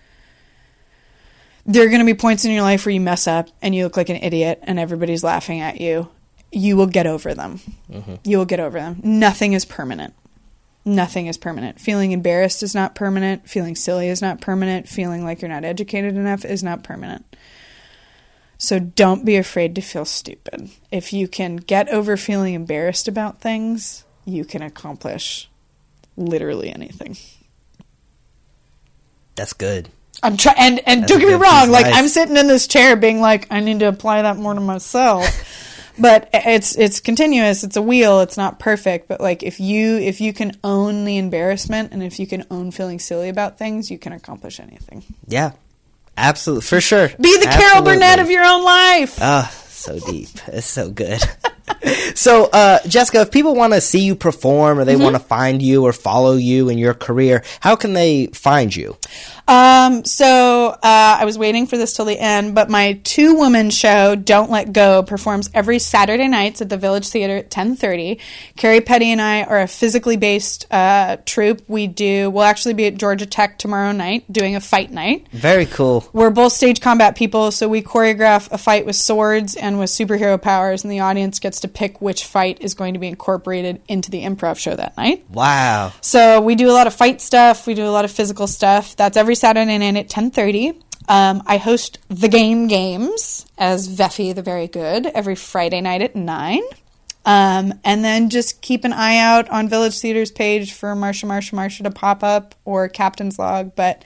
there 1.66 1.84
are 1.84 1.88
going 1.88 2.00
to 2.00 2.06
be 2.06 2.14
points 2.14 2.44
in 2.44 2.52
your 2.52 2.62
life 2.62 2.84
where 2.84 2.92
you 2.92 3.00
mess 3.00 3.26
up 3.26 3.48
and 3.62 3.74
you 3.74 3.84
look 3.84 3.96
like 3.96 4.08
an 4.08 4.16
idiot 4.16 4.60
and 4.62 4.78
everybody's 4.78 5.24
laughing 5.24 5.60
at 5.60 5.80
you. 5.80 6.08
You 6.52 6.76
will 6.76 6.86
get 6.86 7.06
over 7.06 7.34
them. 7.34 7.60
Mm-hmm. 7.90 8.14
You 8.24 8.38
will 8.38 8.44
get 8.44 8.60
over 8.60 8.78
them. 8.78 9.00
Nothing 9.02 9.54
is 9.54 9.64
permanent. 9.64 10.14
Nothing 10.84 11.26
is 11.26 11.38
permanent. 11.38 11.80
Feeling 11.80 12.12
embarrassed 12.12 12.62
is 12.62 12.74
not 12.74 12.94
permanent. 12.94 13.48
Feeling 13.48 13.74
silly 13.74 14.08
is 14.08 14.20
not 14.20 14.42
permanent. 14.42 14.88
Feeling 14.88 15.24
like 15.24 15.40
you're 15.40 15.48
not 15.48 15.64
educated 15.64 16.16
enough 16.16 16.44
is 16.44 16.62
not 16.62 16.84
permanent. 16.84 17.24
So 18.58 18.78
don't 18.78 19.24
be 19.24 19.36
afraid 19.36 19.74
to 19.74 19.80
feel 19.80 20.04
stupid. 20.04 20.70
If 20.90 21.12
you 21.12 21.26
can 21.26 21.56
get 21.56 21.88
over 21.88 22.16
feeling 22.16 22.54
embarrassed 22.54 23.08
about 23.08 23.40
things, 23.40 24.04
you 24.26 24.44
can 24.44 24.62
accomplish 24.62 25.48
literally 26.16 26.70
anything. 26.72 27.16
That's 29.34 29.52
good. 29.52 29.88
I'm 30.22 30.36
trying, 30.36 30.56
and 30.58 30.80
and 30.86 31.02
That's 31.02 31.12
don't 31.12 31.20
get 31.20 31.28
me 31.28 31.34
wrong. 31.34 31.70
Like 31.70 31.86
Nice. 31.86 31.96
I'm 31.96 32.08
sitting 32.08 32.36
in 32.36 32.46
this 32.46 32.66
chair, 32.66 32.96
being 32.96 33.20
like, 33.20 33.46
I 33.50 33.60
need 33.60 33.80
to 33.80 33.88
apply 33.88 34.22
that 34.22 34.36
more 34.36 34.54
to 34.54 34.60
myself. 34.60 35.26
but 35.98 36.28
it's 36.32 36.76
it's 36.76 37.00
continuous. 37.00 37.64
It's 37.64 37.76
a 37.76 37.82
wheel. 37.82 38.20
It's 38.20 38.36
not 38.36 38.58
perfect. 38.58 39.08
But 39.08 39.20
like 39.20 39.42
if 39.42 39.60
you 39.60 39.98
if 39.98 40.20
you 40.20 40.32
can 40.32 40.58
own 40.64 41.04
the 41.04 41.18
embarrassment 41.18 41.92
and 41.92 42.02
if 42.02 42.18
you 42.18 42.26
can 42.26 42.44
own 42.50 42.70
feeling 42.70 42.98
silly 42.98 43.28
about 43.28 43.58
things, 43.58 43.90
you 43.90 43.98
can 43.98 44.12
accomplish 44.12 44.60
anything. 44.60 45.04
Yeah, 45.26 45.52
absolutely 46.16 46.66
for 46.66 46.80
sure. 46.80 47.08
Be 47.20 47.38
the 47.38 47.46
Carol 47.46 47.82
Burnett 47.82 48.18
of 48.18 48.30
your 48.30 48.44
own 48.44 48.64
life. 48.64 49.18
Ah, 49.20 49.52
so 49.68 49.98
deep. 49.98 50.28
It's 50.48 50.66
so 50.66 50.90
good. 50.90 51.22
so, 52.14 52.46
uh, 52.46 52.78
Jessica, 52.86 53.20
if 53.20 53.30
people 53.30 53.54
want 53.54 53.72
to 53.74 53.80
see 53.80 54.04
you 54.04 54.14
perform 54.14 54.78
or 54.78 54.84
they 54.84 54.94
Mm-hmm. 54.94 55.02
want 55.02 55.16
to 55.16 55.22
find 55.22 55.60
you 55.60 55.84
or 55.84 55.92
follow 55.92 56.34
you 56.36 56.68
in 56.68 56.78
your 56.78 56.94
career, 56.94 57.42
how 57.60 57.74
can 57.76 57.94
they 57.94 58.28
find 58.28 58.74
you? 58.74 58.96
Um, 59.46 60.06
so 60.06 60.68
uh, 60.68 60.78
I 60.82 61.24
was 61.26 61.36
waiting 61.36 61.66
for 61.66 61.76
this 61.76 61.92
till 61.92 62.06
the 62.06 62.18
end, 62.18 62.54
but 62.54 62.70
my 62.70 63.00
two 63.04 63.34
woman 63.34 63.68
show, 63.68 64.14
Don't 64.14 64.50
Let 64.50 64.72
Go, 64.72 65.02
performs 65.02 65.50
every 65.52 65.78
Saturday 65.78 66.28
nights 66.28 66.62
at 66.62 66.70
the 66.70 66.78
Village 66.78 67.08
Theater 67.08 67.36
at 67.38 67.50
ten 67.50 67.76
thirty. 67.76 68.20
Carrie 68.56 68.80
Petty 68.80 69.10
and 69.10 69.20
I 69.20 69.42
are 69.42 69.60
a 69.60 69.68
physically 69.68 70.16
based 70.16 70.66
uh, 70.72 71.18
troupe. 71.26 71.62
We 71.68 71.86
do. 71.88 72.30
We'll 72.30 72.44
actually 72.44 72.72
be 72.74 72.86
at 72.86 72.96
Georgia 72.96 73.26
Tech 73.26 73.58
tomorrow 73.58 73.92
night 73.92 74.24
doing 74.32 74.56
a 74.56 74.60
fight 74.60 74.90
night. 74.90 75.26
Very 75.32 75.66
cool. 75.66 76.08
We're 76.14 76.30
both 76.30 76.52
stage 76.54 76.80
combat 76.80 77.14
people, 77.14 77.50
so 77.50 77.68
we 77.68 77.82
choreograph 77.82 78.50
a 78.50 78.56
fight 78.56 78.86
with 78.86 78.96
swords 78.96 79.56
and 79.56 79.78
with 79.78 79.90
superhero 79.90 80.40
powers, 80.40 80.84
and 80.84 80.90
the 80.92 81.00
audience 81.00 81.38
gets 81.38 81.60
to 81.60 81.68
pick 81.74 82.00
which 82.00 82.24
fight 82.24 82.58
is 82.60 82.74
going 82.74 82.94
to 82.94 83.00
be 83.00 83.08
incorporated 83.08 83.82
into 83.88 84.10
the 84.10 84.22
improv 84.22 84.58
show 84.58 84.74
that 84.74 84.96
night. 84.96 85.24
Wow. 85.30 85.92
So 86.00 86.40
we 86.40 86.54
do 86.54 86.70
a 86.70 86.72
lot 86.72 86.86
of 86.86 86.94
fight 86.94 87.20
stuff. 87.20 87.66
We 87.66 87.74
do 87.74 87.84
a 87.84 87.90
lot 87.90 88.04
of 88.04 88.10
physical 88.10 88.46
stuff. 88.46 88.96
That's 88.96 89.16
every 89.16 89.34
Saturday 89.34 89.76
night 89.76 89.96
at 89.96 90.08
ten 90.08 90.30
thirty. 90.30 90.80
Um, 91.06 91.42
I 91.46 91.58
host 91.58 91.98
the 92.08 92.28
Game 92.28 92.66
Games 92.66 93.44
as 93.58 93.88
Veffy 93.88 94.34
the 94.34 94.40
Very 94.40 94.68
Good 94.68 95.04
every 95.06 95.34
Friday 95.34 95.82
night 95.82 96.00
at 96.00 96.16
nine. 96.16 96.62
Um, 97.26 97.80
and 97.84 98.04
then 98.04 98.30
just 98.30 98.60
keep 98.60 98.84
an 98.84 98.92
eye 98.92 99.18
out 99.18 99.48
on 99.48 99.68
Village 99.68 99.98
Theater's 99.98 100.30
page 100.30 100.72
for 100.72 100.94
Marsha, 100.94 101.26
Marsha, 101.26 101.52
Marsha 101.52 101.82
to 101.84 101.90
pop 101.90 102.22
up 102.22 102.54
or 102.64 102.88
Captain's 102.88 103.38
Log. 103.38 103.74
But 103.74 104.04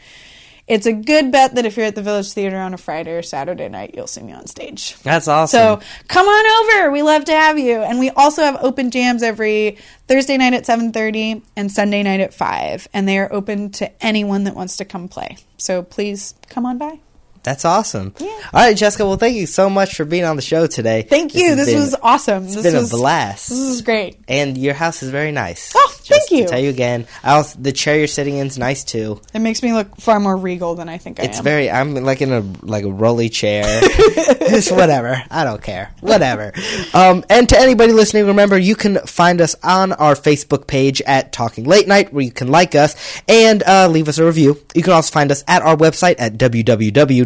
it's 0.68 0.86
a 0.86 0.92
good 0.92 1.32
bet 1.32 1.54
that 1.54 1.64
if 1.64 1.76
you're 1.76 1.86
at 1.86 1.94
the 1.94 2.02
Village 2.02 2.32
Theater 2.32 2.58
on 2.58 2.74
a 2.74 2.78
Friday 2.78 3.12
or 3.12 3.22
Saturday 3.22 3.68
night, 3.68 3.94
you'll 3.94 4.06
see 4.06 4.22
me 4.22 4.32
on 4.32 4.46
stage. 4.46 4.96
That's 5.02 5.26
awesome. 5.26 5.58
So 5.58 5.80
come 6.08 6.26
on 6.26 6.80
over. 6.80 6.90
We 6.90 7.02
love 7.02 7.24
to 7.26 7.32
have 7.32 7.58
you. 7.58 7.80
And 7.80 7.98
we 7.98 8.10
also 8.10 8.42
have 8.42 8.58
open 8.62 8.90
jams 8.90 9.22
every 9.22 9.78
Thursday 10.06 10.36
night 10.36 10.52
at 10.52 10.64
7:30 10.66 11.42
and 11.56 11.72
Sunday 11.72 12.02
night 12.02 12.20
at 12.20 12.34
5, 12.34 12.88
and 12.92 13.08
they 13.08 13.18
are 13.18 13.32
open 13.32 13.70
to 13.72 13.90
anyone 14.04 14.44
that 14.44 14.54
wants 14.54 14.76
to 14.76 14.84
come 14.84 15.08
play. 15.08 15.38
So 15.56 15.82
please 15.82 16.34
come 16.48 16.66
on 16.66 16.78
by. 16.78 17.00
That's 17.42 17.64
awesome. 17.64 18.14
Yeah. 18.18 18.26
All 18.28 18.60
right, 18.60 18.76
Jessica. 18.76 19.06
Well, 19.06 19.16
thank 19.16 19.36
you 19.36 19.46
so 19.46 19.70
much 19.70 19.96
for 19.96 20.04
being 20.04 20.24
on 20.24 20.36
the 20.36 20.42
show 20.42 20.66
today. 20.66 21.02
Thank 21.02 21.34
you. 21.34 21.48
has 21.48 21.56
This 21.56 21.66
been- 21.68 21.80
was 21.80 21.94
awesome. 22.02 22.44
It's 22.44 22.54
this 22.56 22.62
been 22.64 22.74
was 22.74 22.92
a 22.92 22.96
blast. 22.96 23.48
This 23.48 23.58
is 23.58 23.82
great. 23.82 24.18
and 24.28 24.56
your 24.58 24.74
house 24.74 25.02
is 25.02 25.10
very 25.10 25.32
nice. 25.32 25.72
Oh, 25.74 25.94
Just 26.02 26.28
thank 26.28 26.30
you. 26.30 26.44
To 26.46 26.50
tell 26.50 26.60
you 26.60 26.70
again, 26.70 27.06
I 27.22 27.34
also, 27.36 27.58
the 27.60 27.72
chair 27.72 27.96
you're 27.98 28.06
sitting 28.06 28.36
in 28.36 28.46
is 28.48 28.58
nice 28.58 28.84
too. 28.84 29.20
It 29.32 29.38
makes 29.40 29.62
me 29.62 29.72
look 29.72 29.96
far 30.00 30.20
more 30.20 30.36
regal 30.36 30.74
than 30.74 30.88
I 30.88 30.98
think 30.98 31.20
I 31.20 31.24
am. 31.24 31.28
It's 31.30 31.38
am. 31.38 31.44
very. 31.44 31.70
I'm 31.70 31.94
like 31.94 32.20
in 32.22 32.32
a 32.32 32.40
like 32.62 32.84
a 32.84 32.90
rolly 32.92 33.28
chair. 33.28 33.64
it's 33.82 34.70
whatever. 34.70 35.22
I 35.30 35.44
don't 35.44 35.62
care. 35.62 35.92
Whatever. 36.00 36.52
Um, 36.94 37.24
and 37.30 37.48
to 37.48 37.58
anybody 37.58 37.92
listening, 37.92 38.26
remember 38.26 38.58
you 38.58 38.74
can 38.76 38.98
find 39.06 39.40
us 39.40 39.54
on 39.62 39.92
our 39.92 40.14
Facebook 40.14 40.66
page 40.66 41.00
at 41.02 41.32
Talking 41.32 41.64
Late 41.64 41.86
Night, 41.88 42.12
where 42.12 42.24
you 42.24 42.30
can 42.32 42.48
like 42.48 42.74
us 42.74 42.96
and 43.28 43.62
uh, 43.62 43.88
leave 43.88 44.08
us 44.08 44.18
a 44.18 44.24
review. 44.24 44.60
You 44.74 44.82
can 44.82 44.92
also 44.92 45.12
find 45.12 45.30
us 45.30 45.44
at 45.48 45.62
our 45.62 45.76
website 45.76 46.16
at 46.18 46.38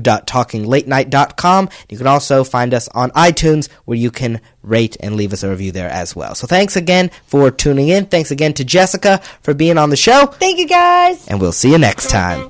www.talkinglatenight.com. 0.03 1.69
You 1.89 1.99
can 1.99 2.07
also 2.07 2.45
find 2.45 2.75
us 2.75 2.89
on 2.89 3.11
iTunes 3.11 3.71
where 3.85 3.99
you 3.99 4.11
can 4.11 4.41
rate 4.63 4.97
and 5.01 5.17
leave 5.17 5.33
us 5.33 5.43
a 5.43 5.51
review 5.51 5.73
there 5.73 5.91
as 5.91 6.15
well. 6.15 6.35
So 6.35 6.47
thanks 6.47 6.77
again 6.77 7.11
for 7.27 7.51
tuning 7.51 7.89
in. 7.89 8.07
Thanks 8.07 8.31
again 8.31 8.55
to 8.55 8.65
Jessica 8.65 9.21
for 9.43 9.55
being 9.55 9.79
on 9.79 9.91
the 9.91 9.97
show. 9.97 10.27
Thank 10.27 10.59
you 10.59 10.69
guys. 10.69 11.27
And 11.29 11.41
we'll 11.41 11.53
see 11.53 11.71
you 11.71 11.79
next 11.79 12.11
time. 12.11 12.49